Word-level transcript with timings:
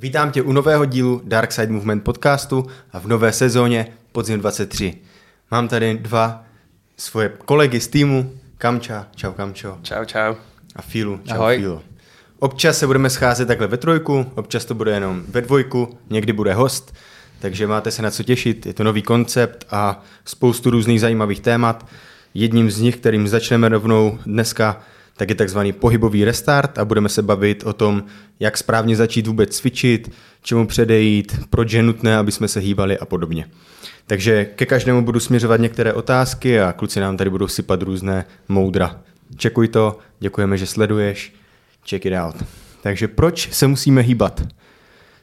Vítám 0.00 0.30
tě 0.30 0.42
u 0.42 0.52
nového 0.52 0.84
dílu 0.84 1.20
Dark 1.24 1.52
Side 1.52 1.72
Movement 1.72 2.04
podcastu 2.04 2.66
a 2.92 2.98
v 2.98 3.06
nové 3.06 3.32
sezóně 3.32 3.86
Podzim 4.12 4.40
23. 4.40 4.94
Mám 5.50 5.68
tady 5.68 5.98
dva 5.98 6.44
svoje 6.96 7.32
kolegy 7.44 7.80
z 7.80 7.88
týmu, 7.88 8.32
Kamča, 8.58 9.06
čau 9.16 9.32
Kamčo. 9.32 9.78
Čau, 9.82 10.04
čau. 10.04 10.34
A 10.76 10.82
Filu, 10.82 11.20
čau 11.24 11.34
Ahoj. 11.34 11.56
Filo. 11.56 11.82
Občas 12.38 12.78
se 12.78 12.86
budeme 12.86 13.10
scházet 13.10 13.48
takhle 13.48 13.66
ve 13.66 13.76
trojku, 13.76 14.26
občas 14.34 14.64
to 14.64 14.74
bude 14.74 14.90
jenom 14.90 15.22
ve 15.28 15.40
dvojku, 15.40 15.98
někdy 16.10 16.32
bude 16.32 16.54
host, 16.54 16.94
takže 17.40 17.66
máte 17.66 17.90
se 17.90 18.02
na 18.02 18.10
co 18.10 18.22
těšit, 18.22 18.66
je 18.66 18.74
to 18.74 18.84
nový 18.84 19.02
koncept 19.02 19.66
a 19.70 20.02
spoustu 20.24 20.70
různých 20.70 21.00
zajímavých 21.00 21.40
témat. 21.40 21.86
Jedním 22.34 22.70
z 22.70 22.80
nich, 22.80 22.96
kterým 22.96 23.28
začneme 23.28 23.68
rovnou 23.68 24.18
dneska, 24.26 24.80
tak 25.20 25.28
je 25.28 25.34
takzvaný 25.34 25.72
pohybový 25.72 26.24
restart 26.24 26.78
a 26.78 26.84
budeme 26.84 27.08
se 27.08 27.22
bavit 27.22 27.62
o 27.66 27.72
tom, 27.72 28.04
jak 28.40 28.58
správně 28.58 28.96
začít 28.96 29.26
vůbec 29.26 29.56
cvičit, 29.56 30.10
čemu 30.42 30.66
předejít, 30.66 31.40
proč 31.50 31.72
je 31.72 31.82
nutné, 31.82 32.16
aby 32.16 32.32
jsme 32.32 32.48
se 32.48 32.60
hýbali 32.60 32.98
a 32.98 33.04
podobně. 33.04 33.48
Takže 34.06 34.44
ke 34.44 34.66
každému 34.66 35.04
budu 35.04 35.20
směřovat 35.20 35.60
některé 35.60 35.92
otázky 35.92 36.60
a 36.60 36.72
kluci 36.72 37.00
nám 37.00 37.16
tady 37.16 37.30
budou 37.30 37.48
sypat 37.48 37.82
různé 37.82 38.24
moudra. 38.48 39.00
Čekuj 39.36 39.68
to, 39.68 39.98
děkujeme, 40.20 40.58
že 40.58 40.66
sleduješ, 40.66 41.34
check 41.90 42.06
it 42.06 42.14
out. 42.14 42.36
Takže 42.82 43.08
proč 43.08 43.52
se 43.52 43.66
musíme 43.66 44.00
hýbat? 44.00 44.42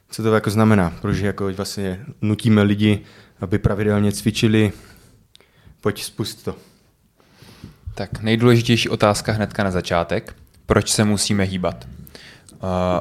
Co 0.09 0.23
to 0.23 0.35
jako 0.35 0.49
znamená? 0.49 0.93
Proč 1.01 1.17
jako 1.17 1.51
vlastně 1.53 2.05
nutíme 2.21 2.63
lidi, 2.63 2.99
aby 3.41 3.57
pravidelně 3.57 4.11
cvičili? 4.11 4.71
Pojď 5.81 6.03
spust 6.03 6.45
to. 6.45 6.55
Tak 7.97 8.21
nejdůležitější 8.21 8.89
otázka 8.89 9.31
hnedka 9.31 9.63
na 9.63 9.71
začátek. 9.71 10.35
Proč 10.65 10.89
se 10.89 11.03
musíme 11.03 11.43
hýbat? 11.43 11.87
Uh, 11.87 12.59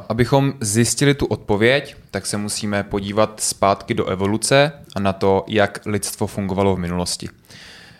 abychom 0.09 0.53
zjistili 0.61 1.13
tu 1.13 1.25
odpověď, 1.25 1.95
tak 2.11 2.25
se 2.25 2.37
musíme 2.37 2.83
podívat 2.83 3.39
zpátky 3.39 3.93
do 3.93 4.05
evoluce 4.05 4.71
a 4.95 4.99
na 4.99 5.13
to, 5.13 5.45
jak 5.47 5.79
lidstvo 5.85 6.27
fungovalo 6.27 6.75
v 6.75 6.79
minulosti. 6.79 7.29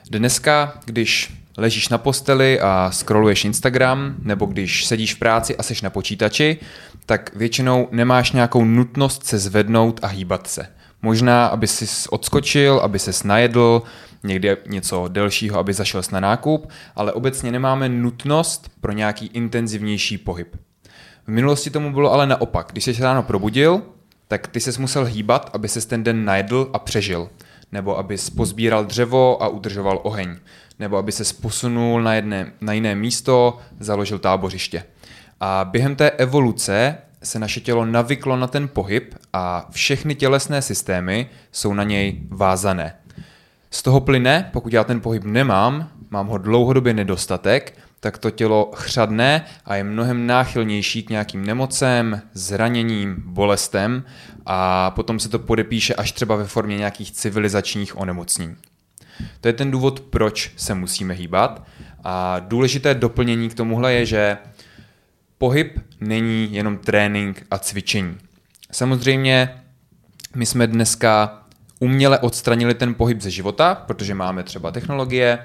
Dneska, 0.10 0.80
když 0.86 1.34
ležíš 1.58 1.90
na 1.90 1.98
posteli 1.98 2.60
a 2.60 2.90
scrolluješ 2.94 3.46
Instagram, 3.46 4.16
nebo 4.20 4.46
když 4.46 4.86
sedíš 4.86 5.14
v 5.14 5.20
práci 5.20 5.58
a 5.58 5.64
seš 5.64 5.82
na 5.82 5.90
počítači, 5.90 6.58
tak 7.06 7.36
většinou 7.36 7.88
nemáš 7.92 8.32
nějakou 8.32 8.66
nutnost 8.66 9.26
se 9.26 9.38
zvednout 9.38 10.00
a 10.04 10.08
hýbat 10.08 10.48
se. 10.48 10.68
Možná, 11.02 11.48
aby 11.48 11.68
si 11.68 12.10
odskočil, 12.10 12.80
aby 12.80 13.00
se 13.00 13.28
najedl, 13.28 13.82
někdy 14.24 14.58
něco 14.68 15.08
delšího, 15.08 15.60
aby 15.60 15.74
zašel 15.74 16.02
na 16.12 16.20
nákup, 16.20 16.70
ale 16.96 17.14
obecně 17.14 17.52
nemáme 17.52 17.90
nutnost 17.90 18.72
pro 18.82 18.92
nějaký 18.92 19.26
intenzivnější 19.26 20.18
pohyb. 20.18 20.56
V 21.28 21.30
minulosti 21.30 21.70
tomu 21.70 21.94
bylo 21.94 22.14
ale 22.14 22.28
naopak. 22.28 22.70
Když 22.72 22.84
se 22.84 22.92
ráno 23.00 23.24
probudil, 23.24 23.82
tak 24.28 24.48
ty 24.48 24.60
ses 24.60 24.78
musel 24.78 25.06
hýbat, 25.06 25.50
aby 25.54 25.68
se 25.68 25.88
ten 25.88 26.04
den 26.04 26.26
najedl 26.26 26.70
a 26.74 26.80
přežil. 26.80 27.30
Nebo 27.72 27.98
aby 27.98 28.18
pozbíral 28.36 28.86
dřevo 28.86 29.44
a 29.44 29.48
udržoval 29.48 30.00
oheň. 30.04 30.36
Nebo 30.80 30.98
aby 30.98 31.12
se 31.12 31.34
posunul 31.42 32.02
na, 32.02 32.14
jedné, 32.14 32.52
na 32.62 32.74
jiné 32.74 32.96
místo, 32.96 33.58
založil 33.80 34.20
tábořiště. 34.20 34.84
A 35.40 35.66
během 35.72 35.96
té 35.96 36.10
evoluce 36.10 36.98
se 37.28 37.40
naše 37.40 37.60
tělo 37.60 37.86
navyklo 37.86 38.38
na 38.38 38.48
ten 38.48 38.68
pohyb 38.68 39.16
a 39.34 39.68
všechny 39.72 40.16
tělesné 40.16 40.62
systémy 40.62 41.30
jsou 41.52 41.74
na 41.74 41.84
něj 41.84 42.22
vázané. 42.30 42.96
Z 43.72 43.82
toho 43.82 44.02
plyne, 44.02 44.50
pokud 44.54 44.74
já 44.74 44.84
ten 44.84 45.02
pohyb 45.02 45.24
nemám, 45.24 45.90
mám 46.10 46.28
ho 46.28 46.38
dlouhodobě 46.38 46.94
nedostatek, 46.94 47.78
tak 48.00 48.18
to 48.18 48.32
tělo 48.32 48.72
chřadne 48.76 49.46
a 49.66 49.76
je 49.76 49.84
mnohem 49.84 50.28
náchylnější 50.28 51.04
k 51.04 51.10
nějakým 51.10 51.46
nemocem, 51.46 52.22
zraněním, 52.34 53.16
bolestem 53.26 54.04
a 54.46 54.92
potom 54.92 55.20
se 55.20 55.30
to 55.30 55.40
podepíše 55.40 55.96
až 55.96 56.12
třeba 56.12 56.36
ve 56.36 56.46
formě 56.46 56.78
nějakých 56.78 57.12
civilizačních 57.12 57.98
onemocnění. 57.98 58.56
To 59.42 59.48
je 59.48 59.54
ten 59.54 59.72
důvod, 59.72 60.00
proč 60.00 60.52
se 60.56 60.74
musíme 60.74 61.14
hýbat. 61.14 61.64
A 62.04 62.40
důležité 62.40 62.94
doplnění 62.94 63.50
k 63.50 63.54
tomuhle 63.54 63.94
je, 63.94 64.06
že 64.06 64.38
pohyb 65.38 65.80
není 66.00 66.54
jenom 66.54 66.78
trénink 66.78 67.46
a 67.52 67.58
cvičení. 67.60 68.18
Samozřejmě 68.72 69.62
my 70.36 70.46
jsme 70.46 70.68
dneska 70.68 71.44
uměle 71.80 72.20
odstranili 72.20 72.74
ten 72.74 72.94
pohyb 72.94 73.22
ze 73.22 73.32
života, 73.32 73.76
protože 73.76 74.14
máme 74.14 74.44
třeba 74.44 74.72
technologie, 74.72 75.40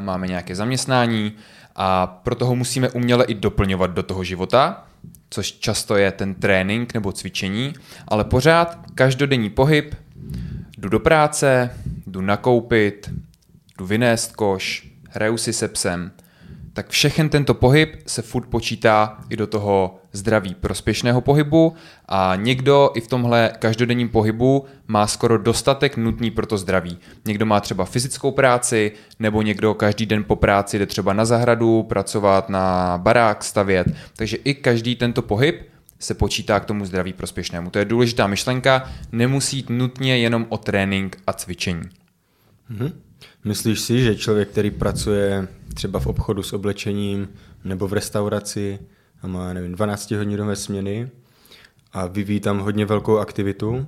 máme 0.00 0.26
nějaké 0.26 0.54
zaměstnání 0.54 1.32
a 1.76 2.06
proto 2.06 2.46
ho 2.46 2.54
musíme 2.54 2.90
uměle 2.90 3.24
i 3.24 3.34
doplňovat 3.34 3.90
do 3.90 4.02
toho 4.02 4.24
života, 4.24 4.86
což 5.30 5.52
často 5.52 5.96
je 5.96 6.12
ten 6.12 6.34
trénink 6.34 6.94
nebo 6.94 7.12
cvičení, 7.12 7.74
ale 8.08 8.24
pořád 8.24 8.78
každodenní 8.94 9.50
pohyb, 9.50 9.94
jdu 10.78 10.88
do 10.88 11.00
práce, 11.00 11.70
jdu 12.06 12.20
nakoupit, 12.20 13.10
jdu 13.78 13.86
vynést 13.86 14.36
koš, 14.36 14.90
hraju 15.10 15.36
si 15.36 15.52
se 15.52 15.68
psem, 15.68 16.10
tak 16.76 16.88
všechen 16.88 17.28
tento 17.28 17.54
pohyb 17.54 17.96
se 18.06 18.22
furt 18.22 18.46
počítá 18.46 19.18
i 19.30 19.36
do 19.36 19.46
toho 19.46 20.00
zdraví 20.12 20.54
prospěšného 20.54 21.20
pohybu 21.20 21.74
a 22.08 22.32
někdo 22.36 22.90
i 22.94 23.00
v 23.00 23.08
tomhle 23.08 23.52
každodenním 23.58 24.08
pohybu 24.08 24.64
má 24.86 25.06
skoro 25.06 25.38
dostatek 25.38 25.96
nutný 25.96 26.30
pro 26.30 26.46
to 26.46 26.58
zdraví. 26.58 26.98
Někdo 27.24 27.46
má 27.46 27.60
třeba 27.60 27.84
fyzickou 27.84 28.30
práci, 28.30 28.92
nebo 29.18 29.42
někdo 29.42 29.74
každý 29.74 30.06
den 30.06 30.24
po 30.24 30.36
práci 30.36 30.78
jde 30.78 30.86
třeba 30.86 31.12
na 31.12 31.24
zahradu, 31.24 31.82
pracovat 31.82 32.48
na 32.48 32.98
barák, 32.98 33.44
stavět. 33.44 33.86
Takže 34.16 34.36
i 34.36 34.54
každý 34.54 34.96
tento 34.96 35.22
pohyb 35.22 35.68
se 35.98 36.14
počítá 36.14 36.60
k 36.60 36.64
tomu 36.64 36.84
zdraví 36.84 37.12
prospěšnému. 37.12 37.70
To 37.70 37.78
je 37.78 37.84
důležitá 37.84 38.26
myšlenka, 38.26 38.90
nemusí 39.12 39.56
jít 39.56 39.70
nutně 39.70 40.18
jenom 40.18 40.46
o 40.48 40.58
trénink 40.58 41.18
a 41.26 41.32
cvičení. 41.32 41.82
Mhm. 42.68 43.05
Myslíš 43.46 43.80
si, 43.80 44.02
že 44.02 44.16
člověk, 44.16 44.48
který 44.48 44.70
pracuje 44.70 45.48
třeba 45.74 46.00
v 46.00 46.06
obchodu 46.06 46.42
s 46.42 46.52
oblečením 46.52 47.28
nebo 47.64 47.88
v 47.88 47.92
restauraci 47.92 48.78
a 49.22 49.26
má, 49.26 49.52
nevím, 49.52 49.72
12 49.72 50.10
hodinové 50.10 50.56
směny 50.56 51.10
a 51.92 52.06
vyvíjí 52.06 52.40
tam 52.40 52.58
hodně 52.58 52.86
velkou 52.86 53.18
aktivitu, 53.18 53.86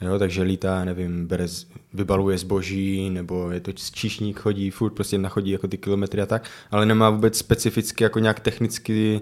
jo, 0.00 0.18
takže 0.18 0.42
lítá, 0.42 0.84
nevím, 0.84 1.26
bere, 1.26 1.46
vybaluje 1.94 2.38
zboží, 2.38 3.10
nebo 3.10 3.50
je 3.50 3.60
to 3.60 3.72
číšník, 3.72 4.40
chodí, 4.40 4.70
furt 4.70 4.90
prostě 4.90 5.18
nachodí 5.18 5.50
jako 5.50 5.68
ty 5.68 5.78
kilometry 5.78 6.22
a 6.22 6.26
tak, 6.26 6.50
ale 6.70 6.86
nemá 6.86 7.10
vůbec 7.10 7.38
specificky 7.38 8.04
jako 8.04 8.18
nějak 8.18 8.40
technicky 8.40 9.20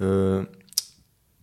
uh, 0.00 0.44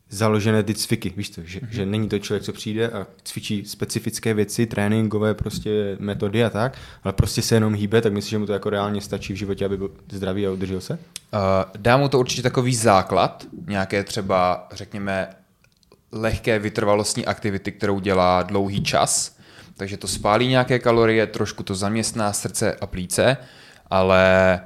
založené 0.10 0.64
ty 0.64 0.74
cviky, 0.74 1.14
víš 1.18 1.30
to, 1.30 1.42
že, 1.46 1.60
mm-hmm. 1.60 1.70
že 1.70 1.86
není 1.86 2.10
to 2.10 2.20
člověk, 2.20 2.44
co 2.44 2.54
přijde 2.54 2.90
a 2.90 3.08
cvičí 3.24 3.66
specifické 3.66 4.34
věci, 4.34 4.66
tréninkové 4.66 5.34
prostě 5.34 5.98
metody 6.00 6.44
a 6.44 6.50
tak, 6.50 6.78
ale 7.04 7.14
prostě 7.14 7.42
se 7.42 7.56
jenom 7.56 7.74
hýbe, 7.74 8.02
tak 8.02 8.14
myslíš, 8.14 8.30
že 8.30 8.38
mu 8.38 8.46
to 8.46 8.54
jako 8.54 8.70
reálně 8.70 9.02
stačí 9.02 9.34
v 9.34 9.36
životě, 9.36 9.66
aby 9.66 9.78
byl 9.78 9.92
zdravý 10.12 10.48
a 10.48 10.52
udržel 10.52 10.82
se? 10.82 10.94
Uh, 10.94 11.00
dá 11.78 11.98
mu 11.98 12.10
to 12.10 12.20
určitě 12.20 12.42
takový 12.42 12.76
základ, 12.76 13.46
nějaké 13.68 14.04
třeba, 14.04 14.68
řekněme, 14.72 15.30
lehké 16.12 16.60
vytrvalostní 16.60 17.26
aktivity, 17.26 17.72
kterou 17.72 18.00
dělá 18.00 18.44
dlouhý 18.44 18.84
čas, 18.84 19.38
takže 19.78 19.98
to 19.98 20.08
spálí 20.08 20.48
nějaké 20.48 20.80
kalorie, 20.80 21.28
trošku 21.28 21.64
to 21.64 21.76
zaměstná 21.76 22.34
srdce 22.34 22.76
a 22.82 22.88
plíce, 22.88 23.38
ale 23.90 24.60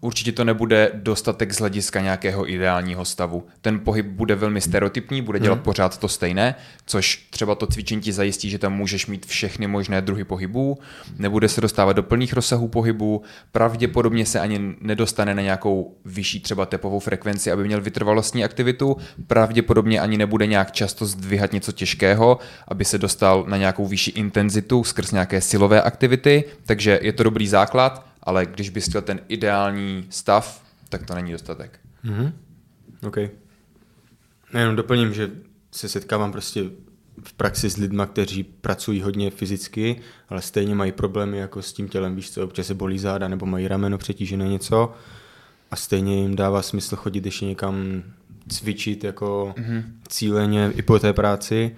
určitě 0.00 0.32
to 0.32 0.44
nebude 0.44 0.90
dostatek 0.94 1.52
z 1.52 1.58
hlediska 1.58 2.00
nějakého 2.00 2.50
ideálního 2.50 3.04
stavu. 3.04 3.46
Ten 3.60 3.80
pohyb 3.80 4.06
bude 4.06 4.34
velmi 4.34 4.60
stereotypní, 4.60 5.22
bude 5.22 5.38
dělat 5.38 5.54
hmm. 5.54 5.62
pořád 5.62 5.98
to 5.98 6.08
stejné, 6.08 6.54
což 6.86 7.26
třeba 7.30 7.54
to 7.54 7.66
cvičení 7.66 8.00
ti 8.00 8.12
zajistí, 8.12 8.50
že 8.50 8.58
tam 8.58 8.72
můžeš 8.72 9.06
mít 9.06 9.26
všechny 9.26 9.66
možné 9.66 10.02
druhy 10.02 10.24
pohybů, 10.24 10.78
nebude 11.18 11.48
se 11.48 11.60
dostávat 11.60 11.92
do 11.92 12.02
plných 12.02 12.32
rozsahů 12.32 12.68
pohybu, 12.68 13.22
pravděpodobně 13.52 14.26
se 14.26 14.40
ani 14.40 14.74
nedostane 14.80 15.34
na 15.34 15.42
nějakou 15.42 15.94
vyšší 16.04 16.40
třeba 16.40 16.66
tepovou 16.66 16.98
frekvenci, 17.00 17.52
aby 17.52 17.64
měl 17.64 17.80
vytrvalostní 17.80 18.44
aktivitu, 18.44 18.96
pravděpodobně 19.26 20.00
ani 20.00 20.18
nebude 20.18 20.46
nějak 20.46 20.72
často 20.72 21.06
zdvihat 21.06 21.52
něco 21.52 21.72
těžkého, 21.72 22.38
aby 22.68 22.84
se 22.84 22.98
dostal 22.98 23.44
na 23.48 23.56
nějakou 23.56 23.86
vyšší 23.86 24.10
intenzitu 24.10 24.84
skrz 24.84 25.12
nějaké 25.12 25.40
silové 25.40 25.82
aktivity, 25.82 26.44
takže 26.66 26.98
je 27.02 27.12
to 27.12 27.22
dobrý 27.22 27.48
základ, 27.48 28.08
ale 28.28 28.46
když 28.46 28.70
bys 28.70 28.88
chtěl 28.88 29.02
ten 29.02 29.20
ideální 29.28 30.06
stav, 30.10 30.64
tak 30.88 31.06
to 31.06 31.14
není 31.14 31.32
dostatek. 31.32 31.80
Mm-hmm. 32.04 32.32
OK. 33.06 33.16
Jenom 34.58 34.76
doplním, 34.76 35.14
že 35.14 35.30
se 35.72 35.88
setkávám 35.88 36.32
prostě 36.32 36.64
v 37.24 37.32
praxi 37.32 37.70
s 37.70 37.76
lidmi, 37.76 38.02
kteří 38.06 38.42
pracují 38.42 39.02
hodně 39.02 39.30
fyzicky, 39.30 40.00
ale 40.28 40.42
stejně 40.42 40.74
mají 40.74 40.92
problémy 40.92 41.38
jako 41.38 41.62
s 41.62 41.72
tím 41.72 41.88
tělem, 41.88 42.16
víš 42.16 42.30
co, 42.30 42.44
občas 42.44 42.66
se 42.66 42.74
bolí 42.74 42.98
záda 42.98 43.28
nebo 43.28 43.46
mají 43.46 43.68
rameno 43.68 43.98
přetížené 43.98 44.48
něco 44.48 44.94
a 45.70 45.76
stejně 45.76 46.22
jim 46.22 46.36
dává 46.36 46.62
smysl 46.62 46.96
chodit 46.96 47.24
ještě 47.24 47.46
někam 47.46 48.02
cvičit 48.48 49.04
jako 49.04 49.54
mm-hmm. 49.58 49.82
cíleně 50.08 50.72
i 50.76 50.82
po 50.82 50.98
té 50.98 51.12
práci 51.12 51.76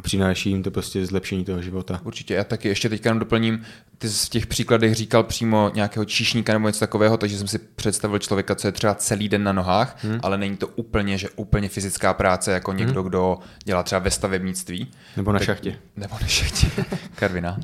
a 0.00 0.02
přináší 0.02 0.50
jim 0.50 0.62
to 0.62 0.70
prostě 0.70 1.06
zlepšení 1.06 1.44
toho 1.44 1.62
života. 1.62 2.00
Určitě, 2.04 2.34
já 2.34 2.44
taky 2.44 2.68
ještě 2.68 2.88
teďka 2.88 3.10
jenom 3.10 3.18
doplním, 3.18 3.62
ty 3.98 4.08
jsi 4.08 4.26
v 4.26 4.28
těch 4.28 4.46
příkladech 4.46 4.94
říkal 4.94 5.22
přímo 5.22 5.70
nějakého 5.74 6.04
číšníka 6.04 6.52
nebo 6.52 6.68
něco 6.68 6.80
takového, 6.80 7.16
takže 7.16 7.38
jsem 7.38 7.48
si 7.48 7.58
představil 7.58 8.18
člověka, 8.18 8.54
co 8.54 8.68
je 8.68 8.72
třeba 8.72 8.94
celý 8.94 9.28
den 9.28 9.44
na 9.44 9.52
nohách, 9.52 10.04
hmm. 10.04 10.20
ale 10.22 10.38
není 10.38 10.56
to 10.56 10.68
úplně, 10.68 11.18
že 11.18 11.28
úplně 11.30 11.68
fyzická 11.68 12.14
práce, 12.14 12.52
jako 12.52 12.72
někdo, 12.72 13.00
hmm. 13.00 13.08
kdo 13.08 13.38
dělá 13.64 13.82
třeba 13.82 13.98
ve 13.98 14.10
stavebnictví. 14.10 14.90
Nebo 15.16 15.32
na 15.32 15.38
tak, 15.38 15.46
šachtě. 15.46 15.76
Nebo 15.96 16.16
na 16.20 16.26
šachtě, 16.26 16.66
Karvina. 17.14 17.60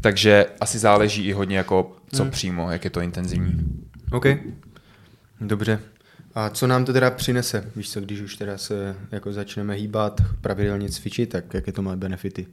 takže 0.00 0.46
asi 0.60 0.78
záleží 0.78 1.26
i 1.26 1.32
hodně 1.32 1.56
jako 1.56 1.96
co 2.14 2.22
hmm. 2.22 2.30
přímo, 2.30 2.70
jak 2.70 2.84
je 2.84 2.90
to 2.90 3.00
intenzivní. 3.00 3.66
OK, 4.12 4.26
dobře. 5.40 5.80
A 6.34 6.50
co 6.50 6.66
nám 6.66 6.84
to 6.84 6.92
teda 6.92 7.10
přinese? 7.10 7.70
Víš 7.76 7.90
co, 7.90 8.00
když 8.00 8.20
už 8.20 8.36
teda 8.36 8.58
se 8.58 8.96
jako 9.12 9.32
začneme 9.32 9.74
hýbat, 9.74 10.20
pravidelně 10.40 10.88
cvičit, 10.88 11.28
tak 11.28 11.54
jaké 11.54 11.72
to 11.72 11.82
má 11.82 11.96
benefity? 11.96 12.46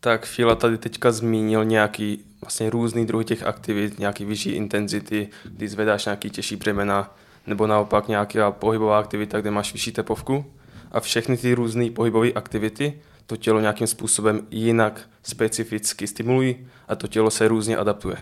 Tak 0.00 0.26
Fila 0.26 0.54
tady 0.54 0.78
teďka 0.78 1.12
zmínil 1.12 1.64
nějaký 1.64 2.24
vlastně 2.40 2.70
různý 2.70 3.06
druhy 3.06 3.24
těch 3.24 3.42
aktivit, 3.42 3.98
nějaký 3.98 4.24
vyšší 4.24 4.50
intenzity, 4.50 5.28
kdy 5.44 5.68
zvedáš 5.68 6.04
nějaký 6.04 6.30
těžší 6.30 6.56
břemena, 6.56 7.16
nebo 7.46 7.66
naopak 7.66 8.08
nějaká 8.08 8.50
pohybová 8.50 8.98
aktivita, 8.98 9.40
kde 9.40 9.50
máš 9.50 9.72
vyšší 9.72 9.92
tepovku. 9.92 10.44
A 10.92 11.00
všechny 11.00 11.36
ty 11.36 11.54
různé 11.54 11.90
pohybové 11.90 12.32
aktivity 12.32 12.94
to 13.26 13.36
tělo 13.36 13.60
nějakým 13.60 13.86
způsobem 13.86 14.40
jinak 14.50 15.00
specificky 15.22 16.06
stimulují 16.06 16.56
a 16.88 16.96
to 16.96 17.06
tělo 17.06 17.30
se 17.30 17.48
různě 17.48 17.76
adaptuje. 17.76 18.16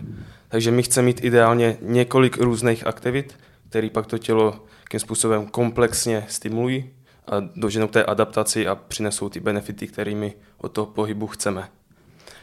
Takže 0.49 0.71
my 0.71 0.83
chceme 0.83 1.05
mít 1.05 1.23
ideálně 1.23 1.77
několik 1.81 2.37
různých 2.37 2.87
aktivit, 2.87 3.35
který 3.69 3.89
pak 3.89 4.07
to 4.07 4.17
tělo 4.17 4.65
jakým 4.81 4.99
způsobem 4.99 5.47
komplexně 5.47 6.25
stimulují 6.27 6.89
a 7.27 7.35
doženou 7.55 7.87
k 7.87 7.91
té 7.91 8.03
adaptaci 8.03 8.67
a 8.67 8.75
přinesou 8.75 9.29
ty 9.29 9.39
benefity, 9.39 9.87
kterými 9.87 10.33
od 10.57 10.71
toho 10.71 10.85
pohybu 10.85 11.27
chceme. 11.27 11.69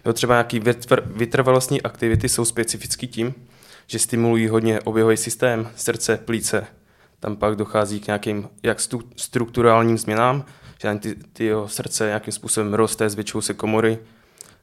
Jo, 0.06 0.12
třeba 0.12 0.34
nějaké 0.34 0.60
vytrvalostní 1.06 1.82
aktivity 1.82 2.28
jsou 2.28 2.44
specificky 2.44 3.06
tím, 3.06 3.34
že 3.86 3.98
stimulují 3.98 4.48
hodně 4.48 4.80
oběhový 4.80 5.16
systém, 5.16 5.68
srdce, 5.76 6.16
plíce. 6.16 6.66
Tam 7.20 7.36
pak 7.36 7.56
dochází 7.56 8.00
k 8.00 8.06
nějakým 8.06 8.48
jak 8.62 8.78
strukturálním 9.16 9.98
změnám, 9.98 10.44
že 10.82 10.94
ty, 10.94 11.14
ty 11.32 11.44
jeho 11.44 11.68
srdce 11.68 12.06
nějakým 12.06 12.32
způsobem 12.32 12.74
roste, 12.74 13.10
zvětšují 13.10 13.42
se 13.42 13.54
komory. 13.54 13.98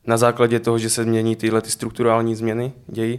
Na 0.07 0.17
základě 0.17 0.59
toho, 0.59 0.77
že 0.77 0.89
se 0.89 1.03
změní 1.03 1.35
tyhle 1.35 1.61
ty 1.61 1.71
strukturální 1.71 2.35
změny 2.35 2.73
dějí, 2.87 3.17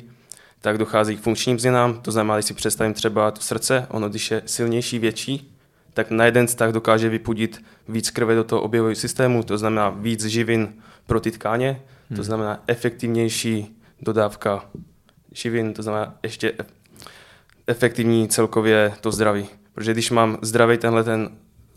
tak 0.65 0.79
dochází 0.79 1.17
k 1.17 1.21
funkčním 1.21 1.59
změnám. 1.59 2.01
To 2.03 2.13
znamená, 2.13 2.37
když 2.37 2.47
si 2.47 2.55
představím 2.55 2.95
třeba 2.95 3.31
to 3.31 3.41
srdce, 3.41 3.87
ono 3.91 4.09
když 4.09 4.31
je 4.31 4.43
silnější, 4.47 4.99
větší, 4.99 5.57
tak 5.95 6.11
na 6.11 6.25
jeden 6.25 6.47
vztah 6.47 6.73
dokáže 6.73 7.09
vypudit 7.09 7.65
víc 7.89 8.11
krve 8.11 8.35
do 8.35 8.45
toho 8.45 8.63
objevového 8.63 8.95
systému, 8.95 9.43
to 9.43 9.59
znamená 9.59 9.91
víc 9.91 10.25
živin 10.25 10.75
pro 11.07 11.21
ty 11.21 11.31
tkáně, 11.31 11.81
to 12.09 12.15
hmm. 12.15 12.25
znamená 12.25 12.63
efektivnější 12.67 13.77
dodávka 14.01 14.65
živin, 15.33 15.75
to 15.75 15.83
znamená 15.83 16.15
ještě 16.23 16.53
efektivní 17.67 18.29
celkově 18.29 18.93
to 19.01 19.13
zdraví. 19.13 19.47
Protože 19.75 19.93
když 19.93 20.11
mám 20.11 20.39
zdravý 20.43 20.79
tenhle 20.79 21.05
ten 21.05 21.31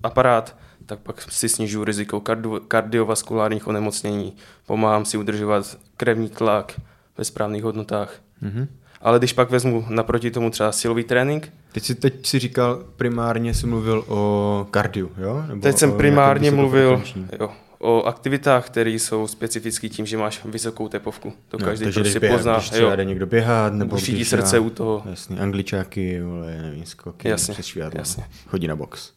aparát, 0.04 0.58
tak 0.86 1.00
pak 1.00 1.22
si 1.22 1.50
snižuju 1.50 1.84
riziko 1.84 2.22
kardio, 2.22 2.60
kardiovaskulárních 2.60 3.68
onemocnění, 3.68 4.36
pomáhám 4.66 5.06
si 5.06 5.18
udržovat 5.18 5.78
krevní 5.98 6.30
tlak 6.30 6.82
ve 7.18 7.26
správných 7.26 7.64
hodnotách. 7.64 8.27
Mm-hmm. 8.44 8.68
Ale 9.02 9.20
když 9.20 9.34
pak 9.34 9.50
vezmu 9.50 9.86
naproti 9.90 10.32
tomu 10.32 10.50
třeba 10.50 10.72
silový 10.72 11.04
trénink. 11.04 11.54
Teď 11.72 11.84
si, 11.84 11.96
teď 11.96 12.26
si 12.26 12.40
říkal, 12.40 12.84
primárně 12.96 13.54
si 13.54 13.68
mluvil 13.68 14.06
o 14.08 14.68
kardiu, 14.72 15.12
jo? 15.18 15.44
Nebo 15.48 15.62
teď 15.62 15.78
jsem 15.78 15.92
primárně 15.92 16.52
mluvil 16.52 17.04
jo, 17.40 17.52
o 17.80 18.04
aktivitách, 18.04 18.66
které 18.66 18.90
jsou 18.90 19.28
specifické 19.28 19.90
tím, 19.90 20.06
že 20.06 20.18
máš 20.18 20.46
vysokou 20.46 20.88
tepovku. 20.88 21.34
To 21.48 21.58
no, 21.58 21.66
každý 21.66 21.86
takže 21.86 22.00
prostě 22.00 22.20
běhat, 22.20 22.38
pozná. 22.38 22.58
Když 22.58 22.70
třeba 22.70 22.96
jde 22.96 23.06
někdo 23.06 23.26
běhat, 23.26 23.74
nebo 23.74 23.98
když 23.98 24.28
srdce 24.28 24.60
u 24.60 24.70
toho. 24.70 25.04
Jasně, 25.10 25.38
angličáky, 25.38 26.22
vole, 26.22 26.62
nevím, 26.62 26.86
skoky, 26.86 27.30
jasně, 27.30 27.56
jasně. 27.94 28.24
chodí 28.48 28.68
na 28.68 28.76
box. 28.76 29.12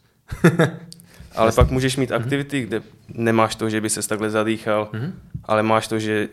ale 1.36 1.52
pak 1.52 1.70
můžeš 1.70 1.96
mít 1.96 2.12
aktivity, 2.12 2.60
kde 2.60 2.82
nemáš 3.08 3.54
to, 3.54 3.70
že 3.70 3.80
by 3.80 3.90
se 3.90 4.08
takhle 4.08 4.30
zadýchal, 4.30 4.88
mm-hmm. 4.92 5.12
ale 5.44 5.62
máš 5.62 5.88
to, 5.88 5.98
že 5.98 6.28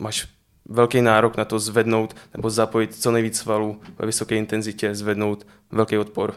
máš 0.00 0.28
velký 0.64 1.02
nárok 1.02 1.36
na 1.36 1.44
to 1.44 1.58
zvednout 1.58 2.16
nebo 2.36 2.50
zapojit 2.50 2.94
co 2.94 3.10
nejvíc 3.10 3.38
svalů 3.38 3.80
ve 3.98 4.06
vysoké 4.06 4.36
intenzitě, 4.36 4.94
zvednout 4.94 5.46
velký 5.70 5.98
odpor. 5.98 6.34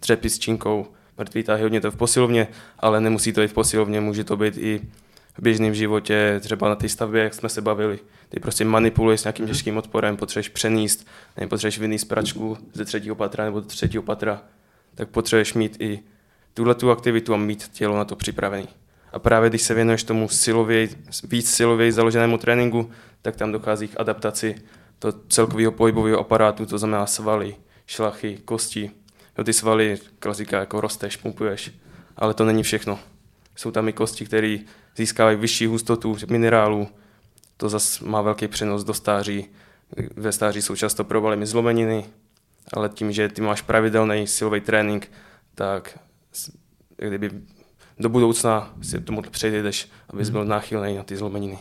Třepy 0.00 0.30
s 0.30 0.38
činkou, 0.38 0.86
mrtvý 1.18 1.42
tahy, 1.42 1.62
hodně 1.62 1.80
to 1.80 1.90
v 1.90 1.96
posilovně, 1.96 2.48
ale 2.78 3.00
nemusí 3.00 3.32
to 3.32 3.40
být 3.40 3.50
v 3.50 3.54
posilovně, 3.54 4.00
může 4.00 4.24
to 4.24 4.36
být 4.36 4.58
i 4.58 4.80
v 5.38 5.42
běžném 5.42 5.74
životě, 5.74 6.40
třeba 6.40 6.68
na 6.68 6.74
té 6.74 6.88
stavbě, 6.88 7.22
jak 7.22 7.34
jsme 7.34 7.48
se 7.48 7.62
bavili. 7.62 7.98
Ty 8.28 8.40
prostě 8.40 8.64
manipuluješ 8.64 9.20
s 9.20 9.24
nějakým 9.24 9.44
mhm. 9.44 9.52
těžkým 9.52 9.76
odporem, 9.76 10.16
potřebuješ 10.16 10.48
přenést, 10.48 11.06
nebo 11.36 11.48
potřebuješ 11.48 11.78
vynést 11.78 12.08
pračku 12.08 12.58
ze 12.72 12.84
třetího 12.84 13.14
patra 13.14 13.44
nebo 13.44 13.60
do 13.60 13.66
třetího 13.66 14.02
patra, 14.02 14.42
tak 14.94 15.08
potřebuješ 15.08 15.54
mít 15.54 15.76
i 15.80 16.00
tuhle 16.54 16.74
tu 16.74 16.90
aktivitu 16.90 17.34
a 17.34 17.36
mít 17.36 17.68
tělo 17.68 17.96
na 17.96 18.04
to 18.04 18.16
připravený. 18.16 18.68
A 19.14 19.18
právě 19.18 19.50
když 19.50 19.62
se 19.62 19.74
věnuješ 19.74 20.04
tomu 20.04 20.28
silově, 20.28 20.88
víc 21.24 21.50
silově 21.50 21.92
založenému 21.92 22.38
tréninku, 22.38 22.90
tak 23.22 23.36
tam 23.36 23.52
dochází 23.52 23.88
k 23.88 24.00
adaptaci 24.00 24.54
to 24.98 25.12
celkového 25.28 25.72
pohybového 25.72 26.18
aparátu, 26.18 26.66
to 26.66 26.78
znamená 26.78 27.06
svaly, 27.06 27.56
šlachy, 27.86 28.38
kosti. 28.44 28.90
Jo, 29.38 29.44
ty 29.44 29.52
svaly, 29.52 29.98
klasika, 30.18 30.60
jako 30.60 30.80
rosteš, 30.80 31.16
pumpuješ, 31.16 31.70
ale 32.16 32.34
to 32.34 32.44
není 32.44 32.62
všechno. 32.62 32.98
Jsou 33.56 33.70
tam 33.70 33.88
i 33.88 33.92
kosti, 33.92 34.26
které 34.26 34.58
získávají 34.96 35.36
vyšší 35.36 35.66
hustotu 35.66 36.16
minerálů, 36.28 36.88
to 37.56 37.68
zase 37.68 38.04
má 38.04 38.22
velký 38.22 38.48
přenos 38.48 38.84
do 38.84 38.94
stáří. 38.94 39.48
Ve 40.16 40.32
stáří 40.32 40.62
jsou 40.62 40.76
často 40.76 41.04
problémy 41.04 41.46
zlomeniny, 41.46 42.04
ale 42.72 42.88
tím, 42.88 43.12
že 43.12 43.28
ty 43.28 43.42
máš 43.42 43.62
pravidelný 43.62 44.26
silový 44.26 44.60
trénink, 44.60 45.10
tak 45.54 45.98
kdyby 46.96 47.30
do 47.98 48.08
budoucna 48.08 48.74
si 48.82 49.00
tomu 49.00 49.22
přejdeš, 49.22 49.90
abys 50.10 50.30
byl 50.30 50.44
náchylný 50.44 50.96
na 50.96 51.02
ty 51.02 51.16
zlomeniny. 51.16 51.58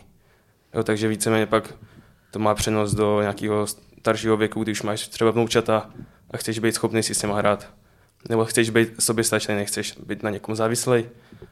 Jo, 0.74 0.83
takže 0.83 1.07
víceméně 1.07 1.45
pak 1.45 1.74
to 2.31 2.39
má 2.39 2.56
přenos 2.56 2.94
do 2.94 3.21
nějakého 3.21 3.68
staršího 4.00 4.38
věku, 4.38 4.63
když 4.63 4.81
máš 4.81 5.07
třeba 5.07 5.31
vnoučata 5.31 5.89
a 6.31 6.38
chceš 6.38 6.59
být 6.59 6.75
schopný 6.75 7.03
si 7.03 7.15
s 7.15 7.21
nima 7.21 7.38
hrát. 7.38 7.74
Nebo 8.30 8.45
chceš 8.45 8.69
být 8.69 8.89
soběstačný, 9.00 9.56
nechceš 9.56 9.97
být 10.06 10.24
na 10.24 10.30
někom 10.30 10.56
závislý. 10.56 11.06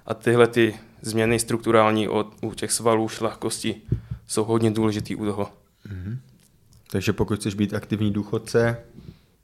A 0.05 0.13
tyhle 0.13 0.47
ty 0.47 0.75
změny 1.01 1.39
strukturální 1.39 2.07
od, 2.07 2.35
u 2.41 2.53
těch 2.53 2.71
svalů, 2.71 3.09
šlahkosti 3.09 3.81
jsou 4.27 4.43
hodně 4.43 4.71
důležitý 4.71 5.15
u 5.15 5.25
toho. 5.25 5.49
Mm-hmm. 5.87 6.17
Takže 6.91 7.13
pokud 7.13 7.39
chceš 7.39 7.53
být 7.53 7.73
aktivní 7.73 8.11
důchodce, 8.11 8.83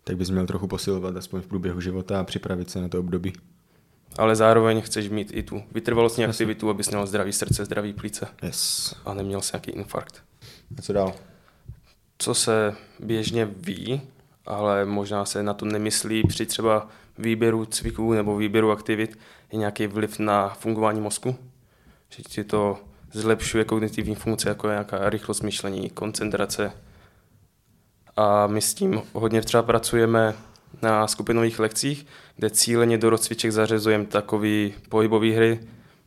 tak 0.03 0.17
bys 0.17 0.29
měl 0.29 0.45
trochu 0.45 0.67
posilovat 0.67 1.15
aspoň 1.15 1.41
v 1.41 1.47
průběhu 1.47 1.81
života 1.81 2.19
a 2.19 2.23
připravit 2.23 2.69
se 2.69 2.81
na 2.81 2.89
to 2.89 2.99
období 2.99 3.33
ale 4.17 4.35
zároveň 4.35 4.81
chceš 4.81 5.09
mít 5.09 5.31
i 5.33 5.43
tu 5.43 5.63
vytrvalostní 5.71 6.23
yes. 6.23 6.29
aktivitu, 6.29 6.69
abys 6.69 6.89
měl 6.89 7.05
zdravý 7.05 7.33
srdce, 7.33 7.65
zdravý 7.65 7.93
plíce 7.93 8.27
yes. 8.41 8.95
a 9.05 9.13
neměl 9.13 9.41
se 9.41 9.57
nějaký 9.57 9.71
infarkt. 9.71 10.23
A 10.77 10.81
co 10.81 10.93
dál? 10.93 11.13
Co 12.17 12.33
se 12.33 12.75
běžně 12.99 13.45
ví, 13.45 14.01
ale 14.45 14.85
možná 14.85 15.25
se 15.25 15.43
na 15.43 15.53
to 15.53 15.65
nemyslí 15.65 16.23
při 16.27 16.45
třeba 16.45 16.87
výběru 17.17 17.65
cviků 17.65 18.13
nebo 18.13 18.37
výběru 18.37 18.71
aktivit, 18.71 19.19
je 19.51 19.59
nějaký 19.59 19.87
vliv 19.87 20.19
na 20.19 20.49
fungování 20.49 21.01
mozku, 21.01 21.35
že 22.09 22.23
ti 22.23 22.43
to 22.43 22.79
zlepšuje 23.11 23.63
kognitivní 23.63 24.15
funkce, 24.15 24.49
jako 24.49 24.67
je 24.67 24.73
nějaká 24.73 25.09
rychlost 25.09 25.41
myšlení, 25.41 25.89
koncentrace. 25.89 26.71
A 28.15 28.47
my 28.47 28.61
s 28.61 28.73
tím 28.73 29.01
hodně 29.13 29.41
třeba 29.41 29.63
pracujeme 29.63 30.33
na 30.81 31.07
skupinových 31.07 31.59
lekcích, 31.59 32.05
kde 32.35 32.49
cíleně 32.49 32.97
do 32.97 33.09
rozcviček 33.09 33.51
zařazujeme 33.51 34.05
takové 34.05 34.69
pohybové 34.89 35.31
hry, 35.31 35.59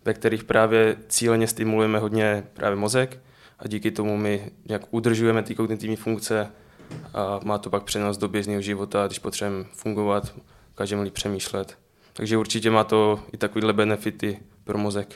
ve 0.05 0.14
kterých 0.14 0.45
právě 0.45 0.97
cíleně 1.09 1.47
stimulujeme 1.47 1.99
hodně 1.99 2.45
právě 2.55 2.76
mozek 2.76 3.19
a 3.59 3.69
díky 3.69 3.90
tomu 3.90 4.17
my 4.17 4.50
nějak 4.69 4.83
udržujeme 4.90 5.43
ty 5.43 5.55
kognitivní 5.55 5.97
funkce 5.97 6.49
a 7.14 7.40
má 7.45 7.59
to 7.59 7.71
pak 7.71 7.83
přenos 7.83 8.19
do 8.19 8.29
běžného 8.29 8.61
života, 8.61 9.07
když 9.07 9.19
potřebujeme 9.19 9.64
fungovat, 9.73 10.35
každému 10.75 11.02
líp 11.02 11.14
přemýšlet. 11.14 11.79
Takže 12.12 12.37
určitě 12.37 12.71
má 12.71 12.85
to 12.85 13.21
i 13.33 13.37
takovéhle 13.37 13.73
benefity 13.73 14.38
pro 14.64 14.79
mozek. 14.79 15.14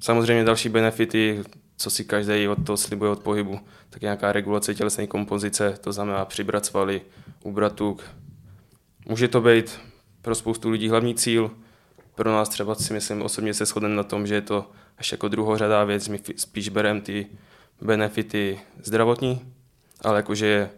Samozřejmě 0.00 0.44
další 0.44 0.68
benefity, 0.68 1.42
co 1.80 1.90
si 1.90 2.04
každý 2.04 2.48
od 2.48 2.66
toho 2.66 2.76
slibuje 2.76 3.10
od 3.10 3.22
pohybu, 3.22 3.60
tak 3.90 4.02
nějaká 4.02 4.32
regulace 4.32 4.74
tělesné 4.74 5.06
kompozice, 5.06 5.74
to 5.80 5.92
znamená 5.92 6.24
přibrat 6.24 6.66
svaly, 6.66 7.02
ubrat 7.44 7.72
tuk. 7.72 8.02
Může 9.08 9.28
to 9.28 9.40
být 9.40 9.80
pro 10.22 10.34
spoustu 10.34 10.70
lidí 10.70 10.88
hlavní 10.88 11.14
cíl, 11.14 11.50
pro 12.14 12.32
nás 12.32 12.48
třeba 12.48 12.74
si 12.74 12.92
myslím 12.92 13.22
osobně 13.22 13.54
se 13.54 13.64
shodneme 13.64 13.94
na 13.94 14.02
tom, 14.02 14.26
že 14.26 14.34
je 14.34 14.40
to 14.40 14.70
až 14.98 15.12
jako 15.12 15.28
druhořadá 15.28 15.84
věc, 15.84 16.08
my 16.08 16.20
spíš 16.36 16.68
bereme 16.68 17.00
ty 17.00 17.26
benefity 17.80 18.60
zdravotní, 18.82 19.40
ale 20.00 20.16
jakože 20.16 20.46
je, 20.46 20.70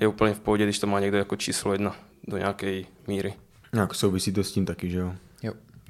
je 0.00 0.08
úplně 0.08 0.34
v 0.34 0.40
pohodě, 0.40 0.64
když 0.64 0.78
to 0.78 0.86
má 0.86 1.00
někdo 1.00 1.18
jako 1.18 1.36
číslo 1.36 1.72
jedna 1.72 1.96
do 2.28 2.36
nějaké 2.36 2.82
míry. 3.06 3.34
Nějak 3.72 3.94
souvisí 3.94 4.32
to 4.32 4.44
s 4.44 4.52
tím 4.52 4.66
taky, 4.66 4.90
že 4.90 4.98
jo? 4.98 5.14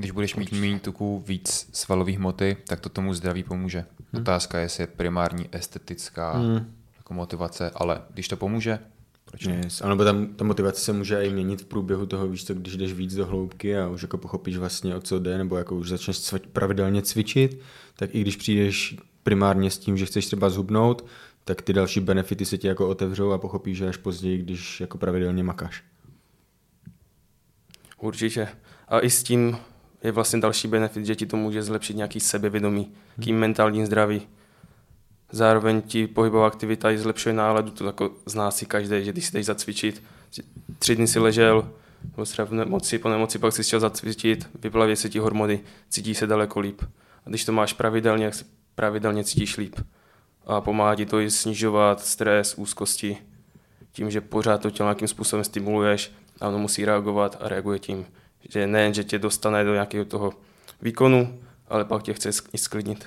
Když 0.00 0.10
budeš 0.10 0.36
mít 0.36 0.52
méně 0.52 0.80
tuků, 0.80 1.24
víc 1.26 1.68
svalových 1.72 2.18
hmoty, 2.18 2.56
tak 2.66 2.80
to 2.80 2.88
tomu 2.88 3.14
zdraví 3.14 3.42
pomůže. 3.42 3.84
Hmm. 4.12 4.22
Otázka 4.22 4.58
je, 4.58 4.64
jestli 4.64 4.82
je 4.82 4.86
primární 4.86 5.48
estetická 5.52 6.32
hmm. 6.32 6.74
jako 6.96 7.14
motivace, 7.14 7.70
ale 7.74 8.02
když 8.10 8.28
to 8.28 8.36
pomůže, 8.36 8.78
proč 9.24 9.46
ne? 9.46 9.60
Yes. 9.64 9.80
Ano, 9.80 10.04
tam 10.04 10.26
ta 10.26 10.44
motivace 10.44 10.80
se 10.80 10.92
může 10.92 11.24
i 11.24 11.30
měnit 11.30 11.62
v 11.62 11.64
průběhu 11.64 12.06
toho, 12.06 12.28
víš 12.28 12.44
co, 12.44 12.54
když 12.54 12.76
jdeš 12.76 12.92
víc 12.92 13.14
do 13.14 13.26
hloubky 13.26 13.78
a 13.78 13.88
už 13.88 14.02
jako 14.02 14.18
pochopíš 14.18 14.56
vlastně 14.56 14.94
o 14.94 15.00
co 15.00 15.18
jde, 15.18 15.38
nebo 15.38 15.56
jako 15.56 15.76
už 15.76 15.88
začneš 15.88 16.20
cvič, 16.20 16.42
pravidelně 16.52 17.02
cvičit, 17.02 17.60
tak 17.96 18.14
i 18.14 18.20
když 18.20 18.36
přijdeš 18.36 18.96
primárně 19.22 19.70
s 19.70 19.78
tím, 19.78 19.96
že 19.96 20.06
chceš 20.06 20.26
třeba 20.26 20.50
zhubnout, 20.50 21.06
tak 21.44 21.62
ty 21.62 21.72
další 21.72 22.00
benefity 22.00 22.44
se 22.44 22.58
ti 22.58 22.66
jako 22.66 22.88
otevřou 22.88 23.32
a 23.32 23.38
pochopíš, 23.38 23.78
že 23.78 23.88
až 23.88 23.96
později, 23.96 24.38
když 24.38 24.80
jako 24.80 24.98
pravidelně 24.98 25.42
makáš. 25.42 25.84
Určitě. 27.98 28.48
A 28.88 29.00
i 29.00 29.10
s 29.10 29.22
tím 29.22 29.56
je 30.02 30.12
vlastně 30.12 30.40
další 30.40 30.68
benefit, 30.68 31.06
že 31.06 31.16
ti 31.16 31.26
to 31.26 31.36
může 31.36 31.62
zlepšit 31.62 31.96
nějaký 31.96 32.20
sebevědomí, 32.20 32.92
kým 33.22 33.38
mentální 33.38 33.86
zdraví. 33.86 34.22
Zároveň 35.32 35.82
ti 35.82 36.06
pohybová 36.06 36.46
aktivita 36.46 36.90
i 36.90 36.98
zlepšuje 36.98 37.32
náladu, 37.32 37.70
to 37.70 37.86
jako 37.86 38.10
zná 38.26 38.50
si 38.50 38.66
každý, 38.66 39.04
že 39.04 39.12
když 39.12 39.26
si 39.26 39.32
jdeš 39.32 39.46
zacvičit, 39.46 40.02
tři 40.78 40.96
dny 40.96 41.06
si 41.06 41.18
ležel, 41.18 41.70
nebo 42.16 42.24
v 42.46 42.52
nemoci, 42.52 42.98
po 42.98 43.08
nemoci 43.08 43.38
pak 43.38 43.52
si 43.52 43.62
chtěl 43.62 43.80
zacvičit, 43.80 44.48
vyplaví 44.62 44.96
se 44.96 45.08
ti 45.08 45.18
hormony, 45.18 45.60
cítí 45.88 46.14
se 46.14 46.26
daleko 46.26 46.60
líp. 46.60 46.82
A 47.26 47.28
když 47.28 47.44
to 47.44 47.52
máš 47.52 47.72
pravidelně, 47.72 48.24
jak 48.24 48.34
se 48.34 48.44
pravidelně 48.74 49.24
cítíš 49.24 49.56
líp. 49.56 49.76
A 50.46 50.60
pomáhá 50.60 50.94
ti 50.94 51.06
to 51.06 51.20
i 51.20 51.30
snižovat 51.30 52.00
stres, 52.00 52.54
úzkosti, 52.54 53.16
tím, 53.92 54.10
že 54.10 54.20
pořád 54.20 54.62
to 54.62 54.70
tělo 54.70 54.86
nějakým 54.86 55.08
způsobem 55.08 55.44
stimuluješ 55.44 56.12
a 56.40 56.48
ono 56.48 56.58
musí 56.58 56.84
reagovat 56.84 57.36
a 57.40 57.48
reaguje 57.48 57.78
tím, 57.78 58.06
že 58.48 58.66
nejen, 58.66 58.94
že 58.94 59.04
tě 59.04 59.18
dostane 59.18 59.64
do 59.64 59.72
nějakého 59.72 60.04
toho 60.04 60.32
výkonu, 60.82 61.40
ale 61.68 61.84
pak 61.84 62.02
tě 62.02 62.14
chce 62.14 62.30
i 62.52 62.58
sklidnit. 62.58 63.06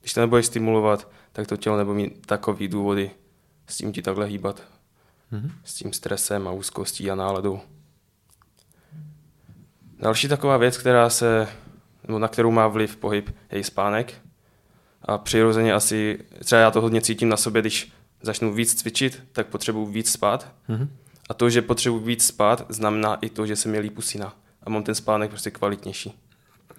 Když 0.00 0.12
to 0.12 0.20
nebudeš 0.20 0.46
stimulovat, 0.46 1.10
tak 1.32 1.46
to 1.46 1.56
tělo 1.56 1.76
nebude 1.76 1.96
mít 1.96 2.26
takový 2.26 2.68
důvody 2.68 3.10
s 3.66 3.76
tím 3.76 3.92
ti 3.92 4.02
takhle 4.02 4.26
hýbat. 4.26 4.62
Mm-hmm. 5.32 5.50
S 5.64 5.74
tím 5.74 5.92
stresem 5.92 6.48
a 6.48 6.52
úzkostí 6.52 7.10
a 7.10 7.14
náladou. 7.14 7.60
Další 9.98 10.28
taková 10.28 10.56
věc, 10.56 10.78
která 10.78 11.10
se, 11.10 11.48
nebo 12.06 12.18
na 12.18 12.28
kterou 12.28 12.50
má 12.50 12.68
vliv 12.68 12.96
pohyb, 12.96 13.36
je 13.52 13.58
i 13.58 13.64
spánek. 13.64 14.14
A 15.02 15.18
přirozeně 15.18 15.72
asi, 15.72 16.18
třeba 16.44 16.60
já 16.60 16.70
to 16.70 16.80
hodně 16.80 17.00
cítím 17.00 17.28
na 17.28 17.36
sobě, 17.36 17.62
když 17.62 17.92
začnu 18.22 18.54
víc 18.54 18.74
cvičit, 18.74 19.22
tak 19.32 19.46
potřebuji 19.46 19.86
víc 19.86 20.12
spát. 20.12 20.54
Mm-hmm. 20.68 20.88
A 21.30 21.34
to, 21.34 21.50
že 21.50 21.62
potřebuji 21.62 21.98
víc 21.98 22.24
spát, 22.24 22.66
znamená 22.68 23.14
i 23.14 23.28
to, 23.30 23.46
že 23.46 23.56
se 23.56 23.68
mi 23.68 23.78
líp 23.78 23.98
usíná. 23.98 24.34
A 24.64 24.70
mám 24.70 24.82
ten 24.82 24.94
spánek 24.94 25.30
prostě 25.30 25.50
kvalitnější. 25.50 26.14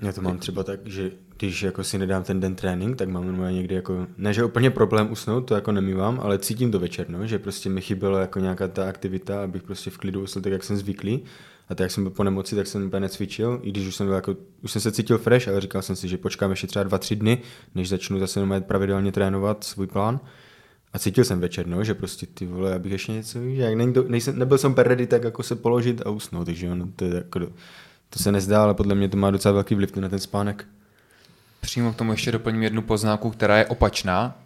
Já 0.01 0.11
to 0.13 0.21
mám 0.21 0.37
třeba 0.37 0.63
tak, 0.63 0.79
že 0.85 1.11
když 1.37 1.63
jako 1.63 1.83
si 1.83 1.97
nedám 1.97 2.23
ten 2.23 2.39
den 2.39 2.55
trénink, 2.55 2.97
tak 2.97 3.09
mám 3.09 3.53
někdy 3.53 3.75
jako, 3.75 4.07
ne 4.17 4.33
že 4.33 4.43
úplně 4.43 4.69
problém 4.69 5.11
usnout, 5.11 5.47
to 5.47 5.55
jako 5.55 5.71
nemývám, 5.71 6.19
ale 6.23 6.39
cítím 6.39 6.71
to 6.71 6.79
večer, 6.79 7.09
no, 7.09 7.27
že 7.27 7.39
prostě 7.39 7.69
mi 7.69 7.81
chyběla 7.81 8.19
jako 8.19 8.39
nějaká 8.39 8.67
ta 8.67 8.89
aktivita, 8.89 9.43
abych 9.43 9.63
prostě 9.63 9.89
v 9.89 9.97
klidu 9.97 10.23
usl 10.23 10.41
tak, 10.41 10.51
jak 10.51 10.63
jsem 10.63 10.77
zvyklý. 10.77 11.23
A 11.69 11.75
tak 11.75 11.85
jak 11.85 11.91
jsem 11.91 12.03
byl 12.03 12.11
po 12.11 12.23
nemoci, 12.23 12.55
tak 12.55 12.67
jsem 12.67 12.87
úplně 12.87 12.99
necvičil, 12.99 13.59
i 13.63 13.69
když 13.69 13.87
už 13.87 13.95
jsem, 13.95 14.05
byl 14.05 14.15
jako, 14.15 14.35
už 14.63 14.71
jsem 14.71 14.81
se 14.81 14.91
cítil 14.91 15.17
fresh, 15.17 15.47
ale 15.47 15.61
říkal 15.61 15.81
jsem 15.81 15.95
si, 15.95 16.07
že 16.07 16.17
počkám 16.17 16.51
ještě 16.51 16.67
třeba 16.67 16.83
dva, 16.83 16.97
tři 16.97 17.15
dny, 17.15 17.41
než 17.75 17.89
začnu 17.89 18.19
zase 18.19 18.41
pravidelně 18.59 19.11
trénovat 19.11 19.63
svůj 19.63 19.87
plán. 19.87 20.19
A 20.95 20.99
cítil 20.99 21.23
jsem 21.23 21.39
večer, 21.39 21.67
no, 21.67 21.83
že 21.83 21.93
prostě 21.93 22.25
ty 22.25 22.45
vole, 22.45 22.75
abych 22.75 22.91
ještě 22.91 23.11
něco, 23.11 23.39
že 23.49 23.61
jak 23.61 23.75
není 23.75 23.93
to, 23.93 24.03
nejsem, 24.03 24.39
nebyl 24.39 24.57
jsem 24.57 24.73
ready 24.73 25.07
tak 25.07 25.23
jako 25.23 25.43
se 25.43 25.55
položit 25.55 26.01
a 26.05 26.09
usnout, 26.09 26.45
takže 26.45 26.75
no, 26.75 26.87
to 26.95 27.05
je 27.05 27.15
jako, 27.15 27.39
to 28.09 28.19
se 28.19 28.31
nezdá, 28.31 28.63
ale 28.63 28.73
podle 28.73 28.95
mě 28.95 29.09
to 29.09 29.17
má 29.17 29.31
docela 29.31 29.51
velký 29.51 29.75
vliv 29.75 29.95
na 29.95 30.09
ten 30.09 30.19
spánek. 30.19 30.65
Přímo 31.61 31.93
k 31.93 31.95
tomu 31.95 32.11
ještě 32.11 32.31
doplním 32.31 32.63
jednu 32.63 32.81
poznámku, 32.81 33.29
která 33.29 33.57
je 33.57 33.65
opačná. 33.65 34.39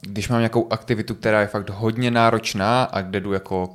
Když 0.00 0.28
mám 0.28 0.40
nějakou 0.40 0.72
aktivitu, 0.72 1.14
která 1.14 1.40
je 1.40 1.46
fakt 1.46 1.70
hodně 1.70 2.10
náročná 2.10 2.82
a 2.82 3.02
kde 3.02 3.20
jdu 3.20 3.32
jako 3.32 3.70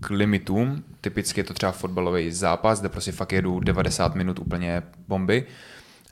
k 0.00 0.10
limitům, 0.10 0.84
typicky 1.00 1.40
je 1.40 1.44
to 1.44 1.54
třeba 1.54 1.72
fotbalový 1.72 2.32
zápas, 2.32 2.80
kde 2.80 2.88
prostě 2.88 3.12
fakt 3.12 3.32
jedu 3.32 3.60
90 3.60 4.14
minut 4.14 4.38
úplně 4.38 4.82
bomby 5.08 5.46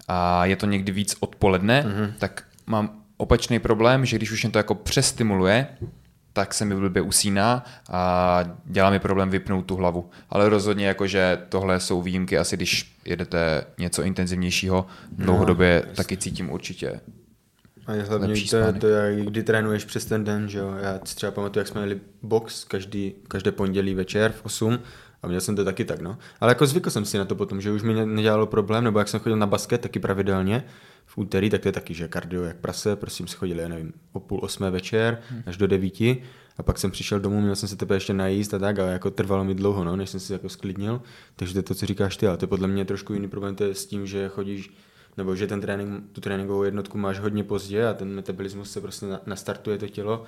a 0.09 0.44
je 0.44 0.56
to 0.56 0.66
někdy 0.66 0.92
víc 0.92 1.16
odpoledne, 1.21 1.83
mm-hmm. 1.83 2.12
tak 2.18 2.44
mám 2.66 3.03
opačný 3.25 3.59
problém, 3.59 4.04
že 4.04 4.16
když 4.16 4.33
už 4.33 4.45
jen 4.45 4.52
to 4.52 4.59
jako 4.59 4.75
přestimuluje, 4.75 5.66
tak 6.33 6.54
se 6.54 6.64
mi 6.64 6.75
blbě 6.76 7.02
usíná 7.02 7.64
a 7.90 8.45
dělá 8.64 8.90
mi 8.90 8.99
problém 8.99 9.31
vypnout 9.31 9.66
tu 9.66 9.76
hlavu. 9.76 10.11
Ale 10.31 10.49
rozhodně 10.49 10.87
jako, 10.87 11.07
že 11.07 11.38
tohle 11.49 11.81
jsou 11.81 12.02
výjimky, 12.02 12.38
asi 12.38 12.57
když 12.57 12.97
jedete 13.04 13.64
něco 13.78 14.02
intenzivnějšího, 14.02 14.87
dlouhodobě 15.12 15.83
no, 15.87 15.95
taky 15.95 16.16
cítím 16.16 16.50
určitě 16.50 17.00
a 17.87 17.93
hlavně 17.93 18.35
to, 18.50 18.73
to, 18.81 18.87
je, 18.87 19.25
kdy 19.25 19.43
trénuješ 19.43 19.85
přes 19.85 20.04
ten 20.04 20.25
den, 20.25 20.49
že 20.49 20.59
jo. 20.59 20.75
Já 20.83 21.00
si 21.04 21.16
třeba 21.16 21.33
pamatuju, 21.33 21.61
jak 21.61 21.69
jsme 21.69 21.81
měli 21.81 22.00
box 22.23 22.64
každý, 22.64 23.12
každé 23.28 23.52
pondělí 23.52 23.95
večer 23.95 24.33
v 24.33 24.45
8 24.45 24.78
a 25.25 25.28
měl 25.28 25.40
jsem 25.40 25.57
to 25.57 25.64
taky 25.64 25.85
tak, 25.85 26.00
no. 26.00 26.19
Ale 26.40 26.50
jako 26.50 26.66
zvykl 26.66 26.90
jsem 26.90 27.04
si 27.04 27.19
na 27.19 27.25
to 27.25 27.35
potom, 27.35 27.61
že 27.61 27.73
už 27.73 27.83
mi 27.83 28.07
nedělalo 28.07 28.47
problém, 28.47 28.85
nebo 28.85 28.99
jak 28.99 29.09
jsem 29.09 29.21
chodil 29.21 29.37
na 29.37 29.47
basket 29.47 29.81
taky 29.81 29.99
pravidelně 29.99 30.64
v 31.07 31.19
úterý, 31.19 31.50
tak 31.50 31.61
to 31.61 31.69
je 31.69 31.73
taky, 31.73 31.95
že 31.95 32.09
kardio 32.09 32.43
jak 32.43 32.57
prase, 32.57 32.97
prosím 32.97 33.26
se 33.26 33.37
chodili, 33.37 33.62
já 33.62 33.69
nevím, 33.69 33.93
o 34.12 34.21
půl 34.21 34.40
osmé 34.43 34.71
večer 34.71 35.19
hmm. 35.31 35.43
až 35.47 35.57
do 35.57 35.66
devíti 35.66 36.23
a 36.59 36.62
pak 36.62 36.78
jsem 36.78 36.90
přišel 36.90 37.21
domů, 37.21 37.40
měl 37.40 37.57
jsem 37.57 37.69
se 37.69 37.76
tebe 37.76 37.97
ještě 37.97 38.14
najíst 38.14 38.54
a 38.54 38.59
tak, 38.59 38.78
ale 38.78 38.93
jako 38.93 39.11
trvalo 39.11 39.45
mi 39.45 39.54
dlouho, 39.54 39.85
no, 39.85 39.97
než 39.97 40.11
jsem 40.11 40.21
si 40.21 40.33
jako 40.33 40.49
sklidnil, 40.49 41.02
takže 41.37 41.52
to 41.52 41.59
je 41.59 41.62
to, 41.62 41.75
co 41.75 41.87
říkáš 41.87 42.16
ty, 42.16 42.26
ale 42.26 42.37
to 42.37 42.45
je 42.45 42.49
podle 42.49 42.69
mě 42.69 42.85
trošku 42.85 43.12
jiný 43.12 43.28
problém, 43.28 43.54
to 43.54 43.64
je 43.64 43.75
s 43.75 43.87
tím, 43.87 44.07
že 44.07 44.28
chodíš 44.28 44.71
nebo 45.16 45.37
že 45.37 45.47
ten 45.47 45.61
trénink, 45.61 46.04
tu 46.12 46.21
tréninkovou 46.21 46.62
jednotku 46.62 46.99
máš 46.99 47.19
hodně 47.19 47.45
pozdě 47.45 47.87
a 47.87 47.95
ten 47.95 48.09
metabolismus 48.09 48.71
se 48.71 48.81
prostě 48.81 49.07
nastartuje 49.26 49.78
to 49.78 49.88
tělo 49.88 50.25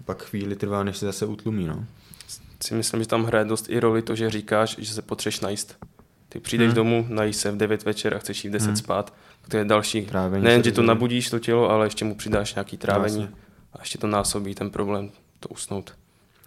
a 0.00 0.02
pak 0.02 0.22
chvíli 0.22 0.56
trvá, 0.56 0.84
než 0.84 0.96
se 0.96 1.06
zase 1.06 1.26
utlumí. 1.26 1.66
No. 1.66 1.86
Si 2.64 2.74
myslím, 2.74 3.00
že 3.00 3.08
tam 3.08 3.24
hraje 3.24 3.44
dost 3.44 3.70
i 3.70 3.80
roli 3.80 4.02
to, 4.02 4.14
že 4.14 4.30
říkáš, 4.30 4.76
že 4.78 4.94
se 4.94 5.02
potřeš 5.02 5.40
najíst. 5.40 5.76
Ty 6.28 6.40
přijdeš 6.40 6.66
hmm. 6.66 6.74
domů, 6.74 7.06
najíš 7.08 7.36
se 7.36 7.50
v 7.50 7.56
9 7.56 7.84
večer 7.84 8.14
a 8.14 8.18
chceš 8.18 8.44
jít 8.44 8.50
v 8.50 8.52
10 8.52 8.66
hmm. 8.66 8.76
spát. 8.76 9.14
To 9.48 9.56
je 9.56 9.64
další. 9.64 10.02
Trávení 10.02 10.44
Nejen, 10.44 10.64
že 10.64 10.72
to 10.72 10.82
nabudíš 10.82 11.30
to 11.30 11.38
tělo, 11.38 11.70
ale 11.70 11.86
ještě 11.86 12.04
mu 12.04 12.14
přidáš 12.14 12.54
nějaký 12.54 12.76
trávení 12.76 13.16
Vlastně. 13.16 13.36
a 13.72 13.80
ještě 13.80 13.98
to 13.98 14.06
násobí 14.06 14.54
ten 14.54 14.70
problém 14.70 15.10
to 15.40 15.48
usnout. 15.48 15.92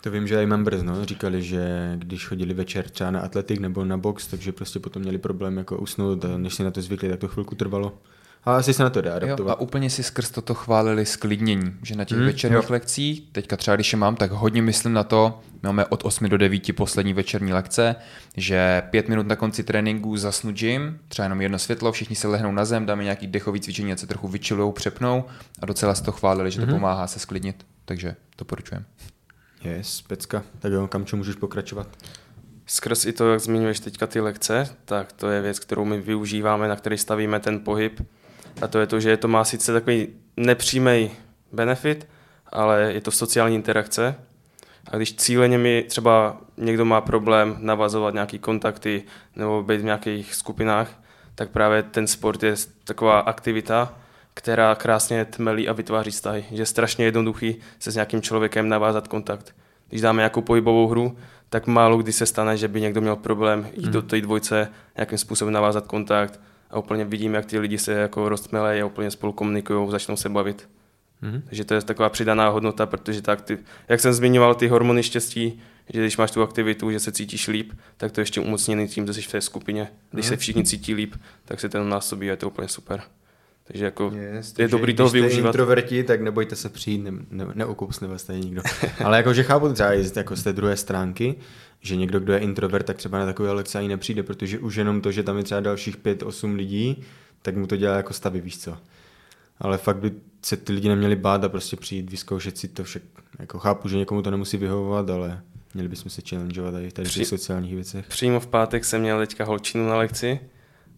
To 0.02 0.12
vím, 0.12 0.28
že 0.28 0.44
i 0.44 0.46
members 0.46 0.84
no, 0.84 1.06
říkali, 1.06 1.44
že 1.44 1.94
když 1.96 2.28
chodili 2.28 2.54
večer 2.54 2.90
třeba 2.90 3.12
na 3.12 3.20
atletik 3.20 3.60
nebo 3.60 3.86
na 3.86 3.98
box, 3.98 4.28
takže 4.28 4.52
prostě 4.52 4.80
potom 4.80 5.02
měli 5.02 5.18
problém 5.18 5.58
jako 5.58 5.78
usnout 5.78 6.26
a 6.26 6.38
než 6.38 6.54
si 6.54 6.64
na 6.64 6.72
to 6.72 6.82
zvykli, 6.82 7.10
tak 7.10 7.20
to 7.20 7.28
chvilku 7.28 7.56
trvalo. 7.56 7.98
Ale 8.46 8.58
asi 8.58 8.74
se 8.74 8.84
na 8.84 8.90
to 8.90 9.02
dá 9.02 9.16
adaptovat. 9.16 9.50
Jo, 9.50 9.56
a 9.58 9.60
úplně 9.60 9.90
si 9.90 10.04
skrz 10.04 10.32
toto 10.32 10.54
chválili 10.54 11.06
sklidnění, 11.06 11.74
že 11.84 11.96
na 11.96 12.06
těch 12.06 12.18
hmm, 12.18 12.28
večerních 12.28 12.64
jo. 12.64 12.74
lekcích, 12.74 13.24
teďka 13.32 13.58
třeba 13.58 13.75
když 13.75 13.94
je 13.94 13.98
mám, 13.98 14.16
tak 14.16 14.32
hodně 14.32 14.62
myslím 14.62 14.94
na 14.94 15.04
to, 15.04 15.40
máme 15.64 15.86
od 15.86 16.06
8 16.06 16.30
do 16.30 16.38
9 16.38 16.75
poslední 16.75 17.14
večerní 17.14 17.54
lekce, 17.54 17.96
že 18.38 18.84
pět 18.90 19.10
minut 19.10 19.28
na 19.28 19.36
konci 19.36 19.64
tréninku 19.64 20.18
zasnu 20.18 20.52
gym, 20.52 21.00
třeba 21.08 21.24
jenom 21.24 21.42
jedno 21.42 21.60
světlo, 21.60 21.92
všichni 21.92 22.16
se 22.16 22.28
lehnou 22.28 22.52
na 22.52 22.66
zem, 22.66 22.86
dáme 22.86 23.04
nějaký 23.04 23.28
dechový 23.28 23.60
cvičení, 23.60 23.92
ať 23.92 24.00
se 24.00 24.08
trochu 24.08 24.28
vyčilujou, 24.28 24.72
přepnou 24.72 25.24
a 25.60 25.66
docela 25.66 25.96
se 25.96 26.04
to 26.04 26.12
chválili, 26.12 26.52
že 26.52 26.60
to 26.60 26.66
hmm. 26.66 26.75
pomáhá 26.75 27.08
se 27.08 27.20
sklidnit, 27.20 27.66
takže 27.86 28.16
to 28.36 28.46
poručujem. 28.46 28.86
Yes, 29.64 30.02
pecka. 30.02 30.44
Tak 30.60 30.72
jo, 30.72 30.88
kam 30.88 31.06
čo 31.06 31.18
můžeš 31.18 31.36
pokračovat? 31.36 31.88
Skrz 32.66 33.06
i 33.06 33.14
to, 33.14 33.32
jak 33.32 33.40
zmiňuješ 33.40 33.80
teďka 33.80 34.08
ty 34.08 34.20
lekce, 34.20 34.70
tak 34.86 35.12
to 35.12 35.30
je 35.30 35.42
věc, 35.42 35.60
kterou 35.60 35.86
my 35.86 36.02
využíváme, 36.02 36.68
na 36.68 36.75
který 36.75 36.98
stavíme 36.98 37.40
ten 37.40 37.60
pohyb. 37.60 38.02
A 38.62 38.68
to 38.68 38.80
je 38.80 38.88
to, 38.88 39.00
že 39.00 39.18
to 39.18 39.28
má 39.28 39.44
sice 39.44 39.74
takový 39.74 40.08
nepřímý 40.38 41.12
benefit, 41.52 42.08
ale 42.52 42.94
je 42.94 43.02
to 43.02 43.12
sociální 43.12 43.56
interakce. 43.56 44.16
A 44.92 44.96
když 44.96 45.16
cíleně 45.16 45.58
mi 45.58 45.86
třeba 45.88 46.38
někdo 46.58 46.86
má 46.86 47.02
problém 47.02 47.58
navazovat 47.60 48.14
nějaké 48.14 48.38
kontakty 48.38 49.04
nebo 49.36 49.64
být 49.64 49.82
v 49.82 49.84
nějakých 49.84 50.36
skupinách, 50.36 51.02
tak 51.36 51.50
právě 51.50 51.84
ten 51.84 52.08
sport 52.08 52.44
je 52.44 52.56
taková 52.84 53.20
aktivita, 53.20 53.94
která 54.34 54.76
krásně 54.76 55.26
tmelí 55.26 55.68
a 55.68 55.74
vytváří 55.74 56.12
vztahy. 56.12 56.46
Že 56.52 56.62
je 56.62 56.66
strašně 56.66 57.06
jednoduchý 57.06 57.56
se 57.80 57.92
s 57.92 57.96
nějakým 57.96 58.22
člověkem 58.22 58.70
navázat 58.70 59.08
kontakt. 59.08 59.56
Když 59.90 60.02
dáme 60.02 60.18
nějakou 60.18 60.42
pohybovou 60.42 60.88
hru, 60.88 61.18
tak 61.50 61.68
málo 61.68 61.98
kdy 61.98 62.14
se 62.14 62.26
stane, 62.26 62.58
že 62.58 62.68
by 62.68 62.82
někdo 62.82 63.02
měl 63.02 63.16
problém 63.16 63.68
jít 63.74 63.86
mm. 63.86 63.92
do 63.92 64.02
té 64.02 64.22
dvojce, 64.22 64.72
nějakým 64.98 65.18
způsobem 65.18 65.54
navázat 65.54 65.88
kontakt 65.88 66.40
a 66.70 66.80
úplně 66.80 67.06
vidím, 67.06 67.34
jak 67.34 67.46
ty 67.46 67.60
lidi 67.60 67.78
se 67.78 67.94
jako 67.94 68.30
roztmelejí 68.30 68.82
a 68.82 68.86
úplně 68.86 69.12
spolu 69.12 69.34
komunikují, 69.34 69.92
začnou 69.92 70.16
se 70.16 70.30
bavit. 70.30 70.70
Mm. 71.22 71.42
Takže 71.46 71.66
to 71.66 71.74
je 71.74 71.82
taková 71.82 72.10
přidaná 72.10 72.50
hodnota, 72.50 72.86
protože 72.86 73.22
tak 73.22 73.42
ty, 73.42 73.58
jak 73.88 74.00
jsem 74.00 74.14
zmiňoval, 74.14 74.56
ty 74.56 74.68
hormony 74.68 75.04
štěstí, 75.04 75.62
že 75.94 76.00
když 76.00 76.18
máš 76.18 76.32
tu 76.32 76.42
aktivitu, 76.42 76.92
že 76.92 77.00
se 77.00 77.12
cítíš 77.12 77.48
líp, 77.48 77.74
tak 77.98 78.12
to 78.12 78.20
je 78.20 78.22
ještě 78.22 78.42
umocněný 78.42 78.88
tím, 78.88 79.08
že 79.08 79.14
jsi 79.14 79.22
v 79.22 79.32
té 79.32 79.42
skupině. 79.42 79.88
Když 80.12 80.26
mm. 80.26 80.30
se 80.30 80.38
všichni 80.38 80.64
cítí 80.64 80.94
líp, 80.94 81.16
tak 81.46 81.60
se 81.60 81.70
ten 81.70 81.90
násobí 81.90 82.28
a 82.28 82.32
je 82.32 82.38
to 82.38 82.48
úplně 82.48 82.68
super. 82.68 83.02
Takže 83.68 83.86
jako 83.86 84.12
Yes, 84.16 84.54
je 84.60 84.68
dobrý 84.68 84.94
když 84.94 84.98
toho 84.98 85.10
využívat. 85.10 85.50
introverti, 85.50 86.04
tak 86.04 86.22
nebojte 86.22 86.56
se 86.56 86.70
přijít, 86.70 86.98
ne, 86.98 87.12
ne, 87.30 87.46
neukousne 87.54 88.08
vás 88.08 88.24
tady 88.24 88.40
nikdo. 88.40 88.62
Ale 89.04 89.18
jakože 89.18 89.44
chápu 89.44 89.74
třeba 89.74 89.92
jako 90.16 90.36
z 90.36 90.44
té 90.44 90.54
druhé 90.54 90.78
stránky, 90.78 91.36
že 91.86 91.96
někdo, 91.96 92.20
kdo 92.20 92.34
je 92.34 92.39
introvert, 92.39 92.86
tak 92.86 92.98
třeba 92.98 93.20
na 93.20 93.25
takové 93.25 93.51
lekce 93.51 93.80
ani 93.80 93.88
nepřijde, 93.88 94.24
protože 94.24 94.60
už 94.60 94.75
jenom 94.75 95.01
to, 95.01 95.12
že 95.12 95.24
tam 95.24 95.38
je 95.38 95.44
třeba 95.44 95.62
dalších 95.62 95.98
pět, 95.98 96.24
osm 96.24 96.56
lidí, 96.56 97.04
tak 97.42 97.56
mu 97.56 97.68
to 97.68 97.77
dělá 97.77 97.96
jako 97.96 98.13
stavy, 98.13 98.42
víš 98.42 98.58
co. 98.58 98.77
Ale 99.60 99.77
fakt 99.77 99.98
by 99.98 100.12
se 100.42 100.58
ty 100.58 100.74
lidi 100.74 100.89
neměli 100.89 101.15
bát 101.15 101.44
a 101.44 101.50
prostě 101.50 101.75
přijít, 101.75 102.10
vyzkoušet 102.10 102.58
si 102.58 102.68
to 102.68 102.84
však. 102.84 103.01
Jako 103.39 103.60
chápu, 103.60 103.89
že 103.89 103.98
někomu 103.98 104.22
to 104.22 104.32
nemusí 104.32 104.58
vyhovovat, 104.58 105.10
ale 105.10 105.42
měli 105.74 105.89
bychom 105.89 106.10
se 106.12 106.22
challengeovat 106.30 106.74
tady 106.74 106.89
v 106.89 106.94
tady 106.94 107.08
Při- 107.08 107.20
těch 107.20 107.27
sociálních 107.27 107.75
věcech. 107.75 108.06
Přímo 108.08 108.39
v 108.39 108.48
pátek 108.48 108.86
jsem 108.86 109.01
měl 109.01 109.20
teďka 109.20 109.46
holčinu 109.46 109.89
na 109.89 109.98
lekci 109.98 110.39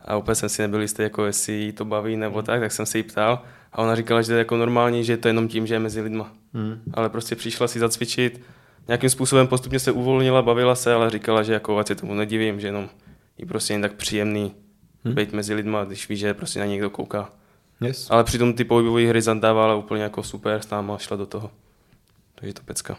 a 0.02 0.18
úplně 0.18 0.36
jsem 0.36 0.50
si 0.50 0.62
nebyl 0.62 0.82
jistý, 0.82 1.02
jako 1.02 1.26
jestli 1.26 1.54
jí 1.54 1.72
to 1.72 1.86
baví 1.86 2.16
nebo 2.16 2.42
tak, 2.42 2.60
tak 2.60 2.72
jsem 2.72 2.86
se 2.86 2.98
jí 2.98 3.04
ptal 3.04 3.44
a 3.74 3.78
ona 3.78 3.96
říkala, 3.96 4.22
že 4.22 4.28
to 4.28 4.34
je 4.34 4.40
jako 4.40 4.58
normální, 4.58 5.04
že 5.04 5.14
je 5.14 5.18
to 5.18 5.28
jenom 5.28 5.48
tím, 5.48 5.68
že 5.68 5.76
je 5.76 5.80
mezi 5.80 6.02
lidma. 6.02 6.34
Hmm. 6.54 6.82
Ale 6.94 7.10
prostě 7.10 7.36
přišla 7.36 7.68
si 7.68 7.80
zacvičit, 7.80 8.42
nějakým 8.88 9.10
způsobem 9.10 9.48
postupně 9.48 9.80
se 9.80 9.92
uvolnila, 9.92 10.42
bavila 10.42 10.76
se, 10.76 10.94
ale 10.94 11.10
říkala, 11.10 11.44
že 11.44 11.54
jako 11.54 11.78
ať 11.78 11.88
se 11.88 11.96
tomu 11.96 12.14
nedivím, 12.14 12.60
že 12.60 12.68
jenom 12.68 12.90
je 13.38 13.46
prostě 13.46 13.74
jen 13.74 13.82
tak 13.82 13.94
příjemný 13.94 14.56
Hmm. 15.08 15.16
být 15.16 15.34
mezi 15.34 15.54
lidma, 15.54 15.84
když 15.84 16.10
ví, 16.10 16.18
že 16.18 16.34
prostě 16.34 16.60
na 16.60 16.66
ně 16.66 16.72
někdo 16.72 16.90
kouká. 16.90 17.30
Yes. 17.82 18.08
Ale 18.10 18.24
přitom 18.24 18.54
ty 18.54 18.64
pohybové 18.64 19.08
hry 19.08 19.22
zadávala 19.22 19.76
úplně 19.76 20.04
jako 20.04 20.24
super, 20.24 20.62
s 20.62 20.70
náma 20.70 20.98
šla 20.98 21.18
do 21.18 21.26
toho. 21.26 21.52
Takže 22.36 22.54
to 22.54 22.62
pecka. 22.64 22.98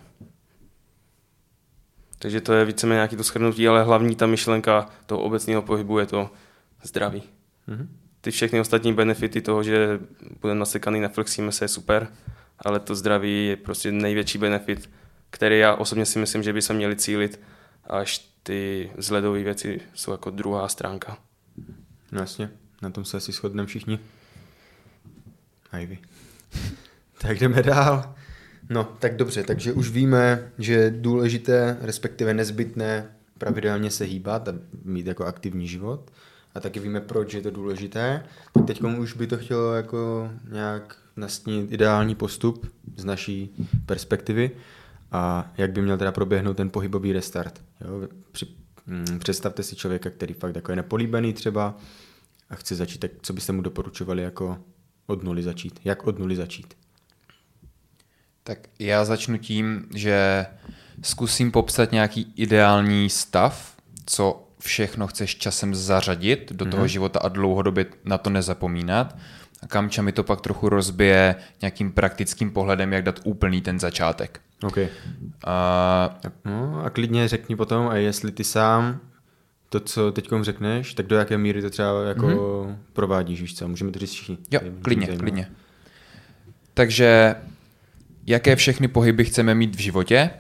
Takže 2.18 2.40
to 2.40 2.52
je 2.52 2.64
víceméně 2.64 2.96
nějaký 2.96 3.16
to 3.16 3.22
shrnutí, 3.22 3.68
ale 3.68 3.84
hlavní 3.84 4.16
ta 4.16 4.26
myšlenka 4.26 4.90
toho 5.06 5.22
obecného 5.22 5.62
pohybu 5.62 5.98
je 5.98 6.06
to 6.06 6.30
zdraví. 6.82 7.22
Mhm. 7.66 7.88
Ty 8.20 8.30
všechny 8.30 8.60
ostatní 8.60 8.92
benefity 8.92 9.40
toho, 9.40 9.62
že 9.62 10.00
budeme 10.40 10.60
nasekaný, 10.60 11.00
neflexíme 11.00 11.52
se, 11.52 11.64
je 11.64 11.68
super, 11.68 12.08
ale 12.58 12.80
to 12.80 12.94
zdraví 12.94 13.46
je 13.46 13.56
prostě 13.56 13.92
největší 13.92 14.38
benefit, 14.38 14.90
který 15.30 15.58
já 15.58 15.74
osobně 15.74 16.06
si 16.06 16.18
myslím, 16.18 16.42
že 16.42 16.52
by 16.52 16.62
se 16.62 16.72
měli 16.72 16.96
cílit, 16.96 17.40
až 17.84 18.32
ty 18.42 18.90
vzhledové 18.96 19.42
věci 19.42 19.80
jsou 19.94 20.12
jako 20.12 20.30
druhá 20.30 20.68
stránka. 20.68 21.18
No 22.12 22.20
jasně, 22.20 22.50
na 22.82 22.90
tom 22.90 23.04
se 23.04 23.16
asi 23.16 23.32
shodneme 23.32 23.66
všichni. 23.66 23.98
A 25.70 25.78
i 25.78 25.86
vy. 25.86 25.98
tak 27.20 27.38
jdeme 27.38 27.62
dál. 27.62 28.14
No, 28.68 28.84
tak 28.84 29.16
dobře, 29.16 29.42
takže 29.42 29.72
už 29.72 29.90
víme, 29.90 30.52
že 30.58 30.72
je 30.72 30.90
důležité, 30.90 31.76
respektive 31.80 32.34
nezbytné 32.34 33.14
pravidelně 33.38 33.90
se 33.90 34.04
hýbat 34.04 34.48
a 34.48 34.54
mít 34.84 35.06
jako 35.06 35.24
aktivní 35.24 35.68
život. 35.68 36.10
A 36.54 36.60
taky 36.60 36.80
víme, 36.80 37.00
proč 37.00 37.34
je 37.34 37.42
to 37.42 37.50
důležité. 37.50 38.24
Tak 38.52 38.66
teď 38.66 38.82
už 38.82 39.12
by 39.12 39.26
to 39.26 39.38
chtělo 39.38 39.74
jako 39.74 40.30
nějak 40.50 40.96
nastínit 41.16 41.72
ideální 41.72 42.14
postup 42.14 42.72
z 42.96 43.04
naší 43.04 43.66
perspektivy 43.86 44.50
a 45.12 45.52
jak 45.58 45.72
by 45.72 45.82
měl 45.82 45.98
teda 45.98 46.12
proběhnout 46.12 46.56
ten 46.56 46.70
pohybový 46.70 47.12
restart. 47.12 47.62
Jo? 47.80 48.08
Při, 48.32 48.46
mm, 48.86 49.18
představte 49.18 49.62
si 49.62 49.76
člověka, 49.76 50.10
který 50.10 50.34
fakt 50.34 50.56
jako 50.56 50.72
je 50.72 50.76
nepolíbený 50.76 51.32
třeba 51.32 51.76
a 52.50 52.54
chce 52.54 52.74
začít, 52.74 52.98
tak 52.98 53.10
co 53.22 53.32
byste 53.32 53.52
mu 53.52 53.62
doporučovali 53.62 54.22
jako 54.22 54.58
od 55.06 55.22
nuly 55.22 55.42
začít? 55.42 55.80
Jak 55.84 56.06
od 56.06 56.18
nuly 56.18 56.36
začít? 56.36 56.74
Tak 58.42 58.58
já 58.78 59.04
začnu 59.04 59.38
tím, 59.38 59.86
že 59.94 60.46
zkusím 61.02 61.52
popsat 61.52 61.92
nějaký 61.92 62.32
ideální 62.36 63.10
stav, 63.10 63.76
co 64.06 64.48
všechno 64.60 65.06
chceš 65.06 65.36
časem 65.36 65.74
zařadit 65.74 66.52
do 66.52 66.64
toho 66.64 66.88
života 66.88 67.18
a 67.18 67.28
dlouhodobě 67.28 67.86
na 68.04 68.18
to 68.18 68.30
nezapomínat. 68.30 69.16
A 69.62 69.66
Kamča 69.66 70.02
mi 70.02 70.12
to 70.12 70.24
pak 70.24 70.40
trochu 70.40 70.68
rozbije 70.68 71.34
nějakým 71.62 71.92
praktickým 71.92 72.50
pohledem, 72.50 72.92
jak 72.92 73.04
dát 73.04 73.20
úplný 73.24 73.60
ten 73.60 73.80
začátek. 73.80 74.40
OK. 74.62 74.78
A 75.46 76.18
No 76.44 76.84
a 76.84 76.90
klidně 76.90 77.28
řekni 77.28 77.56
potom, 77.56 77.88
a 77.88 77.96
jestli 77.96 78.32
ty 78.32 78.44
sám 78.44 79.00
to, 79.68 79.80
co 79.80 80.12
teď 80.12 80.28
řekneš, 80.40 80.94
tak 80.94 81.06
do 81.06 81.16
jaké 81.16 81.38
míry 81.38 81.62
to 81.62 81.70
třeba 81.70 82.04
jako 82.04 82.26
mm-hmm. 82.26 82.76
provádíš, 82.92 83.40
víš 83.40 83.54
co? 83.54 83.68
Můžeme 83.68 83.90
to 83.90 83.98
říct 83.98 84.10
všichni. 84.10 84.38
jo, 84.50 84.60
je 84.64 84.72
klidně, 84.82 85.06
zajímavé. 85.06 85.30
klidně. 85.30 85.50
Takže 86.74 87.34
jaké 88.26 88.56
všechny 88.56 88.88
pohyby 88.88 89.24
chceme 89.24 89.54
mít 89.54 89.76
v 89.76 89.78
životě? 89.78 90.30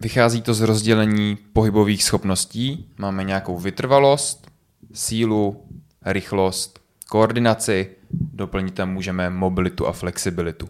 Vychází 0.00 0.42
to 0.42 0.54
z 0.54 0.60
rozdělení 0.60 1.38
pohybových 1.52 2.04
schopností. 2.04 2.88
Máme 2.98 3.24
nějakou 3.24 3.58
vytrvalost, 3.58 4.50
sílu, 4.92 5.64
rychlost, 6.04 6.80
koordinaci, 7.08 7.90
doplnit 8.10 8.74
tam 8.74 8.92
můžeme 8.92 9.30
mobilitu 9.30 9.86
a 9.86 9.92
flexibilitu. 9.92 10.68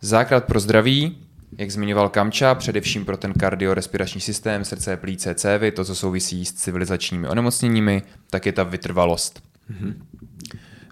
Základ 0.00 0.44
pro 0.44 0.60
zdraví, 0.60 1.18
jak 1.58 1.70
zmiňoval 1.70 2.08
Kamča, 2.08 2.54
především 2.54 3.04
pro 3.04 3.16
ten 3.16 3.32
kardiorespirační 3.32 4.20
systém, 4.20 4.64
srdce, 4.64 4.96
plíce, 4.96 5.34
cévy, 5.34 5.72
to, 5.72 5.84
co 5.84 5.94
souvisí 5.94 6.44
s 6.44 6.52
civilizačními 6.52 7.28
onemocněními, 7.28 8.02
tak 8.30 8.46
je 8.46 8.52
ta 8.52 8.62
vytrvalost. 8.62 9.42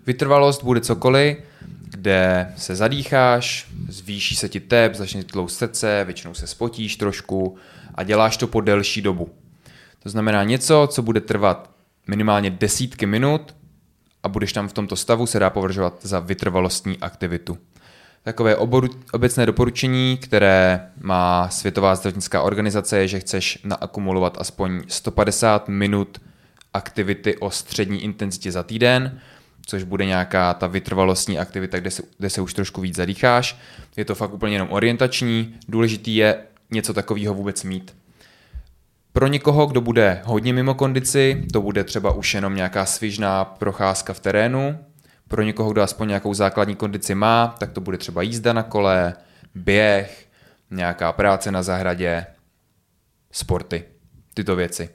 Vytrvalost 0.07 0.65
bude 0.65 0.81
cokoliv, 0.81 1.37
kde 1.91 2.53
se 2.57 2.77
zadýcháš, 2.77 3.69
zvýší 3.89 4.37
se 4.37 4.49
ti 4.49 4.61
tep, 4.61 4.95
začne 4.95 5.23
ti 5.23 5.33
tloust 5.33 5.59
srdce, 5.59 6.03
většinou 6.05 6.35
se 6.35 6.47
spotíš 6.47 6.97
trošku 6.97 7.57
a 7.95 8.03
děláš 8.03 8.37
to 8.37 8.47
po 8.47 8.61
delší 8.61 9.03
dobu. 9.03 9.29
To 10.03 10.09
znamená 10.09 10.45
něco, 10.45 10.89
co 10.91 11.03
bude 11.03 11.21
trvat 11.21 11.71
minimálně 12.07 12.51
desítky 12.51 13.07
minut 13.07 13.55
a 14.23 14.29
budeš 14.29 14.53
tam 14.53 14.69
v 14.69 14.73
tomto 14.73 14.97
stavu, 14.97 15.27
se 15.27 15.39
dá 15.39 15.51
považovat 15.51 15.99
za 16.03 16.21
vytrvalostní 16.21 16.99
aktivitu. 16.99 17.59
Takové 18.23 18.57
oboru, 18.57 18.89
obecné 19.13 19.47
doporučení, 19.47 20.17
které 20.17 20.89
má 21.01 21.49
Světová 21.49 21.95
zdravotnická 21.95 22.43
organizace, 22.43 22.99
je, 22.99 23.09
že 23.09 23.21
chceš 23.21 23.59
naakumulovat 23.65 24.37
aspoň 24.41 24.83
150 24.89 25.69
minut 25.69 26.21
aktivity 26.75 27.37
o 27.37 27.51
střední 27.51 28.05
intenzitě 28.05 28.53
za 28.53 28.63
týden, 28.63 29.21
což 29.67 29.83
bude 29.83 30.07
nějaká 30.07 30.55
ta 30.55 30.67
vytrvalostní 30.67 31.39
aktivita, 31.39 31.81
kde 31.81 31.91
se, 31.91 32.03
kde 32.19 32.31
se 32.31 32.41
už 32.41 32.55
trošku 32.55 32.81
víc 32.81 32.97
zadýcháš. 32.97 33.59
Je 33.97 34.05
to 34.05 34.15
fakt 34.15 34.33
úplně 34.33 34.55
jenom 34.55 34.69
orientační. 34.71 35.55
Důležitý 35.69 36.17
je 36.17 36.39
něco 36.71 36.95
takového 36.95 37.35
vůbec 37.35 37.65
mít. 37.65 37.97
Pro 39.13 39.27
někoho, 39.27 39.67
kdo 39.67 39.81
bude 39.81 40.21
hodně 40.25 40.53
mimo 40.53 40.75
kondici, 40.75 41.45
to 41.53 41.63
bude 41.63 41.85
třeba 41.85 42.13
už 42.13 42.35
jenom 42.35 42.55
nějaká 42.55 42.87
svižná 42.87 43.45
procházka 43.45 44.13
v 44.13 44.21
terénu. 44.21 44.79
Pro 45.31 45.43
někoho, 45.43 45.73
kdo 45.73 45.83
aspoň 45.83 46.09
nějakou 46.09 46.35
základní 46.35 46.77
kondici 46.77 47.15
má, 47.15 47.55
tak 47.59 47.71
to 47.73 47.81
bude 47.81 47.99
třeba 47.99 48.23
jízda 48.23 48.53
na 48.53 48.63
kole, 48.63 49.15
běh, 49.55 50.27
nějaká 50.71 51.13
práce 51.13 51.53
na 51.53 51.63
zahradě, 51.63 52.27
sporty, 53.33 53.85
tyto 54.35 54.57
věci. 54.57 54.89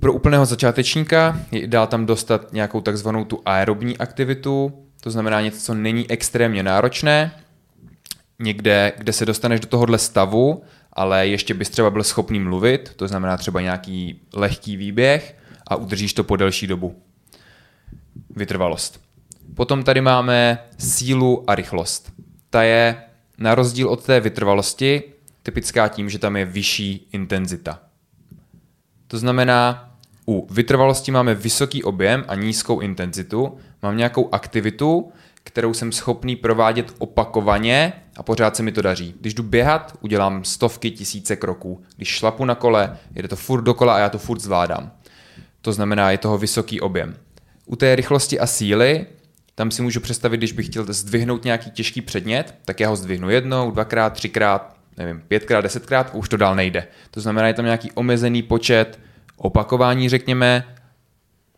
Pro 0.00 0.12
úplného 0.12 0.46
začátečníka 0.46 1.40
je 1.52 1.60
ideál 1.60 1.86
tam 1.86 2.06
dostat 2.06 2.52
nějakou 2.52 2.80
takzvanou 2.80 3.24
tu 3.24 3.42
aerobní 3.44 3.98
aktivitu, 3.98 4.86
to 5.00 5.10
znamená 5.10 5.40
něco, 5.40 5.60
co 5.60 5.74
není 5.74 6.10
extrémně 6.10 6.62
náročné, 6.62 7.32
někde, 8.38 8.92
kde 8.98 9.12
se 9.12 9.26
dostaneš 9.26 9.60
do 9.60 9.66
tohohle 9.66 9.98
stavu, 9.98 10.62
ale 10.92 11.26
ještě 11.26 11.54
bys 11.54 11.70
třeba 11.70 11.90
byl 11.90 12.04
schopný 12.04 12.40
mluvit, 12.40 12.92
to 12.96 13.08
znamená 13.08 13.36
třeba 13.36 13.60
nějaký 13.60 14.20
lehký 14.34 14.76
výběh 14.76 15.36
a 15.66 15.76
udržíš 15.76 16.14
to 16.14 16.24
po 16.24 16.36
delší 16.36 16.66
dobu. 16.66 17.02
Vytrvalost. 18.36 19.00
Potom 19.54 19.82
tady 19.82 20.00
máme 20.00 20.58
sílu 20.78 21.50
a 21.50 21.54
rychlost. 21.54 22.12
Ta 22.50 22.62
je 22.62 22.96
na 23.38 23.54
rozdíl 23.54 23.88
od 23.88 24.04
té 24.04 24.20
vytrvalosti 24.20 25.02
typická 25.42 25.88
tím, 25.88 26.10
že 26.10 26.18
tam 26.18 26.36
je 26.36 26.44
vyšší 26.44 27.08
intenzita. 27.12 27.80
To 29.06 29.18
znamená, 29.18 29.90
u 30.26 30.46
vytrvalosti 30.50 31.10
máme 31.10 31.34
vysoký 31.34 31.84
objem 31.84 32.24
a 32.28 32.34
nízkou 32.34 32.80
intenzitu, 32.80 33.56
mám 33.82 33.96
nějakou 33.96 34.28
aktivitu, 34.34 35.12
kterou 35.44 35.74
jsem 35.74 35.92
schopný 35.92 36.36
provádět 36.36 36.94
opakovaně 36.98 37.92
a 38.16 38.22
pořád 38.22 38.56
se 38.56 38.62
mi 38.62 38.72
to 38.72 38.82
daří. 38.82 39.14
Když 39.20 39.34
jdu 39.34 39.42
běhat, 39.42 39.98
udělám 40.00 40.44
stovky, 40.44 40.90
tisíce 40.90 41.36
kroků. 41.36 41.82
Když 41.96 42.08
šlapu 42.08 42.44
na 42.44 42.54
kole, 42.54 42.98
jede 43.14 43.28
to 43.28 43.36
furt 43.36 43.62
dokola 43.62 43.94
a 43.94 43.98
já 43.98 44.08
to 44.08 44.18
furt 44.18 44.40
zvládám. 44.40 44.92
To 45.60 45.72
znamená, 45.72 46.10
je 46.10 46.18
toho 46.18 46.38
vysoký 46.38 46.80
objem. 46.80 47.16
U 47.66 47.76
té 47.76 47.96
rychlosti 47.96 48.40
a 48.40 48.46
síly, 48.46 49.06
tam 49.54 49.70
si 49.70 49.82
můžu 49.82 50.00
představit, 50.00 50.36
když 50.36 50.52
bych 50.52 50.66
chtěl 50.66 50.84
zdvihnout 50.88 51.44
nějaký 51.44 51.70
těžký 51.70 52.00
předmět, 52.00 52.54
tak 52.64 52.80
já 52.80 52.88
ho 52.88 52.96
zdvihnu 52.96 53.30
jednou, 53.30 53.70
dvakrát, 53.70 54.12
třikrát, 54.12 54.76
nevím, 54.96 55.22
pětkrát, 55.28 55.64
desetkrát 55.64 56.10
a 56.10 56.14
už 56.14 56.28
to 56.28 56.36
dál 56.36 56.54
nejde. 56.54 56.86
To 57.10 57.20
znamená, 57.20 57.48
je 57.48 57.54
tam 57.54 57.64
nějaký 57.64 57.92
omezený 57.92 58.42
počet 58.42 58.98
opakování, 59.36 60.08
řekněme, 60.08 60.64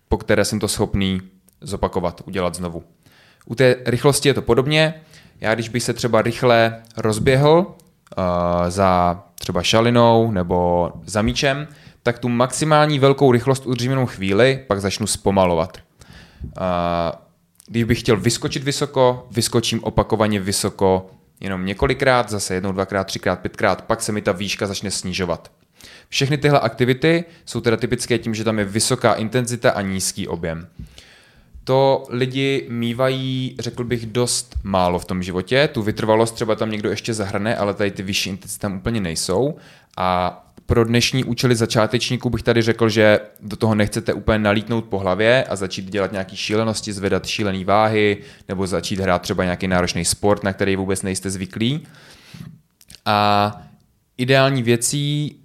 po 0.09 0.17
které 0.17 0.45
jsem 0.45 0.61
to 0.61 0.69
schopný 0.69 1.21
zopakovat, 1.61 2.23
udělat 2.27 2.55
znovu. 2.55 2.85
U 3.47 3.55
té 3.55 3.77
rychlosti 3.87 4.29
je 4.29 4.35
to 4.35 4.43
podobně. 4.43 4.95
Já 5.41 5.55
když 5.55 5.69
bych 5.69 5.83
se 5.83 5.93
třeba 5.93 6.23
rychle 6.23 6.83
rozběhl 6.97 7.67
uh, 7.67 8.25
za 8.69 9.23
třeba 9.35 9.63
šalinou 9.63 10.31
nebo 10.31 10.91
za 11.07 11.23
míčem, 11.23 11.69
tak 12.03 12.19
tu 12.19 12.29
maximální 12.29 12.99
velkou 12.99 13.33
rychlost 13.33 13.67
udržím 13.67 13.91
jenom 13.91 14.07
chvíli, 14.07 14.65
pak 14.67 14.81
začnu 14.81 15.07
zpomalovat. 15.07 15.79
Když 17.67 17.85
bych 17.85 18.01
chtěl 18.01 18.17
vyskočit 18.17 18.63
vysoko, 18.63 19.29
vyskočím 19.31 19.85
opakovaně 19.85 20.41
vysoko 20.41 21.11
jenom 21.41 21.67
několikrát, 21.67 22.31
zase 22.31 22.55
jednou, 22.55 22.73
dvakrát, 22.73 23.05
třikrát, 23.05 23.41
pětkrát, 23.41 23.83
pak 23.83 24.03
se 24.03 24.13
mi 24.13 24.23
ta 24.23 24.33
výška 24.33 24.67
začne 24.67 24.91
snižovat. 24.91 25.53
Všechny 26.09 26.39
tyhle 26.39 26.61
aktivity 26.61 27.25
jsou 27.47 27.61
teda 27.61 27.77
typické 27.77 28.19
tím, 28.19 28.35
že 28.35 28.45
tam 28.45 28.59
je 28.59 28.65
vysoká 28.65 29.15
intenzita 29.15 29.71
a 29.71 29.81
nízký 29.81 30.29
objem. 30.29 30.69
To 31.65 32.07
lidi 32.09 32.67
mývají, 32.69 33.57
řekl 33.59 33.85
bych, 33.85 34.07
dost 34.07 34.55
málo 34.63 34.99
v 34.99 35.05
tom 35.05 35.23
životě. 35.23 35.69
Tu 35.73 35.83
vytrvalost 35.83 36.35
třeba 36.35 36.55
tam 36.55 36.71
někdo 36.71 36.91
ještě 36.91 37.15
zahrne, 37.15 37.57
ale 37.57 37.75
tady 37.75 37.91
ty 37.91 38.03
vyšší 38.03 38.31
intenzity 38.31 38.61
tam 38.61 38.77
úplně 38.77 39.01
nejsou. 39.01 39.57
A 39.97 40.41
pro 40.67 40.85
dnešní 40.85 41.25
účely 41.25 41.57
začátečníků 41.57 42.31
bych 42.31 42.43
tady 42.43 42.63
řekl, 42.63 42.89
že 42.89 43.21
do 43.41 43.57
toho 43.57 43.75
nechcete 43.75 44.13
úplně 44.13 44.39
nalítnout 44.39 44.85
po 44.85 44.99
hlavě 44.99 45.45
a 45.45 45.57
začít 45.57 45.91
dělat 45.91 46.13
nějaké 46.13 46.37
šílenosti, 46.37 46.93
zvedat 46.93 47.27
šílené 47.27 47.65
váhy 47.65 48.17
nebo 48.49 48.67
začít 48.67 49.01
hrát 49.01 49.23
třeba 49.23 49.45
nějaký 49.45 49.69
náročný 49.69 50.05
sport, 50.05 50.45
na 50.45 50.53
který 50.53 50.77
vůbec 50.77 51.03
nejste 51.03 51.31
zvyklí. 51.31 51.87
A 53.05 53.51
ideální 54.19 54.63
věcí, 54.63 55.37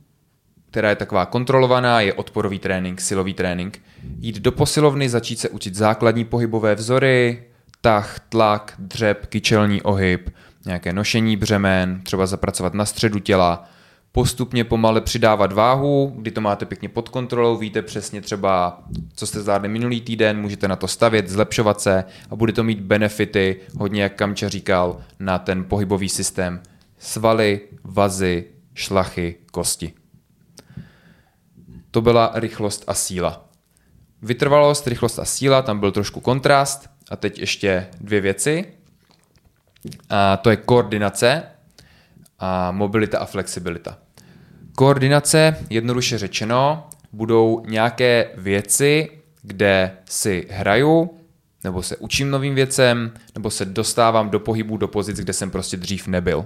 která 0.72 0.90
je 0.90 0.96
taková 0.96 1.26
kontrolovaná, 1.26 2.02
je 2.02 2.14
odporový 2.14 2.60
trénink, 2.60 3.02
silový 3.02 3.34
trénink. 3.34 3.82
Jít 4.20 4.40
do 4.40 4.52
posilovny, 4.52 5.10
začít 5.10 5.40
se 5.40 5.50
učit 5.50 5.76
základní 5.76 6.26
pohybové 6.26 6.76
vzory, 6.76 7.44
tah, 7.82 8.20
tlak, 8.30 8.74
dřep, 8.80 9.26
kyčelní 9.26 9.82
ohyb, 9.82 10.30
nějaké 10.66 10.94
nošení 10.94 11.38
břemen, 11.38 12.02
třeba 12.04 12.26
zapracovat 12.26 12.74
na 12.74 12.86
středu 12.86 13.20
těla, 13.20 13.70
postupně 14.12 14.64
pomale 14.64 15.02
přidávat 15.02 15.54
váhu, 15.54 16.14
kdy 16.18 16.32
to 16.32 16.42
máte 16.42 16.66
pěkně 16.66 16.90
pod 16.90 17.10
kontrolou, 17.10 17.58
víte 17.58 17.82
přesně 17.82 18.22
třeba, 18.22 18.84
co 19.14 19.28
jste 19.28 19.42
zvládli 19.42 19.70
minulý 19.70 20.02
týden, 20.02 20.42
můžete 20.42 20.68
na 20.68 20.76
to 20.76 20.88
stavět, 20.88 21.30
zlepšovat 21.30 21.82
se 21.82 22.04
a 22.30 22.36
bude 22.36 22.54
to 22.54 22.64
mít 22.64 22.80
benefity, 22.80 23.60
hodně 23.78 24.04
jak 24.04 24.16
Kamča 24.16 24.50
říkal, 24.50 25.02
na 25.20 25.40
ten 25.40 25.64
pohybový 25.64 26.10
systém. 26.10 26.62
Svaly, 26.98 27.62
vazy, 27.84 28.46
šlachy, 28.74 29.36
kosti. 29.52 29.94
To 31.92 32.02
byla 32.02 32.32
rychlost 32.34 32.84
a 32.88 32.94
síla. 32.94 33.46
Vytrvalost, 34.22 34.88
rychlost 34.88 35.20
a 35.20 35.26
síla, 35.26 35.62
tam 35.62 35.80
byl 35.80 35.92
trošku 35.92 36.20
kontrast. 36.20 36.90
A 37.10 37.16
teď 37.16 37.40
ještě 37.40 37.88
dvě 38.02 38.22
věci. 38.22 38.66
A 40.10 40.38
to 40.38 40.50
je 40.50 40.56
koordinace 40.56 41.44
a 42.40 42.72
mobilita 42.72 43.20
a 43.20 43.26
flexibilita. 43.26 43.98
Koordinace, 44.76 45.56
jednoduše 45.70 46.18
řečeno, 46.18 46.88
budou 47.12 47.64
nějaké 47.68 48.30
věci, 48.38 49.10
kde 49.42 49.92
si 50.10 50.48
hraju, 50.52 51.10
nebo 51.64 51.84
se 51.84 51.98
učím 51.98 52.32
novým 52.32 52.56
věcem, 52.56 53.12
nebo 53.36 53.50
se 53.50 53.66
dostávám 53.66 54.30
do 54.30 54.40
pohybu, 54.40 54.78
do 54.78 54.88
pozic, 54.88 55.18
kde 55.20 55.34
jsem 55.34 55.52
prostě 55.52 55.78
dřív 55.78 56.08
nebyl. 56.08 56.46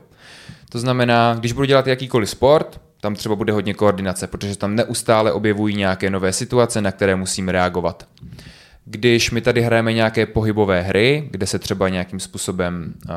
To 0.69 0.79
znamená, 0.79 1.36
když 1.39 1.51
budu 1.51 1.65
dělat 1.65 1.88
jakýkoliv 1.88 2.29
sport, 2.29 2.82
tam 3.01 3.15
třeba 3.15 3.36
bude 3.36 3.53
hodně 3.53 3.73
koordinace, 3.73 4.27
protože 4.27 4.58
tam 4.58 4.75
neustále 4.75 5.32
objevují 5.32 5.75
nějaké 5.75 6.10
nové 6.10 6.34
situace, 6.34 6.82
na 6.82 6.91
které 6.91 7.15
musím 7.15 7.49
reagovat. 7.49 8.08
Když 8.86 9.32
my 9.32 9.41
tady 9.41 9.62
hrajeme 9.62 9.93
nějaké 9.93 10.26
pohybové 10.26 10.82
hry, 10.82 11.28
kde 11.32 11.48
se 11.48 11.60
třeba 11.60 11.89
nějakým 11.89 12.19
způsobem 12.19 12.93
uh, 13.06 13.12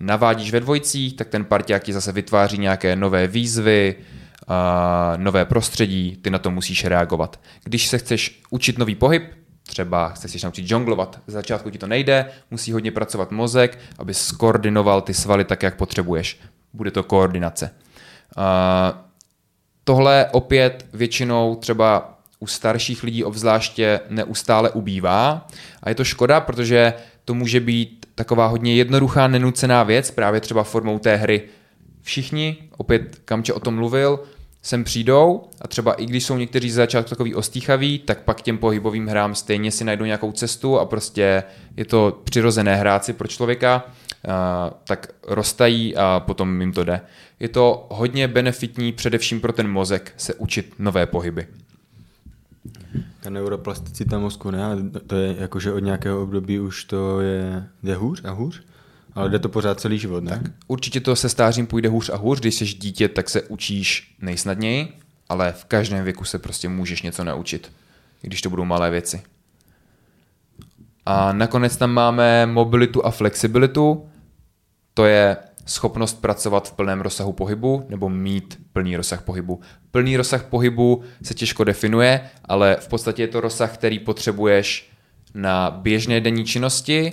navádíš 0.00 0.52
ve 0.52 0.60
dvojicích, 0.60 1.16
tak 1.16 1.28
ten 1.28 1.44
parťák 1.44 1.82
ti 1.82 1.92
zase 1.92 2.12
vytváří 2.12 2.58
nějaké 2.58 2.96
nové 2.96 3.26
výzvy, 3.26 3.94
uh, 3.96 4.54
nové 5.16 5.44
prostředí, 5.44 6.18
ty 6.22 6.30
na 6.30 6.38
to 6.38 6.50
musíš 6.50 6.84
reagovat. 6.84 7.40
Když 7.64 7.86
se 7.88 7.98
chceš 7.98 8.40
učit 8.50 8.78
nový 8.78 8.94
pohyb, 8.94 9.22
třeba 9.62 10.08
chceš 10.08 10.40
se 10.40 10.46
naučit 10.46 10.68
žonglovat, 10.68 11.20
z 11.26 11.32
začátku 11.32 11.70
ti 11.70 11.78
to 11.78 11.86
nejde, 11.86 12.26
musí 12.50 12.72
hodně 12.72 12.92
pracovat 12.92 13.30
mozek, 13.30 13.78
aby 13.98 14.14
skoordinoval 14.14 15.00
ty 15.00 15.14
svaly 15.14 15.44
tak, 15.44 15.62
jak 15.62 15.76
potřebuješ. 15.76 16.40
Bude 16.72 16.90
to 16.90 17.02
koordinace. 17.02 17.70
Uh, 18.36 18.42
tohle 19.84 20.26
opět 20.32 20.86
většinou 20.92 21.54
třeba 21.54 22.17
u 22.40 22.46
starších 22.46 23.02
lidí 23.02 23.24
obzvláště 23.24 24.00
neustále 24.08 24.70
ubývá 24.70 25.46
a 25.82 25.88
je 25.88 25.94
to 25.94 26.04
škoda, 26.04 26.40
protože 26.40 26.92
to 27.24 27.34
může 27.34 27.60
být 27.60 28.06
taková 28.14 28.46
hodně 28.46 28.74
jednoduchá, 28.74 29.28
nenucená 29.28 29.82
věc, 29.82 30.10
právě 30.10 30.40
třeba 30.40 30.62
formou 30.62 30.98
té 30.98 31.16
hry. 31.16 31.42
Všichni, 32.02 32.56
opět 32.76 33.20
Kamče 33.24 33.52
o 33.52 33.60
tom 33.60 33.74
mluvil, 33.74 34.20
sem 34.62 34.84
přijdou 34.84 35.44
a 35.60 35.68
třeba 35.68 35.92
i 35.92 36.06
když 36.06 36.24
jsou 36.24 36.36
někteří 36.36 36.70
z 36.70 36.74
začátku 36.74 37.10
takový 37.10 37.34
ostýchaví, 37.34 37.98
tak 37.98 38.22
pak 38.22 38.42
těm 38.42 38.58
pohybovým 38.58 39.06
hrám 39.06 39.34
stejně 39.34 39.70
si 39.70 39.84
najdou 39.84 40.04
nějakou 40.04 40.32
cestu 40.32 40.78
a 40.78 40.84
prostě 40.84 41.42
je 41.76 41.84
to 41.84 42.20
přirozené 42.24 42.76
hráci 42.76 43.12
pro 43.12 43.28
člověka, 43.28 43.84
tak 44.84 45.08
roztají 45.26 45.96
a 45.96 46.22
potom 46.26 46.60
jim 46.60 46.72
to 46.72 46.84
jde. 46.84 47.00
Je 47.40 47.48
to 47.48 47.86
hodně 47.90 48.28
benefitní 48.28 48.92
především 48.92 49.40
pro 49.40 49.52
ten 49.52 49.68
mozek 49.68 50.12
se 50.16 50.34
učit 50.34 50.74
nové 50.78 51.06
pohyby. 51.06 51.46
Ta 53.20 53.30
neuroplasticita 53.30 54.18
mozku, 54.18 54.50
ne? 54.50 54.60
To 55.06 55.16
je 55.16 55.36
jakože 55.38 55.72
od 55.72 55.78
nějakého 55.78 56.22
období 56.22 56.60
už 56.60 56.84
to 56.84 57.20
je, 57.20 57.66
je 57.82 57.94
hůř 57.94 58.24
a 58.24 58.30
hůř? 58.30 58.62
Ale 59.14 59.30
jde 59.30 59.38
to 59.38 59.48
pořád 59.48 59.80
celý 59.80 59.98
život, 59.98 60.24
ne? 60.24 60.30
Tak, 60.30 60.52
určitě 60.66 61.00
to 61.00 61.16
se 61.16 61.28
stářím 61.28 61.66
půjde 61.66 61.88
hůř 61.88 62.10
a 62.10 62.16
hůř. 62.16 62.40
Když 62.40 62.54
jsi 62.54 62.64
dítě, 62.64 63.08
tak 63.08 63.30
se 63.30 63.42
učíš 63.42 64.14
nejsnadněji, 64.20 64.92
ale 65.28 65.52
v 65.52 65.64
každém 65.64 66.04
věku 66.04 66.24
se 66.24 66.38
prostě 66.38 66.68
můžeš 66.68 67.02
něco 67.02 67.24
naučit, 67.24 67.72
když 68.22 68.42
to 68.42 68.50
budou 68.50 68.64
malé 68.64 68.90
věci. 68.90 69.22
A 71.06 71.32
nakonec 71.32 71.76
tam 71.76 71.90
máme 71.90 72.46
mobilitu 72.46 73.06
a 73.06 73.10
flexibilitu. 73.10 74.08
To 74.94 75.04
je 75.04 75.36
schopnost 75.68 76.20
pracovat 76.20 76.68
v 76.68 76.72
plném 76.72 77.00
rozsahu 77.00 77.32
pohybu 77.32 77.86
nebo 77.88 78.08
mít 78.08 78.58
plný 78.72 78.96
rozsah 78.96 79.22
pohybu. 79.22 79.60
Plný 79.90 80.16
rozsah 80.16 80.44
pohybu 80.44 81.02
se 81.22 81.34
těžko 81.34 81.64
definuje, 81.64 82.20
ale 82.44 82.76
v 82.80 82.88
podstatě 82.88 83.22
je 83.22 83.28
to 83.28 83.40
rozsah, 83.40 83.74
který 83.74 83.98
potřebuješ 83.98 84.90
na 85.34 85.70
běžné 85.70 86.20
denní 86.20 86.44
činnosti 86.44 87.12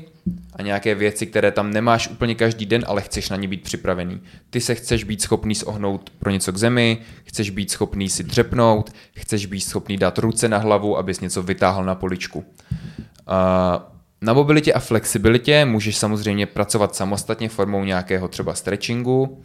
a 0.54 0.62
nějaké 0.62 0.96
věci, 0.96 1.26
které 1.26 1.52
tam 1.52 1.74
nemáš 1.74 2.08
úplně 2.08 2.36
každý 2.36 2.66
den, 2.66 2.84
ale 2.88 3.02
chceš 3.02 3.30
na 3.30 3.38
ně 3.38 3.48
být 3.48 3.64
připravený. 3.64 4.22
Ty 4.50 4.62
se 4.62 4.76
chceš 4.76 5.04
být 5.04 5.22
schopný 5.22 5.56
zohnout 5.56 6.10
pro 6.20 6.32
něco 6.32 6.52
k 6.52 6.58
zemi, 6.58 6.98
chceš 7.24 7.50
být 7.50 7.72
schopný 7.72 8.10
si 8.10 8.24
dřepnout, 8.24 8.92
chceš 9.16 9.46
být 9.46 9.62
schopný 9.62 9.98
dát 9.98 10.18
ruce 10.18 10.50
na 10.50 10.58
hlavu, 10.58 10.98
abys 10.98 11.20
něco 11.20 11.44
vytáhl 11.44 11.86
na 11.86 11.96
poličku. 11.96 12.40
Uh, 12.40 13.95
na 14.22 14.34
mobilitě 14.34 14.74
a 14.74 14.80
flexibilitě 14.80 15.66
můžeš 15.66 15.98
samozřejmě 15.98 16.46
pracovat 16.46 16.96
samostatně 16.96 17.50
formou 17.50 17.84
nějakého 17.84 18.28
třeba 18.28 18.54
stretchingu 18.54 19.44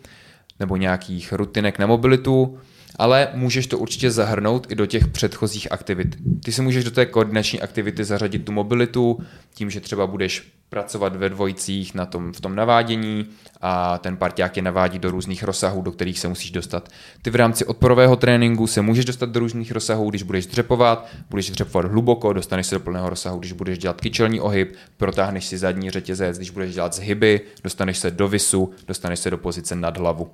nebo 0.61 0.76
nějakých 0.76 1.33
rutinek 1.33 1.78
na 1.78 1.87
mobilitu, 1.87 2.59
ale 2.96 3.29
můžeš 3.35 3.66
to 3.66 3.79
určitě 3.79 4.11
zahrnout 4.11 4.72
i 4.72 4.74
do 4.74 4.87
těch 4.87 5.09
předchozích 5.09 5.72
aktivit. 5.72 6.16
Ty 6.44 6.53
si 6.53 6.62
můžeš 6.62 6.85
do 6.85 6.90
té 6.90 7.07
koordinační 7.07 7.61
aktivity 7.61 8.05
zařadit 8.05 8.44
tu 8.44 8.53
mobilitu, 8.53 9.18
tím, 9.55 9.70
že 9.70 9.81
třeba 9.81 10.07
budeš 10.07 10.53
pracovat 10.70 11.16
ve 11.16 11.29
dvojicích 11.29 11.94
na 11.94 12.07
tom, 12.07 12.33
v 12.33 12.40
tom 12.40 12.55
navádění 12.55 13.26
a 13.61 13.98
ten 13.98 14.16
parťák 14.16 14.57
je 14.57 14.62
navádí 14.62 14.98
do 14.98 15.11
různých 15.11 15.42
rozsahů, 15.42 15.83
do 15.83 15.92
kterých 15.92 16.18
se 16.18 16.29
musíš 16.29 16.50
dostat. 16.50 16.88
Ty 17.22 17.31
v 17.31 17.35
rámci 17.35 17.64
odporového 17.64 18.16
tréninku 18.16 18.66
se 18.66 18.83
můžeš 18.83 19.05
dostat 19.05 19.31
do 19.31 19.40
různých 19.40 19.72
rozsahů, 19.72 20.11
když 20.11 20.22
budeš 20.22 20.46
dřepovat, 20.46 21.09
budeš 21.31 21.50
dřepovat 21.50 21.90
hluboko, 21.90 22.33
dostaneš 22.33 22.66
se 22.66 22.74
do 22.74 22.81
plného 22.81 23.11
rozsahu, 23.11 23.38
když 23.38 23.53
budeš 23.53 23.79
dělat 23.79 24.00
kyčelní 24.00 24.40
ohyb, 24.40 24.74
protáhneš 24.96 25.44
si 25.44 25.59
zadní 25.59 25.90
řetězec, 25.90 26.37
když 26.37 26.50
budeš 26.50 26.74
dělat 26.74 26.94
zhyby, 26.94 27.40
dostaneš 27.64 27.98
se 27.98 28.11
do 28.11 28.29
visu, 28.29 28.70
dostaneš 28.87 29.18
se 29.18 29.31
do 29.31 29.38
pozice 29.38 29.76
nad 29.76 29.98
hlavu. 29.98 30.31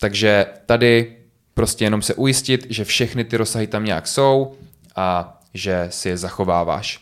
Takže 0.00 0.46
tady 0.66 1.16
prostě 1.54 1.84
jenom 1.84 2.02
se 2.02 2.14
ujistit, 2.14 2.66
že 2.70 2.84
všechny 2.84 3.24
ty 3.24 3.36
rozsahy 3.36 3.66
tam 3.66 3.84
nějak 3.84 4.06
jsou 4.06 4.54
a 4.96 5.38
že 5.54 5.86
si 5.90 6.08
je 6.08 6.16
zachováváš. 6.16 7.00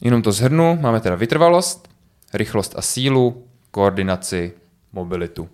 Jenom 0.00 0.22
to 0.22 0.32
zhrnu, 0.32 0.78
máme 0.80 1.00
teda 1.00 1.16
vytrvalost, 1.16 1.88
rychlost 2.34 2.74
a 2.76 2.82
sílu, 2.82 3.46
koordinaci, 3.70 4.52
mobilitu. 4.92 5.48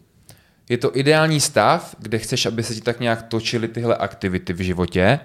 Je 0.69 0.79
to 0.79 0.97
ideální 0.97 1.41
stav, 1.41 1.95
kde 1.99 2.19
chceš, 2.19 2.47
aby 2.47 2.63
se 2.63 2.75
ti 2.75 2.81
tak 2.81 3.01
nějak 3.01 3.23
točily 3.23 3.69
tyhle 3.69 3.97
aktivity 3.97 4.53
v 4.53 4.61
životě. 4.61 5.21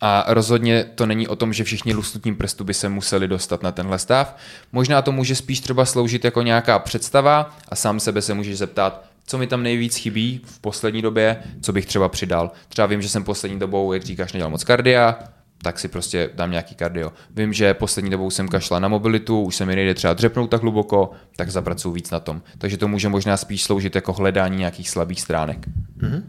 A 0.00 0.24
rozhodně 0.28 0.84
to 0.84 1.06
není 1.06 1.28
o 1.28 1.36
tom, 1.36 1.52
že 1.52 1.64
všichni 1.64 1.94
lusknutím 1.94 2.36
prstu 2.36 2.64
by 2.64 2.74
se 2.74 2.88
museli 2.88 3.28
dostat 3.28 3.62
na 3.62 3.72
tenhle 3.72 3.98
stav. 3.98 4.36
Možná 4.72 5.02
to 5.02 5.12
může 5.12 5.34
spíš 5.34 5.60
třeba 5.60 5.84
sloužit 5.84 6.24
jako 6.24 6.42
nějaká 6.42 6.78
představa 6.78 7.56
a 7.68 7.76
sám 7.76 8.00
sebe 8.00 8.22
se 8.22 8.34
můžeš 8.34 8.58
zeptat, 8.58 9.04
co 9.26 9.38
mi 9.38 9.46
tam 9.46 9.62
nejvíc 9.62 9.96
chybí 9.96 10.40
v 10.44 10.58
poslední 10.58 11.02
době, 11.02 11.36
co 11.62 11.72
bych 11.72 11.86
třeba 11.86 12.08
přidal. 12.08 12.50
Třeba 12.68 12.86
vím, 12.86 13.02
že 13.02 13.08
jsem 13.08 13.24
poslední 13.24 13.58
dobou, 13.58 13.92
jak 13.92 14.02
říkáš, 14.02 14.32
nedělal 14.32 14.50
moc 14.50 14.64
kardia, 14.64 15.18
tak 15.62 15.78
si 15.78 15.88
prostě 15.88 16.30
dám 16.34 16.50
nějaký 16.50 16.74
kardio. 16.74 17.12
Vím, 17.30 17.52
že 17.52 17.74
poslední 17.74 18.10
dobou 18.10 18.30
jsem 18.30 18.48
kašla 18.48 18.78
na 18.78 18.88
mobilitu, 18.88 19.42
už 19.42 19.56
se 19.56 19.66
mi 19.66 19.76
nejde 19.76 19.94
třeba 19.94 20.14
dřepnout 20.14 20.50
tak 20.50 20.62
hluboko, 20.62 21.10
tak 21.36 21.50
zapracuju 21.50 21.94
víc 21.94 22.10
na 22.10 22.20
tom. 22.20 22.42
Takže 22.58 22.76
to 22.76 22.88
může 22.88 23.08
možná 23.08 23.36
spíš 23.36 23.64
sloužit 23.64 23.94
jako 23.94 24.12
hledání 24.12 24.56
nějakých 24.56 24.90
slabých 24.90 25.20
stránek. 25.20 25.66
Mm-hmm. 25.98 26.22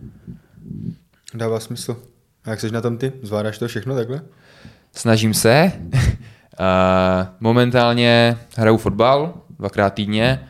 Dává 1.33 1.59
smysl. 1.59 2.01
A 2.43 2.49
jak 2.49 2.59
jsi 2.59 2.71
na 2.71 2.81
tom 2.81 2.97
ty? 2.97 3.11
Zvládáš 3.21 3.57
to 3.57 3.67
všechno 3.67 3.95
takhle? 3.95 4.21
Snažím 4.93 5.33
se. 5.33 5.71
momentálně 7.39 8.37
hraju 8.55 8.77
fotbal 8.77 9.33
dvakrát 9.59 9.93
týdně, 9.93 10.49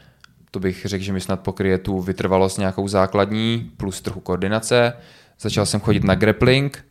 to 0.56 0.60
bych 0.60 0.86
řekl, 0.86 1.04
že 1.04 1.14
mi 1.14 1.22
snad 1.22 1.40
pokryje 1.40 1.78
tu 1.78 2.02
vytrvalost 2.02 2.58
nějakou 2.58 2.88
základní, 2.88 3.72
plus 3.78 4.02
trochu 4.02 4.20
koordinace. 4.20 4.94
Začal 5.40 5.66
jsem 5.66 5.80
chodit 5.80 6.04
na 6.04 6.16
grappling, 6.16 6.86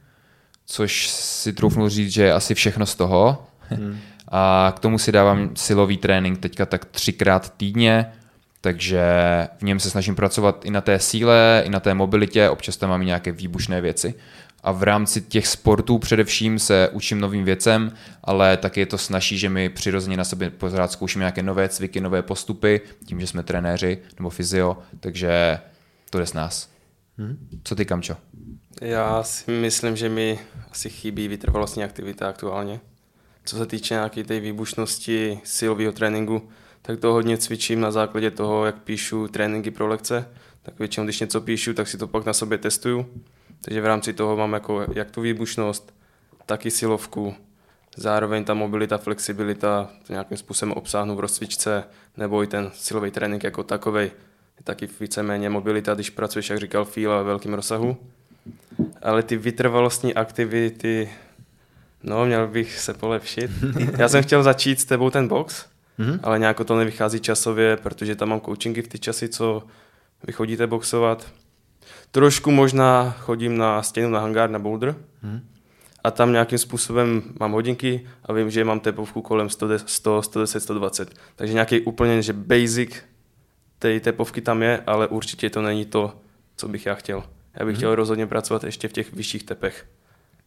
což 0.67 1.09
si 1.09 1.53
troufnu 1.53 1.89
říct, 1.89 2.13
že 2.13 2.23
je 2.23 2.33
asi 2.33 2.55
všechno 2.55 2.87
z 2.87 2.95
toho. 2.95 3.47
Hmm. 3.61 3.99
A 4.29 4.73
k 4.77 4.79
tomu 4.79 4.99
si 4.99 5.13
dávám 5.13 5.51
silový 5.57 5.97
trénink 5.97 6.39
teďka 6.39 6.67
tak 6.67 6.85
třikrát 6.85 7.53
týdně, 7.57 8.07
takže 8.61 9.03
v 9.59 9.63
něm 9.63 9.81
se 9.81 9.91
snažím 9.91 10.15
pracovat 10.15 10.65
i 10.65 10.71
na 10.71 10.81
té 10.81 10.99
síle, 10.99 11.63
i 11.67 11.71
na 11.71 11.81
té 11.81 11.95
mobilitě, 11.95 12.49
občas 12.51 12.77
tam 12.77 12.91
mám 12.91 13.03
i 13.03 13.07
nějaké 13.07 13.33
výbušné 13.33 13.81
věci. 13.81 14.15
A 14.65 14.73
v 14.73 14.83
rámci 14.83 15.21
těch 15.21 15.47
sportů 15.47 15.99
především 15.99 16.59
se 16.59 16.89
učím 16.93 17.21
novým 17.21 17.45
věcem, 17.45 17.93
ale 18.23 18.57
taky 18.57 18.81
je 18.81 18.87
to 18.87 18.99
snaží, 18.99 19.39
že 19.39 19.49
my 19.49 19.69
přirozeně 19.69 20.17
na 20.17 20.25
sobě 20.25 20.51
pořád 20.51 20.93
zkoušíme 20.93 21.23
nějaké 21.23 21.43
nové 21.43 21.69
cviky, 21.69 22.01
nové 22.01 22.23
postupy, 22.23 22.81
tím, 23.07 23.21
že 23.21 23.27
jsme 23.27 23.43
trenéři 23.43 23.99
nebo 24.19 24.31
fyzio, 24.31 24.79
takže 25.01 25.59
to 26.11 26.19
jde 26.19 26.27
s 26.27 26.33
nás. 26.33 26.69
Hmm. 27.19 27.49
Co 27.65 27.75
ty, 27.75 27.85
Kamčo? 27.85 28.17
Já 28.81 29.23
si 29.23 29.51
myslím, 29.51 29.97
že 29.97 30.09
mi 30.09 30.39
asi 30.71 30.91
chybí 30.91 31.29
vytrvalostní 31.29 31.85
aktivita 31.85 32.29
aktuálně. 32.29 32.81
Co 33.45 33.57
se 33.57 33.67
týče 33.67 33.95
nějaké 33.95 34.25
té 34.25 34.41
výbušnosti 34.41 35.41
silového 35.45 35.93
tréninku, 35.93 36.49
tak 36.83 37.01
to 37.01 37.13
hodně 37.13 37.39
cvičím 37.39 37.81
na 37.81 37.91
základě 37.91 38.31
toho, 38.31 38.67
jak 38.67 38.83
píšu 38.83 39.29
tréninky 39.29 39.71
pro 39.71 39.87
lekce. 39.87 40.29
Tak 40.63 40.79
většinou, 40.79 41.05
když 41.05 41.21
něco 41.21 41.41
píšu, 41.41 41.75
tak 41.75 41.89
si 41.89 41.99
to 41.99 42.07
pak 42.07 42.27
na 42.27 42.33
sobě 42.33 42.59
testuju. 42.59 43.07
Takže 43.65 43.81
v 43.81 43.87
rámci 43.87 44.13
toho 44.13 44.37
mám 44.37 44.53
jako 44.53 44.87
jak 44.95 45.11
tu 45.11 45.21
výbušnost, 45.21 45.95
tak 46.47 46.67
i 46.67 46.71
silovku. 46.71 47.35
Zároveň 47.97 48.45
ta 48.45 48.55
mobilita, 48.55 48.99
flexibilita 48.99 49.91
to 50.07 50.13
nějakým 50.13 50.37
způsobem 50.37 50.73
obsáhnu 50.73 51.17
v 51.17 51.21
rozcvičce, 51.21 51.85
nebo 52.17 52.43
i 52.43 52.47
ten 52.47 52.71
silový 52.75 53.11
trénink 53.11 53.45
jako 53.45 53.63
takový. 53.63 54.03
Je 54.59 54.65
taky 54.65 54.89
víceméně 55.01 55.51
mobilita, 55.51 55.95
když 55.95 56.11
pracuješ, 56.11 56.51
jak 56.51 56.59
říkal 56.59 56.85
Fíla, 56.85 57.17
ve 57.17 57.25
velkém 57.25 57.55
rozsahu. 57.55 57.97
Ale 59.03 59.23
ty 59.23 59.37
vytrvalostní 59.37 60.15
aktivity, 60.15 61.11
no, 62.03 62.27
měl 62.27 62.49
bych 62.49 62.79
se 62.79 62.95
polepšit. 62.95 63.51
Já 63.99 64.09
jsem 64.09 64.23
chtěl 64.23 64.43
začít 64.43 64.81
s 64.81 64.85
tebou 64.85 65.11
ten 65.11 65.29
box, 65.29 65.67
mm-hmm. 65.99 66.21
ale 66.23 66.39
nějak 66.39 66.61
to 66.65 66.79
nevychází 66.79 67.21
časově, 67.21 67.77
protože 67.77 68.17
tam 68.17 68.29
mám 68.29 68.41
coachingy 68.41 68.83
v 68.83 68.89
ty 68.89 68.99
časy, 68.99 69.29
co 69.29 69.63
vy 70.27 70.33
chodíte 70.33 70.67
boxovat. 70.67 71.27
Trošku 72.15 72.51
možná 72.51 73.11
chodím 73.11 73.57
na 73.59 73.83
stěnu 73.83 74.11
na 74.11 74.21
hangár 74.21 74.51
na 74.51 74.59
boulder 74.59 74.95
mm-hmm. 75.25 75.41
a 76.05 76.11
tam 76.11 76.33
nějakým 76.33 76.59
způsobem 76.59 77.23
mám 77.41 77.53
hodinky 77.53 78.07
a 78.25 78.33
vím, 78.33 78.51
že 78.51 78.65
mám 78.65 78.81
tepovku 78.81 79.23
kolem 79.23 79.51
100, 79.51 79.79
100 79.79 80.23
110, 80.23 80.61
120. 80.61 81.15
Takže 81.37 81.53
nějaký 81.53 81.81
úplně, 81.81 82.23
že 82.23 82.33
basic 82.33 83.03
té 83.79 84.01
tepovky 84.01 84.41
tam 84.41 84.63
je, 84.63 84.83
ale 84.87 85.09
určitě 85.09 85.51
to 85.51 85.63
není 85.63 85.85
to, 85.85 86.17
co 86.57 86.69
bych 86.69 86.87
já 86.87 86.95
chtěl. 86.95 87.25
Já 87.55 87.67
bych 87.67 87.75
mm-hmm. 87.75 87.79
chtěl 87.79 87.95
rozhodně 87.95 88.27
pracovat 88.27 88.65
ještě 88.65 88.89
v 88.89 88.93
těch 88.93 89.13
vyšších 89.13 89.43
tepech. 89.43 89.87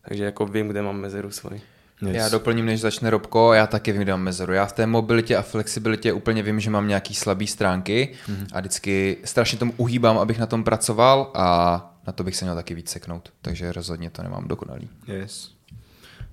Takže 0.08 0.23
jako 0.23 0.45
vím, 0.45 0.67
kde 0.67 0.82
mám 0.82 0.99
mezeru 0.99 1.32
svoji. 1.32 1.62
Yes. 2.02 2.16
Já 2.16 2.30
doplním, 2.30 2.66
než 2.66 2.82
začne 2.82 3.10
Robko, 3.10 3.54
já 3.54 3.68
taky 3.68 3.92
vím, 3.92 4.02
kde 4.02 4.12
mám 4.12 4.22
mezeru. 4.22 4.54
Já 4.54 4.66
v 4.66 4.74
té 4.74 4.88
mobilitě 4.88 5.38
a 5.38 5.42
flexibilitě 5.42 6.14
úplně 6.14 6.44
vím, 6.44 6.60
že 6.60 6.70
mám 6.70 6.88
nějaký 6.88 7.16
slabý 7.16 7.48
stránky 7.48 8.14
mm-hmm. 8.28 8.48
a 8.54 8.60
vždycky 8.60 9.18
strašně 9.24 9.58
tomu 9.58 9.74
uhýbám, 9.78 10.18
abych 10.18 10.40
na 10.40 10.46
tom 10.46 10.64
pracoval 10.64 11.32
a 11.34 12.00
na 12.08 12.14
to 12.14 12.24
bych 12.24 12.36
se 12.36 12.46
měl 12.46 12.56
taky 12.56 12.76
víc 12.76 12.90
seknout. 12.90 13.34
Takže 13.42 13.72
rozhodně 13.72 14.10
to 14.10 14.24
nemám 14.24 14.48
dokonalý. 14.48 14.90
Yes. 15.08 15.52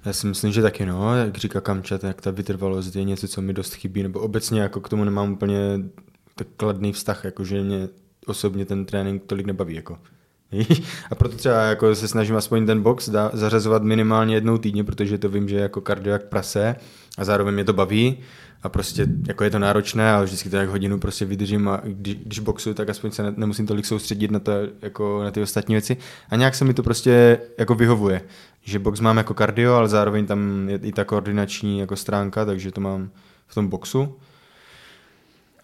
Já 0.04 0.12
si 0.12 0.26
myslím, 0.26 0.52
že 0.52 0.62
taky 0.62 0.86
no, 0.86 1.16
jak 1.16 1.36
říká 1.36 1.60
Kamča, 1.60 1.98
tak 1.98 2.20
ta 2.20 2.30
vytrvalost 2.30 2.96
je 2.96 3.04
něco, 3.04 3.28
co 3.28 3.42
mi 3.42 3.52
dost 3.52 3.74
chybí, 3.74 4.02
nebo 4.02 4.20
obecně 4.20 4.60
jako 4.60 4.80
k 4.80 4.88
tomu 4.88 5.04
nemám 5.04 5.32
úplně 5.32 5.58
tak 6.34 6.46
kladný 6.56 6.92
vztah, 6.92 7.24
jakože 7.24 7.62
mě 7.62 7.88
osobně 8.26 8.64
ten 8.64 8.84
trénink 8.84 9.22
tolik 9.26 9.46
nebaví. 9.46 9.74
Jako. 9.74 9.98
A 11.10 11.14
proto 11.14 11.36
třeba 11.36 11.62
jako 11.62 11.94
se 11.94 12.08
snažím 12.08 12.36
aspoň 12.36 12.66
ten 12.66 12.82
box 12.82 13.08
da, 13.08 13.30
zařazovat 13.32 13.82
minimálně 13.82 14.34
jednou 14.34 14.58
týdně, 14.58 14.84
protože 14.84 15.18
to 15.18 15.28
vím, 15.28 15.48
že 15.48 15.56
jako 15.56 15.80
kardio 15.80 16.12
jak 16.12 16.24
prase 16.24 16.76
a 17.18 17.24
zároveň 17.24 17.54
mě 17.54 17.64
to 17.64 17.72
baví 17.72 18.18
a 18.62 18.68
prostě 18.68 19.06
jako 19.28 19.44
je 19.44 19.50
to 19.50 19.58
náročné, 19.58 20.12
ale 20.12 20.24
vždycky 20.24 20.50
to 20.50 20.56
jak 20.56 20.68
hodinu 20.68 20.98
prostě 20.98 21.24
vydržím 21.24 21.68
a 21.68 21.80
když, 21.84 22.14
když 22.14 22.38
boxuju, 22.38 22.74
tak 22.74 22.88
aspoň 22.88 23.10
se 23.10 23.22
ne, 23.22 23.34
nemusím 23.36 23.66
tolik 23.66 23.86
soustředit 23.86 24.30
na, 24.30 24.38
to, 24.38 24.52
jako 24.82 25.22
na 25.24 25.30
ty 25.30 25.42
ostatní 25.42 25.74
věci 25.74 25.96
a 26.30 26.36
nějak 26.36 26.54
se 26.54 26.64
mi 26.64 26.74
to 26.74 26.82
prostě 26.82 27.38
jako 27.58 27.74
vyhovuje, 27.74 28.22
že 28.62 28.78
box 28.78 29.00
mám 29.00 29.16
jako 29.16 29.34
kardio, 29.34 29.74
ale 29.74 29.88
zároveň 29.88 30.26
tam 30.26 30.68
je 30.68 30.78
i 30.82 30.92
ta 30.92 31.04
koordinační 31.04 31.78
jako 31.78 31.96
stránka, 31.96 32.44
takže 32.44 32.70
to 32.70 32.80
mám 32.80 33.10
v 33.46 33.54
tom 33.54 33.68
boxu. 33.68 34.16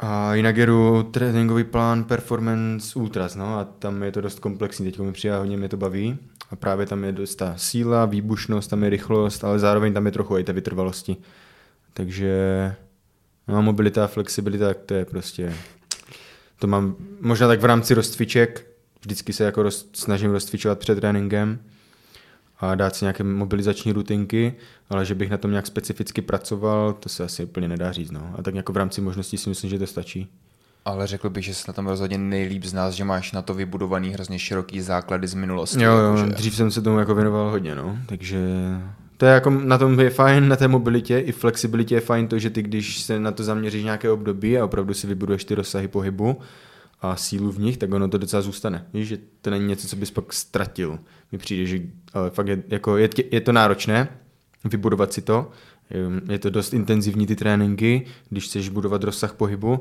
A 0.03 0.35
jinak 0.35 0.57
jedu 0.57 1.03
tréninkový 1.03 1.65
plán 1.65 2.05
Performance 2.05 2.99
Ultras, 2.99 3.35
no 3.35 3.59
a 3.59 3.65
tam 3.65 4.03
je 4.03 4.13
to 4.13 4.21
dost 4.21 4.39
komplexní, 4.39 4.91
teď 4.91 5.01
mi 5.01 5.13
přijde, 5.13 5.37
hodně 5.37 5.57
mě 5.57 5.69
to 5.69 5.77
baví. 5.77 6.19
A 6.51 6.57
právě 6.57 6.87
tam 6.87 7.05
je 7.05 7.13
dost 7.13 7.35
ta 7.35 7.55
síla, 7.57 8.07
výbušnost, 8.07 8.71
tam 8.71 8.85
je 8.85 8.91
rychlost, 8.91 9.45
ale 9.45 9.59
zároveň 9.59 9.93
tam 9.93 10.07
je 10.07 10.13
trochu 10.13 10.39
i 10.39 10.45
ta 10.45 10.53
vytrvalosti. 10.53 11.17
Takže 11.93 12.75
no, 13.49 13.63
mobilita 13.63 14.05
a 14.05 14.07
flexibilita, 14.07 14.67
tak 14.67 14.79
to 14.79 14.95
je 14.95 15.05
prostě, 15.05 15.55
to 16.59 16.67
mám 16.67 16.97
možná 17.21 17.49
tak 17.49 17.61
v 17.61 17.65
rámci 17.65 17.95
rozcviček, 17.95 18.67
vždycky 19.01 19.33
se 19.33 19.45
jako 19.45 19.63
roz, 19.63 19.91
snažím 19.93 20.31
rozcvičovat 20.31 20.79
před 20.79 21.01
tréninkem, 21.01 21.59
a 22.61 22.75
dát 22.75 22.97
si 22.97 23.05
nějaké 23.05 23.25
mobilizační 23.25 23.93
rutinky, 23.93 24.55
ale 24.91 25.05
že 25.05 25.15
bych 25.15 25.31
na 25.31 25.37
tom 25.37 25.51
nějak 25.51 25.67
specificky 25.67 26.23
pracoval, 26.23 26.93
to 26.93 27.09
se 27.09 27.25
asi 27.25 27.45
úplně 27.45 27.69
nedá 27.69 27.93
říct. 27.93 28.11
No. 28.11 28.35
A 28.39 28.43
tak 28.43 28.55
jako 28.55 28.73
v 28.73 28.77
rámci 28.77 29.01
možností 29.01 29.37
si 29.37 29.49
myslím, 29.49 29.71
že 29.71 29.79
to 29.79 29.87
stačí. 29.87 30.29
Ale 30.85 31.07
řekl 31.07 31.31
bych, 31.31 31.45
že 31.45 31.55
jsi 31.55 31.65
na 31.69 31.75
tom 31.75 31.87
rozhodně 31.87 32.19
nejlíp 32.19 32.65
z 32.65 32.73
nás, 32.73 32.95
že 32.95 33.05
máš 33.05 33.33
na 33.33 33.43
to 33.43 33.55
vybudovaný 33.55 34.11
hrozně 34.11 34.39
široký 34.39 34.81
základy 34.81 35.27
z 35.27 35.35
minulosti. 35.35 35.83
Jo, 35.83 35.93
jo, 35.93 36.17
že... 36.17 36.27
dřív 36.27 36.57
jsem 36.57 36.71
se 36.71 36.83
tomu 36.83 36.99
jako 36.99 37.15
věnoval 37.15 37.51
hodně, 37.51 37.75
no. 37.75 37.99
Takže 38.07 38.39
to 39.17 39.27
je 39.27 39.33
jako, 39.33 39.51
na 39.51 39.79
tom 39.79 40.01
je 40.01 40.11
fajn, 40.11 40.49
na 40.49 40.57
té 40.57 40.69
mobilitě 40.69 41.19
i 41.19 41.33
flexibilitě 41.33 41.95
je 41.95 42.01
fajn 42.01 42.29
to, 42.29 42.39
že 42.39 42.51
ty, 42.51 42.63
když 42.63 43.01
se 43.01 43.21
na 43.21 43.31
to 43.31 43.45
zaměříš 43.45 43.85
nějaké 43.85 44.11
období 44.11 44.59
a 44.59 44.65
opravdu 44.65 44.95
si 44.95 45.07
vybuduješ 45.07 45.45
ty 45.45 45.55
rozsahy 45.55 45.89
pohybu, 45.89 46.37
a 47.03 47.17
sílu 47.17 47.53
v 47.53 47.61
nich, 47.61 47.77
tak 47.79 47.93
ono 47.93 48.09
to 48.09 48.19
docela 48.19 48.43
zůstane. 48.43 48.87
Víš, 48.93 49.09
že 49.09 49.19
to 49.41 49.51
není 49.51 49.67
něco, 49.67 49.89
co 49.89 49.97
bys 49.97 50.11
pak 50.11 50.33
ztratil. 50.33 50.99
Mi 51.33 51.39
přijde, 51.39 51.67
že 51.67 51.81
ale 52.13 52.31
fakt 52.31 52.49
je, 52.49 52.63
jako 52.69 52.97
je, 52.97 53.09
je 53.31 53.41
to 53.41 53.53
náročné 53.53 54.09
vybudovat 54.65 55.13
si 55.13 55.23
to. 55.23 55.51
Je 56.29 56.39
to 56.39 56.51
dost 56.51 56.75
intenzivní 56.75 57.27
ty 57.27 57.37
tréninky, 57.37 58.07
když 58.29 58.45
chceš 58.45 58.69
budovat 58.69 59.05
rozsah 59.05 59.35
pohybu, 59.35 59.81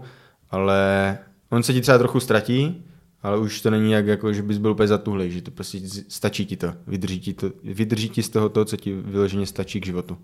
ale 0.49 1.17
on 1.49 1.63
se 1.63 1.73
ti 1.73 1.81
třeba 1.81 1.97
trochu 1.97 2.19
ztratí, 2.19 2.85
ale 3.21 3.37
už 3.37 3.61
to 3.61 3.69
není 3.69 3.91
jak, 3.91 4.07
jako, 4.07 4.33
že 4.33 4.43
bys 4.43 4.57
byl 4.57 4.71
úplně 4.71 4.87
zatuhlej, 4.87 5.31
že 5.31 5.41
to 5.41 5.51
prostě 5.51 5.79
stačí 6.07 6.45
ti 6.45 6.57
to, 6.57 6.73
vydrží 6.87 7.19
ti, 7.19 7.33
to, 7.33 7.51
vydrží 7.63 8.09
ti 8.09 8.23
z 8.23 8.29
toho 8.29 8.49
to, 8.49 8.65
co 8.65 8.77
ti 8.77 8.93
vyloženě 8.93 9.45
stačí 9.45 9.81
k 9.81 9.85
životu. 9.85 10.17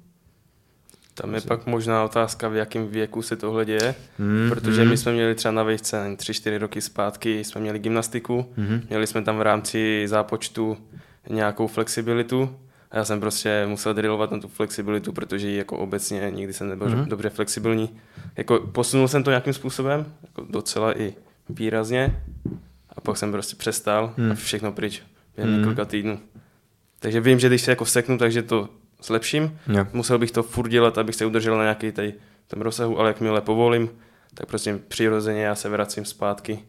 Tam 1.15 1.36
je 1.36 1.41
pak 1.41 1.65
možná 1.65 2.04
otázka, 2.04 2.47
v 2.47 2.56
jakém 2.56 2.88
věku 2.88 3.21
se 3.21 3.36
tohle 3.36 3.65
děje, 3.65 3.95
mm, 4.19 4.49
protože 4.49 4.84
mm. 4.84 4.89
my 4.89 4.97
jsme 4.97 5.12
měli 5.13 5.36
třeba 5.36 5.51
na 5.51 5.63
vejce 5.63 6.15
3-4 6.15 6.58
roky 6.58 6.82
zpátky, 6.82 7.43
jsme 7.43 7.62
měli 7.62 7.80
gymnastiku, 7.80 8.45
mm. 8.58 8.82
měli 8.89 9.08
jsme 9.08 9.21
tam 9.21 9.38
v 9.38 9.41
rámci 9.41 10.04
zápočtu 10.08 10.78
nějakou 11.30 11.67
flexibilitu 11.67 12.56
a 12.91 12.97
já 12.97 13.06
jsem 13.06 13.19
prostě 13.19 13.65
musel 13.67 13.93
drillovat 13.93 14.32
na 14.32 14.39
tu 14.39 14.47
flexibilitu, 14.47 15.13
protože 15.13 15.51
jako 15.51 15.78
obecně 15.78 16.32
nikdy 16.36 16.54
jsem 16.54 16.69
nebyl 16.69 16.89
mm. 16.89 17.06
dobře 17.06 17.30
flexibilní. 17.30 17.89
Jako 18.36 18.60
posunul 18.60 19.08
jsem 19.08 19.23
to 19.23 19.32
nějakým 19.32 19.54
způsobem, 19.54 20.06
jako 20.23 20.45
docela 20.49 20.99
i 20.99 21.13
výrazně 21.49 22.23
a 22.89 23.01
pak 23.01 23.17
jsem 23.17 23.32
prostě 23.32 23.56
přestal 23.56 24.13
mm. 24.17 24.25
a 24.25 24.28
mhm. 24.28 24.36
všechno 24.36 24.71
pryč 24.71 25.04
během 25.36 25.54
mm. 25.54 25.60
několika 25.60 25.86
týdnů. 25.86 26.19
Takže 26.99 27.21
vím, 27.21 27.39
že 27.39 27.47
když 27.47 27.62
se 27.62 27.71
jako 27.71 27.86
seknu, 27.86 28.17
takže 28.17 28.41
to 28.41 28.69
zlepším. 29.04 29.60
Yeah. 29.68 29.94
Musel 29.94 30.20
bych 30.20 30.32
to 30.32 30.44
furt 30.44 30.70
dělat, 30.70 30.98
abych 30.98 31.16
se 31.16 31.26
udržel 31.26 31.58
na 31.58 31.64
nějaký 31.64 31.92
tady, 31.92 32.14
tom 32.48 32.62
rozsahu, 32.62 33.00
ale 33.00 33.10
jakmile 33.10 33.42
povolím, 33.42 33.90
tak 34.34 34.46
prostě 34.46 34.80
přirozeně 34.88 35.42
já 35.42 35.56
se 35.56 35.70
vracím 35.70 36.06
zpátky 36.06 36.60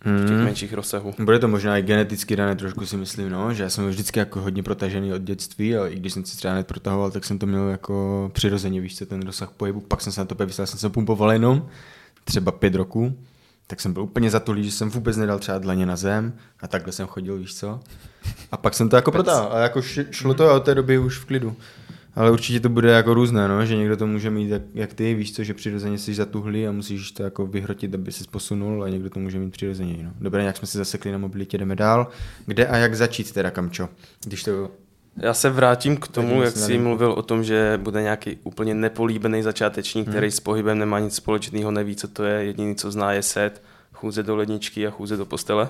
v 0.00 0.26
těch 0.26 0.36
hmm. 0.36 0.44
menších 0.44 0.72
rozsahů. 0.72 1.14
Bude 1.18 1.38
to 1.38 1.48
možná 1.48 1.78
i 1.78 1.82
geneticky 1.82 2.36
dané 2.36 2.56
trošku 2.56 2.86
si 2.86 2.96
myslím, 2.96 3.30
no, 3.30 3.54
že 3.54 3.62
já 3.62 3.70
jsem 3.70 3.88
vždycky 3.88 4.18
jako 4.18 4.40
hodně 4.40 4.62
protažený 4.62 5.12
od 5.12 5.22
dětství, 5.22 5.76
ale 5.76 5.90
i 5.90 5.96
když 5.96 6.12
jsem 6.12 6.24
si 6.24 6.36
třeba 6.36 6.62
protahoval, 6.62 7.10
tak 7.10 7.24
jsem 7.24 7.38
to 7.38 7.46
měl 7.46 7.68
jako 7.68 8.30
přirozeně, 8.34 8.80
víš 8.80 8.98
co, 8.98 9.06
ten 9.06 9.22
rozsah 9.22 9.50
pohybu, 9.50 9.80
pak 9.80 10.00
jsem 10.00 10.12
se 10.12 10.20
na 10.20 10.24
to 10.24 10.34
vyslal, 10.34 10.66
jsem 10.66 10.78
se 10.78 10.88
pumpoval 10.88 11.32
jenom 11.32 11.68
třeba 12.24 12.52
pět 12.52 12.74
roků, 12.74 13.18
tak 13.70 13.80
jsem 13.80 13.92
byl 13.92 14.02
úplně 14.02 14.30
zatulý, 14.30 14.64
že 14.64 14.72
jsem 14.72 14.90
vůbec 14.90 15.16
nedal 15.16 15.38
třeba 15.38 15.58
dlaně 15.58 15.86
na 15.86 15.96
zem 15.96 16.32
a 16.60 16.68
takhle 16.68 16.92
jsem 16.92 17.06
chodil, 17.06 17.38
víš 17.38 17.54
co. 17.54 17.80
A 18.52 18.56
pak 18.56 18.74
jsem 18.74 18.88
to 18.88 18.96
jako 18.96 19.12
protáhl 19.12 19.48
a 19.52 19.58
jako 19.58 19.82
šlo 20.10 20.34
to 20.34 20.50
a 20.50 20.54
od 20.54 20.64
té 20.64 20.74
doby 20.74 20.98
už 20.98 21.18
v 21.18 21.24
klidu. 21.24 21.56
Ale 22.14 22.30
určitě 22.30 22.60
to 22.60 22.68
bude 22.68 22.90
jako 22.90 23.14
různé, 23.14 23.48
no? 23.48 23.66
že 23.66 23.76
někdo 23.76 23.96
to 23.96 24.06
může 24.06 24.30
mít 24.30 24.48
jak, 24.48 24.62
jak 24.74 24.94
ty, 24.94 25.14
víš 25.14 25.32
co, 25.32 25.44
že 25.44 25.54
přirozeně 25.54 25.98
jsi 25.98 26.14
zatuhlý 26.14 26.66
a 26.66 26.72
musíš 26.72 27.12
to 27.12 27.22
jako 27.22 27.46
vyhrotit, 27.46 27.94
aby 27.94 28.12
se 28.12 28.24
posunul 28.30 28.84
a 28.84 28.88
někdo 28.88 29.10
to 29.10 29.20
může 29.20 29.38
mít 29.38 29.50
přirozeně. 29.50 30.04
No. 30.04 30.12
Dobré, 30.20 30.42
nějak 30.42 30.56
jsme 30.56 30.68
se 30.68 30.78
zasekli 30.78 31.12
na 31.12 31.18
mobilitě, 31.18 31.58
jdeme 31.58 31.76
dál. 31.76 32.08
Kde 32.46 32.66
a 32.66 32.76
jak 32.76 32.94
začít 32.94 33.32
teda, 33.32 33.50
Kamčo? 33.50 33.88
Když 34.24 34.42
to 34.44 34.70
Já 35.20 35.34
se 35.34 35.50
vrátím 35.50 35.96
k 35.96 36.08
tomu, 36.08 36.42
jak 36.42 36.56
jsi 36.56 36.78
mluvil 36.78 37.12
o 37.12 37.22
tom, 37.22 37.44
že 37.44 37.80
bude 37.82 38.02
nějaký 38.02 38.38
úplně 38.44 38.74
nepolíbený 38.74 39.42
začátečník, 39.42 40.06
Hmm. 40.06 40.12
který 40.12 40.30
s 40.30 40.40
pohybem 40.40 40.78
nemá 40.78 40.98
nic 40.98 41.14
společného, 41.14 41.70
neví, 41.70 41.96
co 41.96 42.08
to 42.08 42.24
je, 42.24 42.44
jediný, 42.44 42.74
co 42.74 42.90
zná, 42.90 43.12
je 43.12 43.22
set, 43.22 43.62
chůze 43.92 44.22
do 44.22 44.36
ledničky 44.36 44.86
a 44.86 44.90
chůze 44.90 45.16
do 45.16 45.26
postele. 45.26 45.68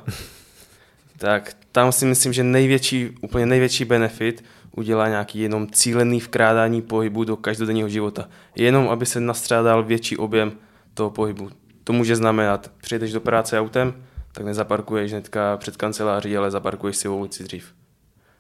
tak 1.19 1.57
tam 1.73 1.93
si 1.93 2.07
myslím, 2.07 2.33
že 2.33 2.43
největší, 2.43 3.17
úplně 3.21 3.47
největší 3.47 3.85
benefit 3.85 4.45
udělá 4.77 5.09
nějaký 5.09 5.41
jenom 5.41 5.67
cílený 5.71 6.21
vkrádání 6.21 6.83
pohybu 6.83 7.25
do 7.25 7.37
každodenního 7.37 7.89
života. 7.89 8.29
Jenom, 8.57 8.89
aby 8.89 9.07
se 9.07 9.21
nastřádal 9.21 9.85
větší 9.85 10.17
objem 10.17 10.53
toho 10.95 11.11
pohybu. 11.11 11.51
To 11.85 11.93
může 11.93 12.17
znamenat, 12.17 12.71
přijedeš 12.81 13.13
do 13.13 13.21
práce 13.21 13.61
autem, 13.61 13.95
tak 14.33 14.45
nezaparkuješ 14.45 15.11
hnedka 15.13 15.57
před 15.57 15.77
kanceláří, 15.77 16.37
ale 16.37 16.51
zaparkuješ 16.51 16.97
si 16.97 17.09
v 17.09 17.13
ulici 17.13 17.45
dřív. 17.45 17.78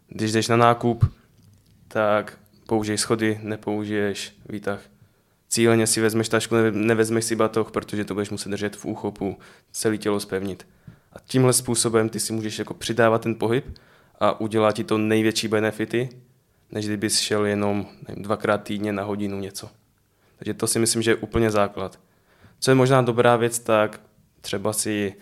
Když 0.09 0.33
jdeš 0.33 0.49
na 0.49 0.57
nákup, 0.57 1.15
tak 1.89 2.39
použij 2.67 2.99
schody, 2.99 3.41
nepoužiješ 3.43 4.37
výtah. 4.49 4.81
Cíleně 5.49 5.87
si 5.87 6.01
vezmeš 6.01 6.29
tašku, 6.29 6.55
neve- 6.55 6.73
nevezmeš 6.73 7.25
si 7.25 7.37
batoh, 7.37 7.71
protože 7.71 8.05
to 8.05 8.15
budeš 8.15 8.31
muset 8.31 8.49
držet 8.49 8.77
v 8.77 8.85
úchopu, 8.85 9.39
celé 9.73 9.99
tělo 9.99 10.21
spevnit. 10.21 10.67
A 11.13 11.17
tímhle 11.27 11.53
způsobem 11.53 12.09
ty 12.09 12.21
si 12.21 12.33
můžeš 12.33 12.59
jako 12.59 12.75
přidávat 12.75 13.23
ten 13.23 13.35
pohyb 13.35 13.79
a 14.21 14.41
udělá 14.41 14.73
ti 14.73 14.85
to 14.85 14.99
největší 14.99 15.49
benefity, 15.49 16.09
než 16.71 16.87
kdybys 16.87 17.21
šel 17.21 17.47
jenom 17.47 17.87
nevím, 18.09 18.23
dvakrát 18.23 18.63
týdně 18.63 18.93
na 18.93 19.03
hodinu 19.03 19.39
něco. 19.39 19.71
Takže 20.39 20.55
to 20.55 20.67
si 20.67 20.79
myslím, 20.79 21.03
že 21.03 21.11
je 21.11 21.17
úplně 21.17 21.51
základ. 21.51 22.01
Co 22.61 22.71
je 22.71 22.75
možná 22.75 23.03
dobrá 23.03 23.37
věc, 23.37 23.59
tak 23.59 24.01
třeba 24.41 24.73
si 24.73 25.15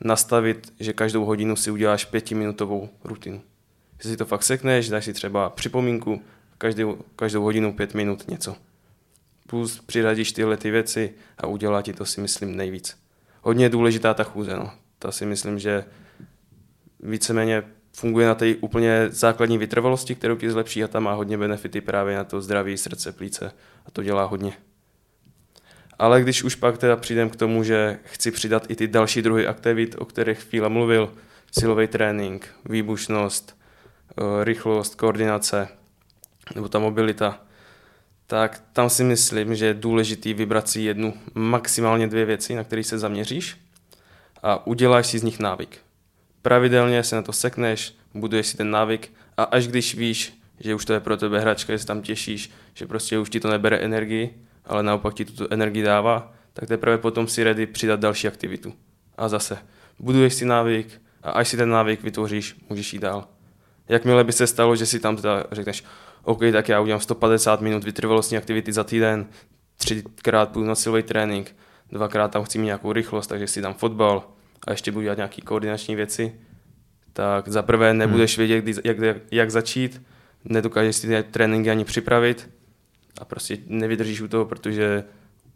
nastavit, 0.00 0.72
že 0.80 0.92
každou 0.92 1.24
hodinu 1.24 1.56
si 1.56 1.70
uděláš 1.70 2.04
pětiminutovou 2.04 2.88
rutinu. 3.04 3.42
Jestli 4.04 4.12
si 4.12 4.16
to 4.16 4.26
fakt 4.26 4.42
sekneš, 4.42 4.88
dáš 4.88 5.04
si 5.04 5.12
třeba 5.12 5.50
připomínku, 5.50 6.22
každou, 6.58 6.98
každou 7.16 7.42
hodinu 7.42 7.72
pět 7.72 7.94
minut 7.94 8.28
něco. 8.28 8.56
Plus 9.46 9.80
přiradíš 9.80 10.32
tyhle 10.32 10.56
ty 10.56 10.70
věci 10.70 11.14
a 11.38 11.46
udělá 11.46 11.82
ti 11.82 11.92
to 11.92 12.04
si 12.04 12.20
myslím 12.20 12.56
nejvíc. 12.56 12.98
Hodně 13.42 13.64
je 13.64 13.68
důležitá 13.68 14.14
ta 14.14 14.24
chůze, 14.24 14.56
no. 14.56 14.70
Ta 14.98 15.12
si 15.12 15.26
myslím, 15.26 15.58
že 15.58 15.84
víceméně 17.00 17.62
funguje 17.92 18.26
na 18.26 18.34
té 18.34 18.54
úplně 18.54 19.08
základní 19.10 19.58
vytrvalosti, 19.58 20.14
kterou 20.14 20.36
ti 20.36 20.50
zlepší 20.50 20.84
a 20.84 20.88
ta 20.88 21.00
má 21.00 21.12
hodně 21.12 21.38
benefity 21.38 21.80
právě 21.80 22.16
na 22.16 22.24
to 22.24 22.40
zdraví 22.40 22.76
srdce, 22.76 23.12
plíce 23.12 23.52
a 23.86 23.90
to 23.90 24.02
dělá 24.02 24.24
hodně. 24.24 24.52
Ale 25.98 26.22
když 26.22 26.42
už 26.42 26.54
pak 26.54 26.78
teda 26.78 26.96
přijdem 26.96 27.30
k 27.30 27.36
tomu, 27.36 27.62
že 27.62 27.98
chci 28.04 28.30
přidat 28.30 28.70
i 28.70 28.76
ty 28.76 28.88
další 28.88 29.22
druhy 29.22 29.46
aktivit, 29.46 29.94
o 29.98 30.04
kterých 30.04 30.38
chvíle 30.38 30.68
mluvil, 30.68 31.12
silový 31.58 31.86
trénink, 31.86 32.48
výbušnost, 32.64 33.63
rychlost, 34.42 34.94
koordinace 34.94 35.68
nebo 36.54 36.68
ta 36.68 36.78
mobilita, 36.78 37.40
tak 38.26 38.62
tam 38.72 38.90
si 38.90 39.04
myslím, 39.04 39.54
že 39.54 39.66
je 39.66 39.74
důležitý 39.74 40.34
vybrat 40.34 40.68
si 40.68 40.80
jednu, 40.80 41.14
maximálně 41.34 42.08
dvě 42.08 42.24
věci, 42.24 42.54
na 42.54 42.64
které 42.64 42.84
se 42.84 42.98
zaměříš 42.98 43.56
a 44.42 44.66
uděláš 44.66 45.06
si 45.06 45.18
z 45.18 45.22
nich 45.22 45.38
návyk. 45.38 45.78
Pravidelně 46.42 47.02
se 47.02 47.16
na 47.16 47.22
to 47.22 47.32
sekneš, 47.32 47.94
buduješ 48.14 48.46
si 48.46 48.56
ten 48.56 48.70
návyk 48.70 49.12
a 49.36 49.42
až 49.42 49.68
když 49.68 49.94
víš, 49.94 50.40
že 50.60 50.74
už 50.74 50.84
to 50.84 50.92
je 50.92 51.00
pro 51.00 51.16
tebe 51.16 51.40
hračka, 51.40 51.72
že 51.72 51.78
se 51.78 51.86
tam 51.86 52.02
těšíš, 52.02 52.50
že 52.74 52.86
prostě 52.86 53.18
už 53.18 53.30
ti 53.30 53.40
to 53.40 53.50
nebere 53.50 53.76
energii, 53.76 54.34
ale 54.64 54.82
naopak 54.82 55.14
ti 55.14 55.24
tu 55.24 55.46
energii 55.50 55.82
dává, 55.82 56.32
tak 56.52 56.68
teprve 56.68 56.98
potom 56.98 57.28
si 57.28 57.44
ready 57.44 57.66
přidat 57.66 58.00
další 58.00 58.28
aktivitu. 58.28 58.74
A 59.16 59.28
zase, 59.28 59.58
buduješ 59.98 60.34
si 60.34 60.44
návyk 60.44 61.02
a 61.22 61.30
až 61.30 61.48
si 61.48 61.56
ten 61.56 61.70
návyk 61.70 62.02
vytvoříš, 62.02 62.56
můžeš 62.68 62.92
jít 62.92 63.02
dál. 63.02 63.28
Jakmile 63.88 64.24
by 64.24 64.32
se 64.32 64.46
stalo, 64.46 64.76
že 64.76 64.86
si 64.86 65.00
tam 65.00 65.16
teda 65.16 65.44
řekneš, 65.52 65.84
OK, 66.22 66.40
tak 66.52 66.68
já 66.68 66.80
udělám 66.80 67.00
150 67.00 67.60
minut 67.60 67.84
vytrvalostní 67.84 68.36
aktivity 68.36 68.72
za 68.72 68.84
týden, 68.84 69.26
třikrát 69.76 70.52
půjdu 70.52 70.68
na 70.68 70.74
silový 70.74 71.02
trénink, 71.02 71.56
dvakrát 71.92 72.28
tam 72.28 72.44
chci 72.44 72.58
mít 72.58 72.64
nějakou 72.64 72.92
rychlost, 72.92 73.26
takže 73.26 73.46
si 73.46 73.60
dám 73.60 73.74
fotbal 73.74 74.24
a 74.66 74.70
ještě 74.70 74.92
budu 74.92 75.02
dělat 75.02 75.16
nějaké 75.18 75.42
koordinační 75.42 75.96
věci, 75.96 76.34
tak 77.12 77.48
za 77.48 77.62
prvé 77.62 77.94
nebudeš 77.94 78.38
vědět, 78.38 78.60
kdy, 78.60 78.74
jak, 78.84 78.98
jak, 78.98 79.16
jak 79.30 79.50
začít, 79.50 80.02
nedokážeš 80.44 80.96
si 80.96 81.06
ty 81.06 81.22
tréninky 81.22 81.70
ani 81.70 81.84
připravit 81.84 82.50
a 83.18 83.24
prostě 83.24 83.58
nevydržíš 83.66 84.20
u 84.20 84.28
toho, 84.28 84.44
protože 84.44 85.04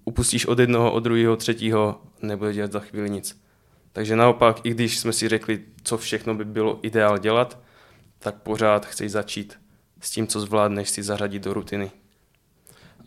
upustíš 0.05 0.47
od 0.47 0.59
jednoho, 0.59 0.93
od 0.93 1.01
druhého, 1.01 1.37
třetího, 1.37 2.03
nebude 2.23 2.53
dělat 2.53 2.73
za 2.73 2.81
chvíli 2.81 3.11
nic. 3.11 3.43
Takže 3.93 4.17
naopak, 4.17 4.61
i 4.65 4.71
když 4.71 4.99
jsme 4.99 5.13
si 5.13 5.29
řekli, 5.29 5.61
co 5.83 5.99
všechno 5.99 6.35
by 6.35 6.45
bylo 6.45 6.79
ideál 6.83 7.19
dělat, 7.19 7.59
tak 8.19 8.35
pořád 8.35 8.87
chceš 8.87 9.13
začít 9.13 9.59
s 10.01 10.11
tím, 10.11 10.27
co 10.27 10.41
zvládneš 10.41 10.91
si 10.91 11.03
zařadit 11.03 11.43
do 11.43 11.55
rutiny. 11.55 11.91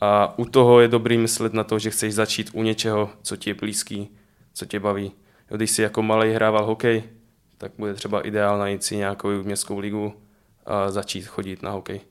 A 0.02 0.40
u 0.40 0.46
toho 0.46 0.80
je 0.80 0.88
dobrý 0.88 1.18
myslet 1.18 1.54
na 1.54 1.64
to, 1.64 1.80
že 1.80 1.90
chceš 1.90 2.14
začít 2.14 2.50
u 2.54 2.64
něčeho, 2.64 3.10
co 3.22 3.38
ti 3.38 3.50
je 3.50 3.54
blízký, 3.54 4.10
co 4.54 4.66
tě 4.66 4.80
baví. 4.80 5.12
Když 5.50 5.72
jsi 5.72 5.82
jako 5.82 6.04
malý 6.04 6.32
hrával 6.32 6.66
hokej, 6.66 7.04
tak 7.58 7.72
bude 7.78 7.94
třeba 7.94 8.22
ideál 8.22 8.58
najít 8.58 8.84
si 8.84 8.98
nějakou 8.98 9.44
městskou 9.44 9.80
ligu 9.80 10.14
a 10.66 10.92
začít 10.92 11.26
chodit 11.26 11.64
na 11.64 11.72
hokej. 11.72 12.02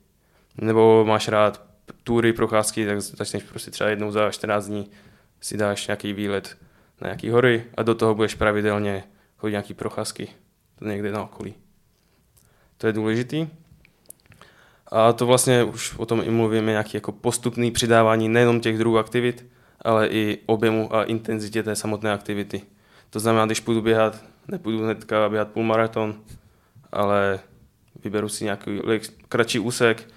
Nebo 0.56 1.04
máš 1.04 1.28
rád 1.28 1.64
tury, 2.04 2.32
procházky, 2.32 2.86
tak 2.86 3.00
začneš 3.00 3.42
prostě 3.42 3.70
třeba 3.70 3.90
jednou 3.90 4.10
za 4.10 4.30
14 4.30 4.66
dní 4.66 4.90
si 5.40 5.56
dáš 5.56 5.86
nějaký 5.86 6.12
výlet 6.12 6.56
na 7.00 7.06
nějaký 7.06 7.30
hory 7.30 7.64
a 7.76 7.82
do 7.82 7.94
toho 7.94 8.14
budeš 8.14 8.34
pravidelně 8.34 9.04
chodit 9.36 9.52
nějaký 9.52 9.74
procházky 9.74 10.28
někde 10.80 11.12
na 11.12 11.22
okolí. 11.22 11.54
To 12.81 12.87
je 12.87 12.93
důležitý. 12.93 13.49
A 14.93 15.12
to 15.12 15.27
vlastně 15.27 15.64
už 15.64 15.95
o 15.97 16.07
tom 16.07 16.23
i 16.25 16.31
mluvíme, 16.31 16.71
nějaký 16.71 16.97
jako 16.97 17.12
postupný 17.12 17.71
přidávání 17.71 18.29
nejenom 18.29 18.61
těch 18.61 18.79
druhů 18.79 18.99
aktivit, 18.99 19.47
ale 19.83 20.09
i 20.09 20.38
objemu 20.47 20.97
a 20.97 21.05
intenzitě 21.05 21.62
té 21.62 21.77
samotné 21.77 22.12
aktivity. 22.12 22.62
To 23.11 23.21
znamená, 23.21 23.47
když 23.47 23.61
půjdu 23.61 23.83
běhat, 23.83 24.25
nepůjdu 24.49 24.85
hnedka 24.85 25.29
běhat 25.29 25.49
půlmaraton, 25.49 26.14
ale 26.93 27.40
vyberu 28.05 28.29
si 28.29 28.45
nějaký 28.45 28.81
kratší 29.29 29.59
úsek, 29.59 30.09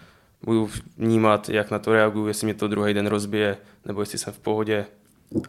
budu 0.44 0.70
vnímat, 0.98 1.50
jak 1.50 1.72
na 1.72 1.80
to 1.80 1.94
reaguju, 1.94 2.28
jestli 2.28 2.46
mě 2.46 2.54
to 2.54 2.68
druhý 2.68 2.94
den 2.94 3.08
rozbije, 3.08 3.58
nebo 3.86 4.02
jestli 4.02 4.18
jsem 4.18 4.34
v 4.34 4.40
pohodě 4.40 4.86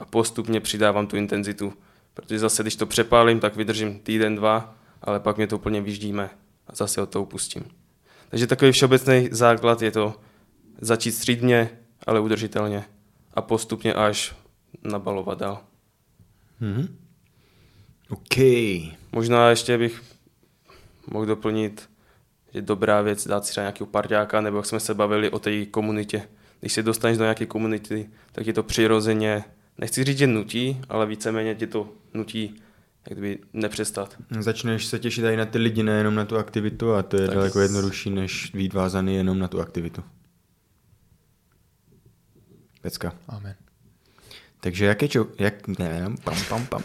a 0.01 0.05
postupně 0.05 0.61
přidávám 0.61 1.07
tu 1.07 1.17
intenzitu. 1.17 1.73
Protože 2.15 2.39
zase, 2.39 2.63
když 2.63 2.77
to 2.77 2.87
přepálím, 2.87 3.41
tak 3.41 3.57
vydržím 3.57 3.99
týden, 3.99 4.37
dva, 4.37 4.75
ale 5.03 5.21
pak 5.21 5.37
mě 5.37 5.47
to 5.47 5.57
úplně 5.57 5.81
vyždíme 5.81 6.31
a 6.67 6.75
zase 6.75 7.03
od 7.03 7.11
toho 7.11 7.23
upustím. 7.23 7.65
Takže 8.29 8.47
takový 8.47 8.73
všeobecný 8.73 9.29
základ 9.33 9.83
je 9.83 9.91
to 9.91 10.15
začít 10.81 11.13
střídně, 11.13 11.71
ale 12.07 12.21
udržitelně 12.21 12.85
a 13.35 13.43
postupně 13.43 13.95
až 13.95 14.35
nabalovat 14.83 15.39
dál. 15.39 15.65
Mhm. 16.61 16.99
OK. 18.09 18.37
Možná 19.13 19.51
ještě 19.51 19.79
bych 19.79 20.03
mohl 21.07 21.27
doplnit, 21.27 21.91
že 22.55 22.63
dobrá 22.63 23.01
věc 23.03 23.27
dát 23.27 23.45
si 23.45 23.51
třeba 23.51 23.63
nějakého 23.63 23.87
parťáka, 23.87 24.41
nebo 24.41 24.57
jak 24.57 24.67
jsme 24.67 24.81
se 24.81 24.95
bavili 24.95 25.31
o 25.31 25.39
té 25.39 25.67
komunitě. 25.67 26.29
Když 26.61 26.73
se 26.73 26.83
dostaneš 26.83 27.19
do 27.19 27.25
nějaké 27.25 27.47
komunity, 27.47 28.11
tak 28.33 28.47
je 28.47 28.53
to 28.53 28.63
přirozeně, 28.63 29.45
nechci 29.79 30.05
říct, 30.05 30.19
že 30.19 30.27
nutí, 30.27 30.81
ale 30.89 31.07
víceméně 31.07 31.55
tě 31.55 31.67
to 31.67 31.89
nutí 32.15 32.63
jak 33.11 33.19
kdyby 33.19 33.39
nepřestat. 33.53 34.17
Začneš 34.41 34.87
se 34.87 34.99
těšit 34.99 35.25
i 35.25 35.37
na 35.37 35.45
ty 35.45 35.59
lidi, 35.59 35.83
nejenom 35.83 36.15
na 36.15 36.25
tu 36.25 36.37
aktivitu 36.37 36.95
a 36.95 37.03
to 37.03 37.17
je 37.17 37.27
Tak 37.27 37.35
daleko 37.35 37.61
jednodušší, 37.61 38.11
než 38.11 38.51
být 38.55 38.75
vázaný 38.75 39.17
jenom 39.17 39.39
na 39.39 39.49
tu 39.49 39.61
aktivitu. 39.61 40.03
Pecka. 42.81 43.13
Amen. 43.29 43.55
Takže 44.61 44.85
jaké, 44.85 45.09
čo, 45.09 45.27
jak, 45.39 45.69
ne, 45.79 46.07
pam, 46.25 46.37
pam, 46.49 46.67
pam, 46.67 46.83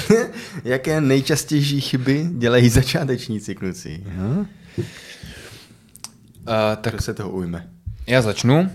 jaké 0.64 1.00
nejčastější 1.00 1.80
chyby 1.80 2.28
dělají 2.32 2.68
začátečníci 2.68 3.54
kluci? 3.54 4.04
Hm? 4.06 4.38
Uh, 4.38 4.46
tak 6.80 6.94
Kdo 6.94 7.02
se 7.02 7.14
toho 7.14 7.30
ujme? 7.30 7.70
Já 8.06 8.22
začnu. 8.22 8.70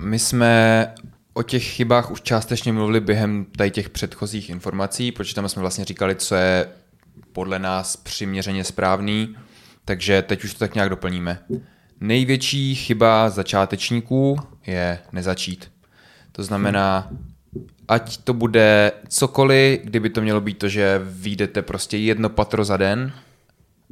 My 0.00 0.18
jsme 0.18 0.94
o 1.38 1.42
těch 1.42 1.64
chybách 1.64 2.10
už 2.10 2.20
částečně 2.20 2.72
mluvili 2.72 3.00
během 3.00 3.46
tady 3.56 3.70
těch 3.70 3.90
předchozích 3.90 4.50
informací, 4.50 5.12
protože 5.12 5.34
tam 5.34 5.48
jsme 5.48 5.60
vlastně 5.60 5.84
říkali, 5.84 6.14
co 6.14 6.34
je 6.34 6.68
podle 7.32 7.58
nás 7.58 7.96
přiměřeně 7.96 8.64
správný, 8.64 9.36
takže 9.84 10.22
teď 10.22 10.44
už 10.44 10.52
to 10.52 10.58
tak 10.58 10.74
nějak 10.74 10.90
doplníme. 10.90 11.38
Největší 12.00 12.74
chyba 12.74 13.30
začátečníků 13.30 14.38
je 14.66 14.98
nezačít. 15.12 15.70
To 16.32 16.42
znamená, 16.42 17.10
ať 17.88 18.16
to 18.16 18.34
bude 18.34 18.92
cokoliv, 19.08 19.80
kdyby 19.84 20.10
to 20.10 20.20
mělo 20.20 20.40
být 20.40 20.58
to, 20.58 20.68
že 20.68 21.00
vyjdete 21.04 21.62
prostě 21.62 21.96
jedno 21.96 22.28
patro 22.28 22.64
za 22.64 22.76
den, 22.76 23.12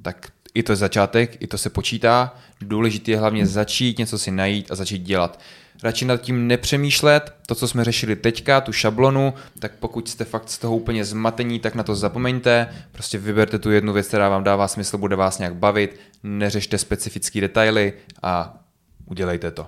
tak 0.02 0.28
I 0.56 0.62
to 0.62 0.72
je 0.72 0.76
začátek, 0.76 1.42
i 1.42 1.46
to 1.46 1.58
se 1.58 1.70
počítá. 1.70 2.34
Důležité 2.60 3.10
je 3.10 3.18
hlavně 3.18 3.46
začít, 3.46 3.98
něco 3.98 4.18
si 4.18 4.30
najít 4.30 4.70
a 4.70 4.74
začít 4.74 4.98
dělat. 4.98 5.40
Radši 5.82 6.04
nad 6.04 6.20
tím 6.20 6.46
nepřemýšlet, 6.46 7.34
to, 7.46 7.54
co 7.54 7.68
jsme 7.68 7.84
řešili 7.84 8.16
teďka, 8.16 8.60
tu 8.60 8.72
šablonu, 8.72 9.34
tak 9.58 9.72
pokud 9.72 10.08
jste 10.08 10.24
fakt 10.24 10.48
z 10.48 10.58
toho 10.58 10.76
úplně 10.76 11.04
zmatení, 11.04 11.60
tak 11.60 11.74
na 11.74 11.82
to 11.82 11.94
zapomeňte, 11.94 12.68
prostě 12.92 13.18
vyberte 13.18 13.58
tu 13.58 13.70
jednu 13.70 13.92
věc, 13.92 14.08
která 14.08 14.28
vám 14.28 14.44
dává 14.44 14.68
smysl, 14.68 14.98
bude 14.98 15.16
vás 15.16 15.38
nějak 15.38 15.54
bavit, 15.54 16.00
neřešte 16.22 16.78
specifické 16.78 17.40
detaily 17.40 17.92
a 18.22 18.58
udělejte 19.06 19.50
to. 19.50 19.66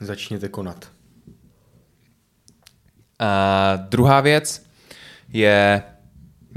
Začněte 0.00 0.48
konat. 0.48 0.90
A 3.18 3.76
druhá 3.76 4.20
věc 4.20 4.66
je 5.28 5.82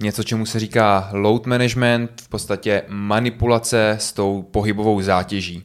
něco, 0.01 0.23
čemu 0.23 0.45
se 0.45 0.59
říká 0.59 1.09
load 1.11 1.45
management, 1.45 2.21
v 2.21 2.29
podstatě 2.29 2.83
manipulace 2.87 3.97
s 3.99 4.13
tou 4.13 4.41
pohybovou 4.41 5.01
zátěží. 5.01 5.63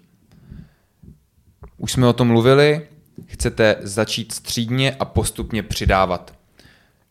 Už 1.79 1.93
jsme 1.93 2.07
o 2.07 2.13
tom 2.13 2.29
mluvili, 2.29 2.87
chcete 3.27 3.77
začít 3.81 4.33
střídně 4.33 4.97
a 5.01 5.05
postupně 5.05 5.63
přidávat. 5.63 6.35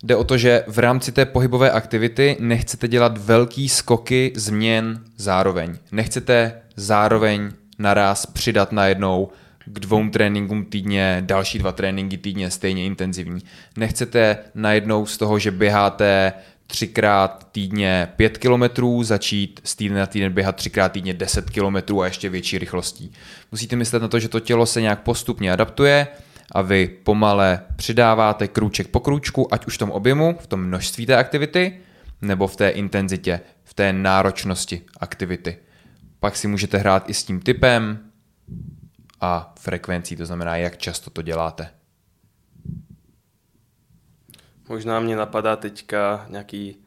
Jde 0.03 0.15
o 0.15 0.23
to, 0.23 0.37
že 0.37 0.63
v 0.67 0.79
rámci 0.79 1.11
té 1.11 1.25
pohybové 1.25 1.71
aktivity 1.71 2.37
nechcete 2.39 2.87
dělat 2.87 3.17
velký 3.17 3.69
skoky 3.69 4.33
změn 4.35 5.03
zároveň. 5.17 5.77
Nechcete 5.91 6.61
zároveň 6.75 7.51
naraz 7.79 8.25
přidat 8.25 8.71
najednou 8.71 9.29
k 9.65 9.79
dvou 9.79 10.09
tréninkům 10.09 10.65
týdně, 10.65 11.23
další 11.25 11.59
dva 11.59 11.71
tréninky 11.71 12.17
týdně 12.17 12.51
stejně 12.51 12.85
intenzivní. 12.85 13.41
Nechcete 13.77 14.37
najednou 14.55 15.05
z 15.05 15.17
toho, 15.17 15.39
že 15.39 15.51
běháte 15.51 16.33
třikrát 16.67 17.47
týdně 17.51 18.07
5 18.15 18.37
kilometrů, 18.37 19.03
začít 19.03 19.61
z 19.63 19.75
týdne 19.75 19.99
na 19.99 20.05
týden 20.05 20.33
běhat 20.33 20.55
třikrát 20.55 20.91
týdně 20.91 21.13
10 21.13 21.49
kilometrů 21.49 22.01
a 22.01 22.05
ještě 22.05 22.29
větší 22.29 22.57
rychlostí. 22.57 23.11
Musíte 23.51 23.75
myslet 23.75 24.01
na 24.01 24.07
to, 24.07 24.19
že 24.19 24.29
to 24.29 24.39
tělo 24.39 24.65
se 24.65 24.81
nějak 24.81 25.01
postupně 25.01 25.53
adaptuje 25.53 26.07
a 26.51 26.61
vy 26.61 26.87
pomale 26.87 27.59
přidáváte 27.75 28.47
krůček 28.47 28.87
po 28.87 28.99
krůčku, 28.99 29.53
ať 29.53 29.65
už 29.65 29.75
v 29.75 29.77
tom 29.77 29.91
objemu, 29.91 30.37
v 30.39 30.47
tom 30.47 30.63
množství 30.63 31.05
té 31.05 31.15
aktivity, 31.15 31.79
nebo 32.21 32.47
v 32.47 32.55
té 32.55 32.69
intenzitě, 32.69 33.39
v 33.63 33.73
té 33.73 33.93
náročnosti 33.93 34.81
aktivity. 34.99 35.57
Pak 36.19 36.37
si 36.37 36.47
můžete 36.47 36.77
hrát 36.77 37.09
i 37.09 37.13
s 37.13 37.23
tím 37.23 37.39
typem 37.39 37.99
a 39.21 39.53
frekvencí, 39.59 40.15
to 40.15 40.25
znamená, 40.25 40.57
jak 40.57 40.77
často 40.77 41.09
to 41.09 41.21
děláte. 41.21 41.69
Možná 44.69 44.99
mě 44.99 45.15
napadá 45.15 45.55
teďka 45.55 46.25
nějaký 46.29 46.77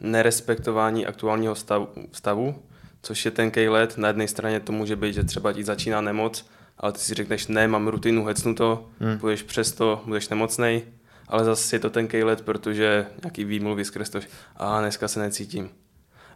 nerespektování 0.00 1.06
aktuálního 1.06 1.54
stavu, 1.54 1.88
stavu 2.12 2.62
což 3.04 3.24
je 3.24 3.30
ten 3.30 3.52
let. 3.68 3.98
Na 3.98 4.08
jedné 4.08 4.28
straně 4.28 4.60
to 4.60 4.72
může 4.72 4.96
být, 4.96 5.14
že 5.14 5.24
třeba 5.24 5.52
ti 5.52 5.64
začíná 5.64 6.00
nemoc, 6.00 6.46
ale 6.78 6.92
ty 6.92 6.98
si 6.98 7.14
řekneš, 7.14 7.46
ne, 7.46 7.68
mám 7.68 7.88
rutinu, 7.88 8.24
hecnu 8.24 8.54
to, 8.54 8.88
hmm. 9.00 9.18
půjdeš 9.18 9.42
přesto, 9.42 10.02
budeš 10.06 10.28
nemocnej, 10.28 10.82
ale 11.28 11.44
zase 11.44 11.76
je 11.76 11.80
to 11.80 11.90
ten 11.90 12.08
let, 12.22 12.42
protože 12.42 13.06
nějaký 13.22 13.44
výmluvy 13.44 13.84
skrz 13.84 14.10
to, 14.10 14.20
a 14.56 14.80
dneska 14.80 15.08
se 15.08 15.20
necítím. 15.20 15.70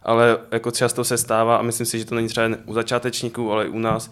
Ale 0.03 0.37
jako 0.51 0.71
často 0.71 1.03
se 1.03 1.17
stává, 1.17 1.57
a 1.57 1.61
myslím 1.61 1.85
si, 1.85 1.99
že 1.99 2.05
to 2.05 2.15
není 2.15 2.27
třeba 2.27 2.47
u 2.65 2.73
začátečníků, 2.73 3.51
ale 3.51 3.65
i 3.65 3.69
u 3.69 3.79
nás, 3.79 4.11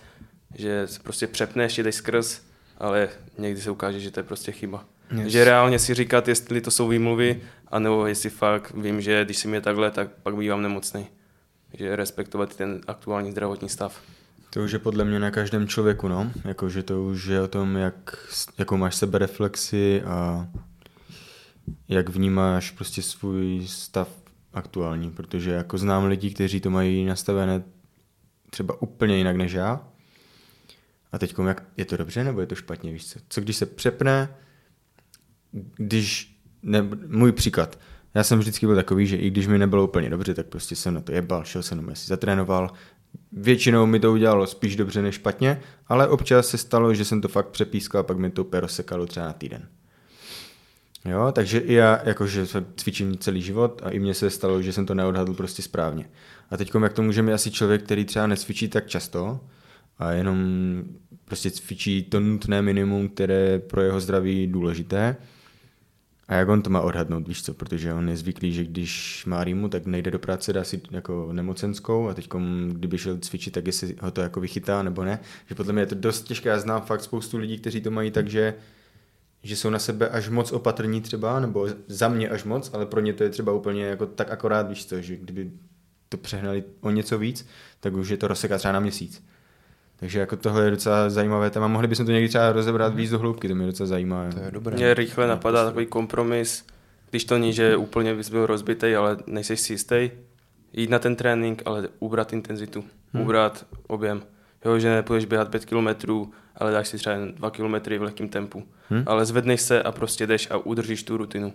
že 0.55 0.87
se 0.87 0.99
prostě 0.99 1.27
přepneš, 1.27 1.77
jdeš 1.77 1.95
skrz, 1.95 2.41
ale 2.77 3.09
někdy 3.37 3.61
se 3.61 3.71
ukáže, 3.71 3.99
že 3.99 4.11
to 4.11 4.19
je 4.19 4.23
prostě 4.23 4.51
chyba. 4.51 4.85
Yes. 5.11 5.31
Že 5.31 5.43
reálně 5.43 5.79
si 5.79 5.93
říkat, 5.93 6.27
jestli 6.27 6.61
to 6.61 6.71
jsou 6.71 6.87
výmluvy, 6.87 7.41
anebo 7.67 8.07
jestli 8.07 8.29
fakt 8.29 8.71
vím, 8.71 9.01
že 9.01 9.25
když 9.25 9.37
si 9.37 9.47
mě 9.47 9.61
takhle, 9.61 9.91
tak 9.91 10.09
pak 10.23 10.35
bývám 10.35 10.61
nemocný. 10.61 11.07
Že 11.73 11.95
respektovat 11.95 12.55
ten 12.55 12.81
aktuální 12.87 13.31
zdravotní 13.31 13.69
stav. 13.69 14.01
To 14.49 14.63
už 14.63 14.71
je 14.71 14.79
podle 14.79 15.05
mě 15.05 15.19
na 15.19 15.31
každém 15.31 15.67
člověku, 15.67 16.07
no. 16.07 16.31
Jako, 16.45 16.69
že 16.69 16.83
to 16.83 17.03
už 17.03 17.25
je 17.25 17.41
o 17.41 17.47
tom, 17.47 17.75
jak, 17.75 18.27
jakou 18.57 18.77
máš 18.77 18.95
sebereflexi 18.95 20.01
a 20.05 20.47
jak 21.87 22.09
vnímáš 22.09 22.71
prostě 22.71 23.01
svůj 23.01 23.67
stav 23.67 24.09
aktuální, 24.53 25.11
protože 25.11 25.51
jako 25.51 25.77
znám 25.77 26.05
lidi, 26.05 26.33
kteří 26.33 26.61
to 26.61 26.69
mají 26.69 27.05
nastavené 27.05 27.63
třeba 28.49 28.81
úplně 28.81 29.17
jinak 29.17 29.35
než 29.35 29.53
já. 29.53 29.87
A 31.11 31.17
teď 31.17 31.35
jak 31.47 31.63
je 31.77 31.85
to 31.85 31.97
dobře 31.97 32.23
nebo 32.23 32.41
je 32.41 32.47
to 32.47 32.55
špatně, 32.55 32.91
víš 32.91 33.05
co? 33.05 33.19
Co 33.29 33.41
když 33.41 33.57
se 33.57 33.65
přepne, 33.65 34.29
když, 35.75 36.37
ne, 36.63 36.81
můj 37.07 37.31
příklad, 37.31 37.79
já 38.13 38.23
jsem 38.23 38.39
vždycky 38.39 38.65
byl 38.65 38.75
takový, 38.75 39.07
že 39.07 39.15
i 39.15 39.29
když 39.29 39.47
mi 39.47 39.57
nebylo 39.57 39.83
úplně 39.83 40.09
dobře, 40.09 40.33
tak 40.33 40.45
prostě 40.45 40.75
jsem 40.75 40.93
na 40.93 41.01
to 41.01 41.11
jebal, 41.11 41.43
šel 41.43 41.63
jsem 41.63 41.95
si 41.95 42.07
zatrénoval. 42.07 42.71
Většinou 43.31 43.85
mi 43.85 43.99
to 43.99 44.11
udělalo 44.11 44.47
spíš 44.47 44.75
dobře 44.75 45.01
než 45.01 45.15
špatně, 45.15 45.61
ale 45.87 46.07
občas 46.07 46.47
se 46.47 46.57
stalo, 46.57 46.93
že 46.93 47.05
jsem 47.05 47.21
to 47.21 47.27
fakt 47.27 47.47
přepískal 47.47 48.01
a 48.01 48.03
pak 48.03 48.17
mi 48.17 48.29
to 48.29 48.43
úplně 48.43 48.61
rozsekalo 48.61 49.05
třeba 49.05 49.25
na 49.25 49.33
týden. 49.33 49.67
Jo, 51.05 51.31
takže 51.31 51.59
i 51.59 51.73
já, 51.73 52.01
jakože 52.03 52.45
cvičím 52.75 53.17
celý 53.17 53.41
život 53.41 53.81
a 53.85 53.89
i 53.89 53.99
mně 53.99 54.13
se 54.13 54.29
stalo, 54.29 54.61
že 54.61 54.73
jsem 54.73 54.85
to 54.85 54.93
neodhadl 54.93 55.33
prostě 55.33 55.61
správně. 55.61 56.09
A 56.49 56.57
teď 56.57 56.71
jak 56.81 56.93
to 56.93 57.01
může 57.01 57.21
mít 57.21 57.33
asi 57.33 57.51
člověk, 57.51 57.83
který 57.83 58.05
třeba 58.05 58.27
necvičí 58.27 58.67
tak 58.67 58.87
často 58.87 59.39
a 59.99 60.11
jenom 60.11 60.37
prostě 61.25 61.51
cvičí 61.51 62.03
to 62.03 62.19
nutné 62.19 62.61
minimum, 62.61 63.09
které 63.09 63.59
pro 63.59 63.81
jeho 63.81 63.99
zdraví 63.99 64.47
důležité, 64.47 65.15
a 66.27 66.33
jak 66.33 66.49
on 66.49 66.61
to 66.61 66.69
má 66.69 66.81
odhadnout, 66.81 67.27
víš 67.27 67.43
co, 67.43 67.53
protože 67.53 67.93
on 67.93 68.09
je 68.09 68.17
zvyklý, 68.17 68.53
že 68.53 68.63
když 68.63 69.25
má 69.25 69.43
rýmu, 69.43 69.69
tak 69.69 69.85
nejde 69.85 70.11
do 70.11 70.19
práce, 70.19 70.53
dá 70.53 70.63
si 70.63 70.81
jako 70.91 71.29
nemocenskou 71.31 72.07
a 72.07 72.13
teď 72.13 72.29
kdyby 72.71 72.97
šel 72.97 73.17
cvičit, 73.17 73.53
tak 73.53 73.67
jestli 73.67 73.95
ho 74.01 74.11
to 74.11 74.21
jako 74.21 74.39
vychytá 74.39 74.83
nebo 74.83 75.03
ne. 75.03 75.19
Že 75.45 75.55
podle 75.55 75.73
mě 75.73 75.81
je 75.81 75.85
to 75.85 75.95
dost 75.95 76.21
těžké, 76.21 76.49
já 76.49 76.59
znám 76.59 76.81
fakt 76.81 77.03
spoustu 77.03 77.37
lidí, 77.37 77.57
kteří 77.57 77.81
to 77.81 77.91
mají 77.91 78.11
tak, 78.11 78.27
že, 78.27 78.53
že 79.43 79.55
jsou 79.55 79.69
na 79.69 79.79
sebe 79.79 80.09
až 80.09 80.29
moc 80.29 80.51
opatrní 80.51 81.01
třeba, 81.01 81.39
nebo 81.39 81.67
za 81.87 82.07
mě 82.07 82.29
až 82.29 82.43
moc, 82.43 82.69
ale 82.73 82.85
pro 82.85 83.01
ně 83.01 83.13
to 83.13 83.23
je 83.23 83.29
třeba 83.29 83.51
úplně 83.51 83.85
jako 83.85 84.05
tak 84.05 84.31
akorát, 84.31 84.69
víš 84.69 84.85
co, 84.85 85.01
že 85.01 85.17
kdyby 85.17 85.51
to 86.09 86.17
přehnali 86.17 86.63
o 86.81 86.91
něco 86.91 87.19
víc, 87.19 87.47
tak 87.79 87.93
už 87.93 88.09
je 88.09 88.17
to 88.17 88.27
rozseká 88.27 88.57
třeba 88.57 88.71
na 88.71 88.79
měsíc. 88.79 89.23
Takže 89.99 90.19
jako 90.19 90.37
tohle 90.37 90.63
je 90.63 90.71
docela 90.71 91.09
zajímavé 91.09 91.49
téma. 91.49 91.67
Mohli 91.67 91.87
bychom 91.87 92.05
to 92.05 92.11
někdy 92.11 92.29
třeba 92.29 92.51
rozebrat 92.51 92.95
víc 92.95 93.11
do 93.11 93.19
hloubky, 93.19 93.47
to 93.47 93.55
mě 93.55 93.65
docela 93.65 93.87
zajímá. 93.87 94.31
To 94.31 94.39
je 94.39 94.51
dobré. 94.51 94.75
Mě 94.75 94.93
rychle 94.93 95.27
napadá 95.27 95.65
takový 95.65 95.85
kompromis, 95.85 96.65
když 97.09 97.25
to 97.25 97.37
ní, 97.37 97.53
že 97.53 97.77
úplně 97.77 98.15
bys 98.15 98.29
byl 98.29 98.45
rozbitý, 98.45 98.95
ale 98.95 99.17
nejsi 99.27 99.57
si 99.57 99.73
jistý, 99.73 100.11
jít 100.73 100.89
na 100.89 100.99
ten 100.99 101.15
trénink, 101.15 101.61
ale 101.65 101.89
ubrat 101.99 102.33
intenzitu, 102.33 102.83
hmm. 103.13 103.23
ubrat 103.23 103.65
objem. 103.87 104.21
Jo, 104.65 104.79
že 104.79 104.89
nepůjdeš 104.89 105.25
běhat 105.25 105.49
5 105.49 105.65
km, 105.65 105.87
ale 106.55 106.71
dáš 106.71 106.87
si 106.87 106.97
třeba 106.97 107.15
2 107.35 107.49
km 107.49 107.75
v 107.97 108.01
lehkém 108.01 108.29
tempu. 108.29 108.63
Hmm. 108.89 109.03
Ale 109.05 109.25
zvedneš 109.25 109.61
se 109.61 109.83
a 109.83 109.91
prostě 109.91 110.27
jdeš 110.27 110.51
a 110.51 110.57
udržíš 110.57 111.03
tu 111.03 111.17
rutinu. 111.17 111.53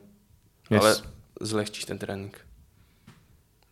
Yes. 0.70 0.82
Ale 0.82 0.97
zlehčíš 1.40 1.84
ten 1.84 1.99
trénink. 1.99 2.40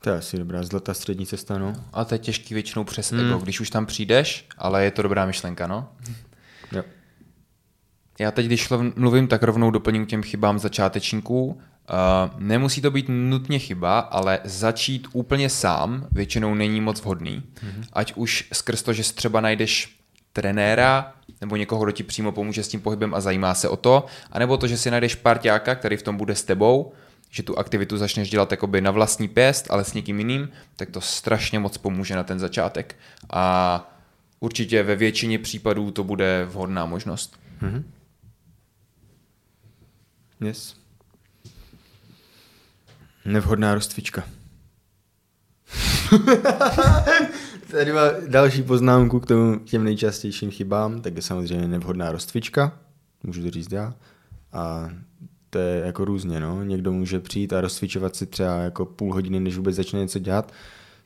To 0.02 0.10
je 0.10 0.16
asi 0.16 0.38
dobrá 0.38 0.62
zlatá 0.62 0.94
střední 0.94 1.26
cesta, 1.26 1.58
no. 1.58 1.72
A 1.92 2.04
to 2.04 2.14
je 2.14 2.18
těžký 2.18 2.54
většinou 2.54 2.84
přes 2.84 3.12
hmm. 3.12 3.26
ego, 3.26 3.38
když 3.38 3.60
už 3.60 3.70
tam 3.70 3.86
přijdeš, 3.86 4.46
ale 4.58 4.84
je 4.84 4.90
to 4.90 5.02
dobrá 5.02 5.26
myšlenka, 5.26 5.66
no. 5.66 5.88
Jo. 6.72 6.82
Já 8.20 8.30
teď, 8.30 8.46
když 8.46 8.68
mluvím, 8.96 9.28
tak 9.28 9.42
rovnou 9.42 9.70
doplním 9.70 10.06
těm 10.06 10.22
chybám 10.22 10.58
začátečníků. 10.58 11.44
Uh, 11.44 12.40
nemusí 12.40 12.80
to 12.80 12.90
být 12.90 13.06
nutně 13.08 13.58
chyba, 13.58 13.98
ale 13.98 14.38
začít 14.44 15.08
úplně 15.12 15.50
sám 15.50 16.06
většinou 16.12 16.54
není 16.54 16.80
moc 16.80 17.00
vhodný. 17.02 17.42
Mm-hmm. 17.54 17.84
Ať 17.92 18.12
už 18.16 18.48
skrz 18.52 18.82
to, 18.82 18.92
že 18.92 19.02
třeba 19.02 19.40
najdeš 19.40 19.96
trenéra 20.32 21.12
nebo 21.40 21.56
někoho, 21.56 21.84
kdo 21.84 21.92
ti 21.92 22.02
přímo 22.02 22.32
pomůže 22.32 22.62
s 22.62 22.68
tím 22.68 22.80
pohybem 22.80 23.14
a 23.14 23.20
zajímá 23.20 23.54
se 23.54 23.68
o 23.68 23.76
to, 23.76 24.06
anebo 24.32 24.56
to, 24.56 24.66
že 24.66 24.76
si 24.76 24.90
najdeš 24.90 25.14
parťáka, 25.14 25.74
který 25.74 25.96
v 25.96 26.02
tom 26.02 26.16
bude 26.16 26.34
s 26.34 26.44
tebou 26.44 26.92
že 27.30 27.42
tu 27.42 27.58
aktivitu 27.58 27.96
začneš 27.96 28.30
dělat 28.30 28.50
jakoby 28.50 28.80
na 28.80 28.90
vlastní 28.90 29.28
pěst, 29.28 29.66
ale 29.70 29.84
s 29.84 29.94
někým 29.94 30.18
jiným, 30.18 30.48
tak 30.76 30.90
to 30.90 31.00
strašně 31.00 31.58
moc 31.58 31.78
pomůže 31.78 32.16
na 32.16 32.24
ten 32.24 32.38
začátek. 32.38 32.96
A 33.30 33.94
určitě 34.40 34.82
ve 34.82 34.96
většině 34.96 35.38
případů 35.38 35.90
to 35.90 36.04
bude 36.04 36.46
vhodná 36.50 36.86
možnost. 36.86 37.40
Mm-hmm. 37.62 37.82
Yes. 40.40 40.76
Nevhodná 43.24 43.74
rozcvička. 43.74 44.24
Tady 47.70 47.92
má 47.92 48.00
další 48.28 48.62
poznámku 48.62 49.20
k 49.20 49.26
tomu 49.26 49.58
těm 49.58 49.84
nejčastějším 49.84 50.50
chybám, 50.50 51.02
tak 51.02 51.16
je 51.16 51.22
samozřejmě 51.22 51.68
nevhodná 51.68 52.12
rozcvička, 52.12 52.78
můžu 53.22 53.42
to 53.42 53.50
říct 53.50 53.72
já. 53.72 53.94
A 54.52 54.90
to 55.50 55.58
je 55.58 55.82
jako 55.86 56.04
různě, 56.04 56.40
no. 56.40 56.64
Někdo 56.64 56.92
může 56.92 57.20
přijít 57.20 57.52
a 57.52 57.60
rozcvičovat 57.60 58.16
si 58.16 58.26
třeba 58.26 58.56
jako 58.56 58.84
půl 58.84 59.14
hodiny, 59.14 59.40
než 59.40 59.56
vůbec 59.56 59.76
začne 59.76 60.00
něco 60.00 60.18
dělat, 60.18 60.52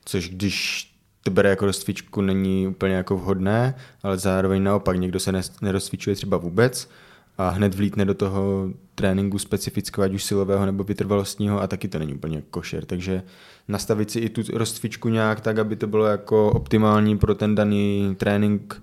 což 0.04 0.28
když 0.28 0.90
to 1.22 1.30
bere 1.30 1.50
jako 1.50 1.66
rozcvičku, 1.66 2.20
není 2.20 2.66
úplně 2.68 2.94
jako 2.94 3.16
vhodné, 3.16 3.74
ale 4.02 4.18
zároveň 4.18 4.62
naopak 4.62 4.96
někdo 4.96 5.20
se 5.20 5.32
nerozcvičuje 5.62 6.16
třeba 6.16 6.36
vůbec 6.36 6.88
a 7.38 7.48
hned 7.48 7.74
vlítne 7.74 8.04
do 8.04 8.14
toho 8.14 8.70
tréninku 8.94 9.38
specifického, 9.38 10.04
ať 10.04 10.14
už 10.14 10.24
silového 10.24 10.66
nebo 10.66 10.84
vytrvalostního 10.84 11.62
a 11.62 11.66
taky 11.66 11.88
to 11.88 11.98
není 11.98 12.14
úplně 12.14 12.42
košer. 12.50 12.84
Takže 12.84 13.22
nastavit 13.68 14.10
si 14.10 14.18
i 14.18 14.28
tu 14.28 14.42
rozcvičku 14.52 15.08
nějak 15.08 15.40
tak, 15.40 15.58
aby 15.58 15.76
to 15.76 15.86
bylo 15.86 16.06
jako 16.06 16.50
optimální 16.50 17.18
pro 17.18 17.34
ten 17.34 17.54
daný 17.54 18.14
trénink, 18.18 18.82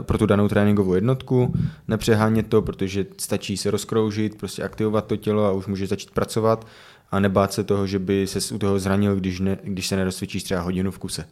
pro 0.00 0.18
tu 0.18 0.26
danou 0.26 0.48
tréninkovou 0.48 0.94
jednotku. 0.94 1.54
Nepřehánět 1.88 2.46
to, 2.46 2.62
protože 2.62 3.06
stačí 3.18 3.56
se 3.56 3.70
rozkroužit, 3.70 4.38
prostě 4.38 4.62
aktivovat 4.62 5.06
to 5.06 5.16
tělo 5.16 5.44
a 5.44 5.52
už 5.52 5.66
může 5.66 5.86
začít 5.86 6.10
pracovat 6.10 6.66
a 7.10 7.20
nebát 7.20 7.52
se 7.52 7.64
toho, 7.64 7.86
že 7.86 7.98
by 7.98 8.26
se 8.26 8.54
u 8.54 8.58
toho 8.58 8.78
zranil, 8.78 9.16
když, 9.16 9.40
ne, 9.40 9.58
když 9.64 9.86
se 9.86 9.96
nerozcvičíš 9.96 10.42
třeba 10.42 10.60
hodinu 10.60 10.90
v 10.90 10.98
kuse. 10.98 11.24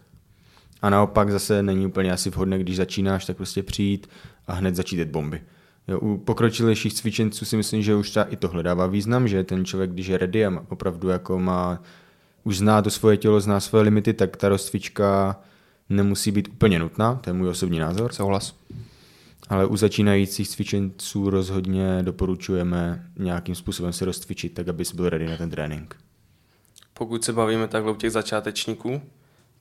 A 0.82 0.90
naopak 0.90 1.30
zase 1.30 1.62
není 1.62 1.86
úplně 1.86 2.12
asi 2.12 2.30
vhodné, 2.30 2.58
když 2.58 2.76
začínáš, 2.76 3.24
tak 3.24 3.36
prostě 3.36 3.62
přijít 3.62 4.06
a 4.46 4.52
hned 4.52 4.76
začít 4.76 5.08
bomby. 5.08 5.40
Jo, 5.88 5.98
u 5.98 6.18
pokročilejších 6.18 6.94
cvičenců 6.94 7.44
si 7.44 7.56
myslím, 7.56 7.82
že 7.82 7.94
už 7.94 8.10
třeba 8.10 8.24
i 8.24 8.36
tohle 8.36 8.62
dává 8.62 8.86
význam, 8.86 9.28
že 9.28 9.44
ten 9.44 9.64
člověk, 9.64 9.90
když 9.90 10.06
je 10.06 10.18
ready 10.18 10.46
a 10.46 10.64
opravdu 10.68 11.08
jako 11.08 11.38
má, 11.38 11.82
už 12.44 12.58
zná 12.58 12.82
to 12.82 12.90
svoje 12.90 13.16
tělo, 13.16 13.40
zná 13.40 13.60
svoje 13.60 13.82
limity, 13.84 14.14
tak 14.14 14.36
ta 14.36 14.48
rozcvička 14.48 15.40
nemusí 15.88 16.30
být 16.30 16.48
úplně 16.48 16.78
nutná, 16.78 17.14
to 17.14 17.30
je 17.30 17.34
můj 17.34 17.48
osobní 17.48 17.78
názor. 17.78 18.12
Souhlas. 18.12 18.54
Ale 19.48 19.66
u 19.66 19.76
začínajících 19.76 20.48
cvičenců 20.48 21.30
rozhodně 21.30 22.02
doporučujeme 22.02 23.06
nějakým 23.18 23.54
způsobem 23.54 23.92
se 23.92 24.04
rozcvičit, 24.04 24.54
tak 24.54 24.68
aby 24.68 24.84
byl 24.94 25.08
ready 25.08 25.26
na 25.26 25.36
ten 25.36 25.50
trénink. 25.50 25.96
Pokud 26.94 27.24
se 27.24 27.32
bavíme 27.32 27.68
takhle 27.68 27.92
u 27.92 27.94
těch 27.94 28.12
začátečníků, 28.12 29.02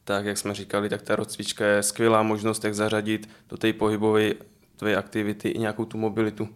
tak 0.03 0.25
jak 0.25 0.37
jsme 0.37 0.53
říkali, 0.53 0.89
tak 0.89 1.01
ta 1.01 1.15
rozcvička 1.15 1.65
je 1.65 1.83
skvělá 1.83 2.23
možnost, 2.23 2.63
jak 2.63 2.75
zařadit 2.75 3.29
do 3.49 3.57
té 3.57 3.73
pohybové 3.73 4.33
tvé 4.75 4.95
aktivity 4.95 5.49
i 5.49 5.59
nějakou 5.59 5.85
tu 5.85 5.97
mobilitu. 5.97 6.49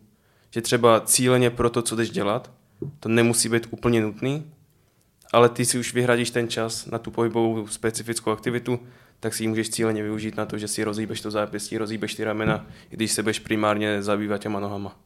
Že 0.51 0.61
třeba 0.61 0.99
cíleně 0.99 1.49
pro 1.49 1.69
to, 1.69 1.81
co 1.81 1.95
jdeš 1.95 2.09
dělat, 2.09 2.51
to 2.99 3.09
nemusí 3.09 3.49
být 3.49 3.67
úplně 3.69 4.01
nutný, 4.01 4.51
ale 5.33 5.49
ty 5.49 5.65
si 5.65 5.79
už 5.79 5.93
vyhradíš 5.93 6.29
ten 6.29 6.47
čas 6.47 6.85
na 6.85 6.99
tu 6.99 7.11
pohybovou 7.11 7.67
specifickou 7.67 8.31
aktivitu, 8.31 8.79
tak 9.19 9.33
si 9.33 9.43
ji 9.43 9.47
můžeš 9.47 9.69
cíleně 9.69 10.03
využít 10.03 10.37
na 10.37 10.45
to, 10.45 10.57
že 10.57 10.67
si 10.67 10.83
rozhýbeš 10.83 11.21
to 11.21 11.31
zápěstí, 11.31 11.77
rozhýbeš 11.77 12.15
ty 12.15 12.23
ramena, 12.23 12.67
i 12.91 12.95
když 12.95 13.11
se 13.11 13.23
budeš 13.23 13.39
primárně 13.39 14.01
zabývat 14.01 14.37
těma 14.37 14.59
nohama. 14.59 14.99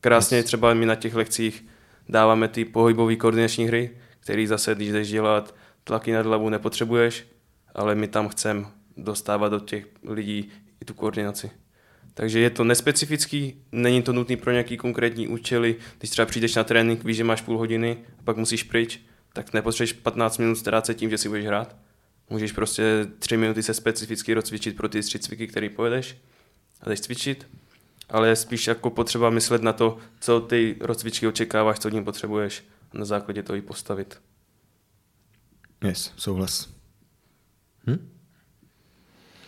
Krásně 0.00 0.38
yes. 0.38 0.46
třeba 0.46 0.74
my 0.74 0.86
na 0.86 0.94
těch 0.94 1.14
lekcích 1.14 1.64
dáváme 2.08 2.48
ty 2.48 2.64
pohybové 2.64 3.16
koordinační 3.16 3.66
hry, 3.66 3.90
které 4.20 4.46
zase, 4.46 4.74
když 4.74 4.88
jdeš 4.88 5.08
dělat 5.08 5.54
tlaky 5.84 6.12
nad 6.12 6.26
hlavu, 6.26 6.48
nepotřebuješ, 6.48 7.26
ale 7.74 7.94
my 7.94 8.08
tam 8.08 8.28
chceme 8.28 8.64
dostávat 8.96 9.48
do 9.48 9.60
těch 9.60 9.86
lidí 10.02 10.50
i 10.82 10.84
tu 10.84 10.94
koordinaci. 10.94 11.50
Takže 12.14 12.40
je 12.40 12.50
to 12.50 12.64
nespecifický, 12.64 13.62
není 13.72 14.02
to 14.02 14.12
nutný 14.12 14.36
pro 14.36 14.50
nějaký 14.52 14.76
konkrétní 14.76 15.28
účely. 15.28 15.76
Když 15.98 16.10
třeba 16.10 16.26
přijdeš 16.26 16.54
na 16.54 16.64
trénink, 16.64 17.04
víš, 17.04 17.16
že 17.16 17.24
máš 17.24 17.40
půl 17.40 17.58
hodiny 17.58 17.96
a 18.18 18.22
pak 18.22 18.36
musíš 18.36 18.62
pryč, 18.62 19.00
tak 19.34 19.52
nepotřebuješ 19.52 19.92
15 19.92 20.38
minut 20.38 20.54
ztrácet 20.54 20.96
tím, 20.96 21.10
že 21.10 21.18
si 21.18 21.28
budeš 21.28 21.46
hrát. 21.46 21.76
Můžeš 22.30 22.52
prostě 22.52 23.06
3 23.18 23.36
minuty 23.36 23.62
se 23.62 23.74
specificky 23.74 24.34
rozcvičit 24.34 24.76
pro 24.76 24.88
ty 24.88 25.02
tři 25.02 25.18
cviky, 25.18 25.46
které 25.46 25.68
povedeš 25.68 26.16
a 26.80 26.88
jdeš 26.88 27.00
cvičit. 27.00 27.46
Ale 28.08 28.28
je 28.28 28.36
spíš 28.36 28.66
jako 28.66 28.90
potřeba 28.90 29.30
myslet 29.30 29.62
na 29.62 29.72
to, 29.72 29.98
co 30.20 30.40
ty 30.40 30.76
rozcvičky 30.80 31.26
očekáváš, 31.26 31.78
co 31.78 31.88
od 31.88 31.94
ní 31.94 32.04
potřebuješ 32.04 32.64
a 32.92 32.98
na 32.98 33.04
základě 33.04 33.42
toho 33.42 33.56
i 33.56 33.62
postavit. 33.62 34.20
Yes, 35.84 36.12
souhlas. 36.16 36.68
Hm? 37.86 38.10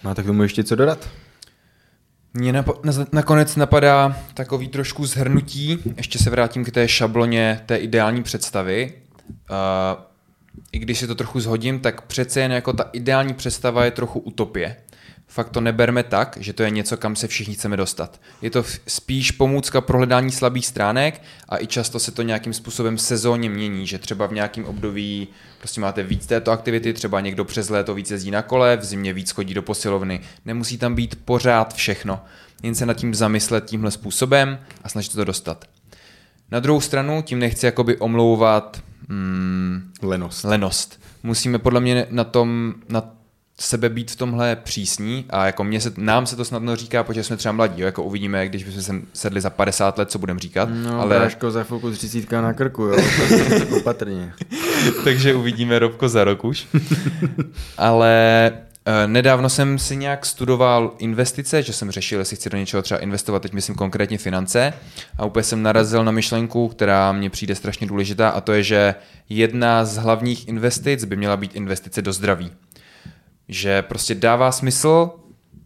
Máte 0.03 0.22
k 0.22 0.26
tomu 0.26 0.43
ještě 0.43 0.64
co 0.64 0.76
dodat? 0.76 1.11
Mně 2.34 2.53
nap- 2.53 3.07
nakonec 3.12 3.57
napadá 3.57 4.16
takový 4.34 4.68
trošku 4.68 5.07
zhrnutí, 5.07 5.78
ještě 5.97 6.18
se 6.18 6.30
vrátím 6.30 6.64
k 6.64 6.70
té 6.70 6.89
šabloně 6.89 7.62
té 7.66 7.76
ideální 7.76 8.22
představy. 8.22 8.93
Uh, 9.29 10.03
I 10.72 10.79
když 10.79 10.99
si 10.99 11.07
to 11.07 11.14
trochu 11.14 11.41
zhodím, 11.41 11.81
tak 11.81 12.03
přece 12.03 12.41
jen 12.41 12.53
jako 12.53 12.72
ta 12.72 12.91
ideální 12.93 13.35
představa 13.35 13.85
je 13.85 13.91
trochu 13.91 14.18
utopie 14.18 14.77
fakt 15.29 15.51
to 15.51 15.61
neberme 15.61 16.03
tak, 16.03 16.39
že 16.41 16.53
to 16.53 16.62
je 16.62 16.70
něco, 16.70 16.97
kam 16.97 17.16
se 17.16 17.29
všichni 17.29 17.55
chceme 17.55 17.77
dostat. 17.77 18.20
Je 18.43 18.51
to 18.51 18.64
spíš 18.87 19.31
pomůcka 19.31 19.81
pro 19.81 19.99
hledání 19.99 20.33
slabých 20.33 20.66
stránek 20.66 21.22
a 21.49 21.59
i 21.59 21.66
často 21.66 21.99
se 21.99 22.12
to 22.12 22.22
nějakým 22.22 22.53
způsobem 22.53 22.99
sezónně 22.99 23.51
mění, 23.51 23.87
že 23.87 23.99
třeba 23.99 24.27
v 24.27 24.33
nějakém 24.33 24.64
období 24.64 25.29
prostě 25.59 25.81
máte 25.81 26.03
víc 26.03 26.27
této 26.27 26.51
aktivity, 26.51 26.93
třeba 26.93 27.20
někdo 27.20 27.45
přes 27.45 27.68
léto 27.68 27.95
víc 27.95 28.11
jezdí 28.11 28.31
na 28.31 28.43
kole, 28.43 28.77
v 28.77 28.85
zimě 28.85 29.12
víc 29.12 29.31
chodí 29.31 29.55
do 29.55 29.62
posilovny. 29.62 30.20
Nemusí 30.45 30.79
tam 30.79 30.95
být 30.95 31.18
pořád 31.24 31.74
všechno. 31.74 32.20
Jen 32.62 32.74
se 32.74 32.87
nad 32.87 32.95
tím 32.95 33.14
zamyslet 33.14 33.64
tímhle 33.64 33.91
způsobem 33.91 34.59
a 34.85 34.89
snažit 34.89 35.12
to 35.12 35.24
dostat. 35.24 35.64
Na 36.51 36.61
druhou 36.61 36.81
stranu 36.81 37.22
tím 37.22 37.39
nechci 37.39 37.66
jakoby 37.66 37.97
omlouvat 37.97 38.83
mm, 39.09 39.92
lenost. 40.02 40.44
lenost. 40.44 41.00
Musíme 41.22 41.59
podle 41.59 41.80
mě 41.80 42.07
na 42.11 42.24
tom, 42.24 42.74
na 42.88 43.16
sebe 43.61 43.88
být 43.88 44.11
v 44.11 44.16
tomhle 44.16 44.57
přísní 44.57 45.24
a 45.30 45.46
jako 45.46 45.64
mě 45.64 45.80
se, 45.80 45.92
nám 45.96 46.26
se 46.26 46.36
to 46.36 46.44
snadno 46.44 46.76
říká, 46.76 47.04
protože 47.04 47.24
jsme 47.24 47.36
třeba 47.36 47.52
mladí, 47.52 47.80
jo, 47.80 47.86
jako 47.86 48.02
uvidíme, 48.02 48.48
když 48.48 48.64
bychom 48.64 48.82
sem 48.82 49.02
sedli 49.12 49.40
za 49.40 49.50
50 49.50 49.98
let, 49.98 50.11
co 50.11 50.18
budeme 50.18 50.40
říkat. 50.40 50.68
No, 50.72 51.00
ale... 51.00 51.18
Bráško 51.18 51.50
za 51.50 51.64
chvilku 51.64 51.90
30 51.90 52.32
na 52.32 52.52
krku, 52.52 52.82
jo, 52.82 52.96
opatrně. 53.76 54.32
Takže 55.04 55.34
uvidíme 55.34 55.78
Robko 55.78 56.09
za 56.09 56.24
rok 56.24 56.44
už. 56.44 56.66
ale 57.78 58.52
nedávno 59.07 59.49
jsem 59.49 59.78
si 59.78 59.97
nějak 59.97 60.26
studoval 60.26 60.93
investice, 60.99 61.62
že 61.62 61.72
jsem 61.72 61.91
řešil, 61.91 62.18
jestli 62.18 62.37
chci 62.37 62.51
do 62.51 62.59
něčeho 62.59 62.82
třeba 62.82 63.01
investovat, 63.01 63.43
teď 63.43 63.53
myslím 63.53 63.74
konkrétně 63.74 64.18
finance. 64.18 64.72
A 65.18 65.24
úplně 65.24 65.43
jsem 65.43 65.62
narazil 65.62 66.05
na 66.05 66.12
myšlenku, 66.12 66.68
která 66.68 67.12
mně 67.12 67.30
přijde 67.30 67.55
strašně 67.55 67.87
důležitá 67.87 68.28
a 68.28 68.41
to 68.41 68.53
je, 68.53 68.62
že 68.62 68.95
jedna 69.28 69.84
z 69.84 69.97
hlavních 69.97 70.49
investic 70.49 71.05
by 71.05 71.16
měla 71.16 71.37
být 71.37 71.57
investice 71.57 72.03
do 72.03 72.12
zdraví. 72.12 72.53
Že 73.49 73.82
prostě 73.82 74.14
dává 74.14 74.53
smysl 74.53 75.11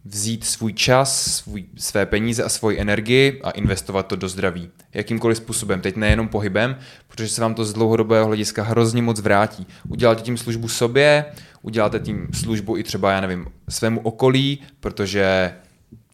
vzít 0.05 0.43
svůj 0.43 0.73
čas, 0.73 1.35
svůj, 1.35 1.65
své 1.77 2.05
peníze 2.05 2.43
a 2.43 2.49
svoji 2.49 2.79
energii 2.79 3.41
a 3.43 3.51
investovat 3.51 4.07
to 4.07 4.15
do 4.15 4.29
zdraví. 4.29 4.69
Jakýmkoliv 4.93 5.37
způsobem, 5.37 5.81
teď 5.81 5.95
nejenom 5.95 6.27
pohybem, 6.27 6.75
protože 7.07 7.29
se 7.29 7.41
vám 7.41 7.53
to 7.53 7.65
z 7.65 7.73
dlouhodobého 7.73 8.25
hlediska 8.25 8.63
hrozně 8.63 9.01
moc 9.01 9.19
vrátí. 9.19 9.67
Uděláte 9.87 10.21
tím 10.21 10.37
službu 10.37 10.67
sobě, 10.67 11.25
uděláte 11.61 11.99
tím 11.99 12.27
službu 12.33 12.77
i 12.77 12.83
třeba, 12.83 13.11
já 13.11 13.21
nevím, 13.21 13.47
svému 13.69 13.99
okolí, 13.99 14.59
protože 14.79 15.53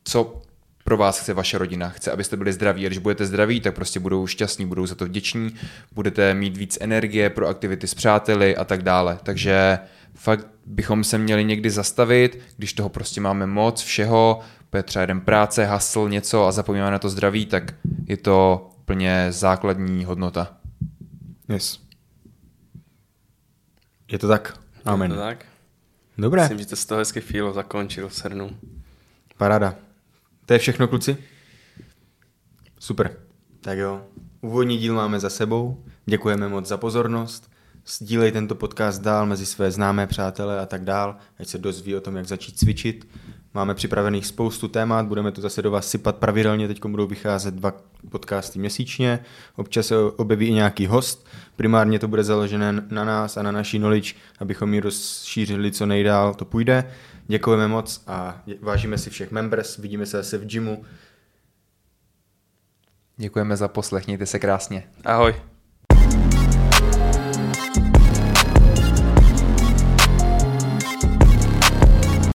co 0.03 0.41
pro 0.83 0.97
vás 0.97 1.19
chce 1.19 1.33
vaše 1.33 1.57
rodina. 1.57 1.89
Chce, 1.89 2.11
abyste 2.11 2.37
byli 2.37 2.53
zdraví. 2.53 2.85
A 2.85 2.89
když 2.89 2.97
budete 2.97 3.25
zdraví, 3.25 3.59
tak 3.59 3.75
prostě 3.75 3.99
budou 3.99 4.27
šťastní, 4.27 4.65
budou 4.65 4.85
za 4.85 4.95
to 4.95 5.05
vděční, 5.05 5.55
budete 5.91 6.33
mít 6.33 6.57
víc 6.57 6.77
energie 6.81 7.29
pro 7.29 7.47
aktivity 7.47 7.87
s 7.87 7.93
přáteli 7.93 8.55
a 8.55 8.65
tak 8.65 8.83
dále. 8.83 9.19
Takže 9.23 9.79
fakt 10.17 10.47
bychom 10.65 11.03
se 11.03 11.17
měli 11.17 11.43
někdy 11.43 11.69
zastavit, 11.69 12.39
když 12.57 12.73
toho 12.73 12.89
prostě 12.89 13.21
máme 13.21 13.45
moc 13.45 13.81
všeho, 13.81 14.39
je 14.75 14.83
třeba 14.83 15.01
jeden 15.01 15.21
práce, 15.21 15.65
hasl, 15.65 16.09
něco 16.09 16.45
a 16.45 16.51
zapomínáme 16.51 16.91
na 16.91 16.99
to 16.99 17.09
zdraví, 17.09 17.45
tak 17.45 17.75
je 18.05 18.17
to 18.17 18.69
plně 18.85 19.27
základní 19.29 20.05
hodnota. 20.05 20.57
Yes. 21.49 21.79
Je 24.11 24.19
to 24.19 24.27
tak? 24.27 24.59
Amen. 24.85 25.11
Je 25.11 25.17
to 25.17 25.23
tak? 25.23 25.45
Dobré. 26.17 26.41
Myslím, 26.41 26.59
že 26.59 26.65
to 26.65 26.75
z 26.75 26.85
toho 26.85 26.99
hezky 26.99 27.21
fílo 27.21 27.53
zakončil, 27.53 28.09
srnu. 28.09 28.57
Paráda. 29.37 29.75
To 30.45 30.53
je 30.53 30.59
všechno, 30.59 30.87
kluci? 30.87 31.17
Super. 32.79 33.17
Tak 33.61 33.77
jo. 33.77 34.05
Úvodní 34.41 34.77
díl 34.77 34.95
máme 34.95 35.19
za 35.19 35.29
sebou. 35.29 35.83
Děkujeme 36.05 36.49
moc 36.49 36.65
za 36.65 36.77
pozornost 36.77 37.51
sdílej 37.87 38.31
tento 38.31 38.55
podcast 38.55 39.01
dál 39.01 39.25
mezi 39.25 39.45
své 39.45 39.71
známé 39.71 40.07
přátele 40.07 40.59
a 40.59 40.65
tak 40.65 40.83
dál, 40.83 41.15
ať 41.39 41.47
se 41.47 41.57
dozví 41.57 41.95
o 41.95 42.01
tom, 42.01 42.15
jak 42.15 42.25
začít 42.25 42.59
cvičit. 42.59 43.07
Máme 43.53 43.75
připravených 43.75 44.25
spoustu 44.25 44.67
témat, 44.67 45.05
budeme 45.05 45.31
to 45.31 45.41
zase 45.41 45.61
do 45.61 45.71
vás 45.71 45.89
sypat 45.89 46.15
pravidelně, 46.15 46.67
teď 46.67 46.85
budou 46.85 47.07
vycházet 47.07 47.53
dva 47.53 47.73
podcasty 48.09 48.59
měsíčně, 48.59 49.19
občas 49.55 49.87
se 49.87 49.95
objeví 49.97 50.47
i 50.47 50.53
nějaký 50.53 50.87
host, 50.87 51.27
primárně 51.55 51.99
to 51.99 52.07
bude 52.07 52.23
založené 52.23 52.71
na 52.89 53.03
nás 53.03 53.37
a 53.37 53.43
na 53.43 53.51
naší 53.51 53.77
knowledge, 53.77 54.13
abychom 54.39 54.73
ji 54.73 54.79
rozšířili 54.79 55.71
co 55.71 55.85
nejdál, 55.85 56.33
to 56.33 56.45
půjde. 56.45 56.91
Děkujeme 57.27 57.67
moc 57.67 58.03
a 58.07 58.41
vážíme 58.61 58.97
si 58.97 59.09
všech 59.09 59.31
members, 59.31 59.77
vidíme 59.77 60.05
se 60.05 60.17
zase 60.17 60.37
v 60.37 60.45
gymu. 60.45 60.85
Děkujeme 63.17 63.57
za 63.57 63.67
poslech, 63.67 64.07
mějte 64.07 64.25
se 64.25 64.39
krásně. 64.39 64.83
Ahoj. 65.05 65.35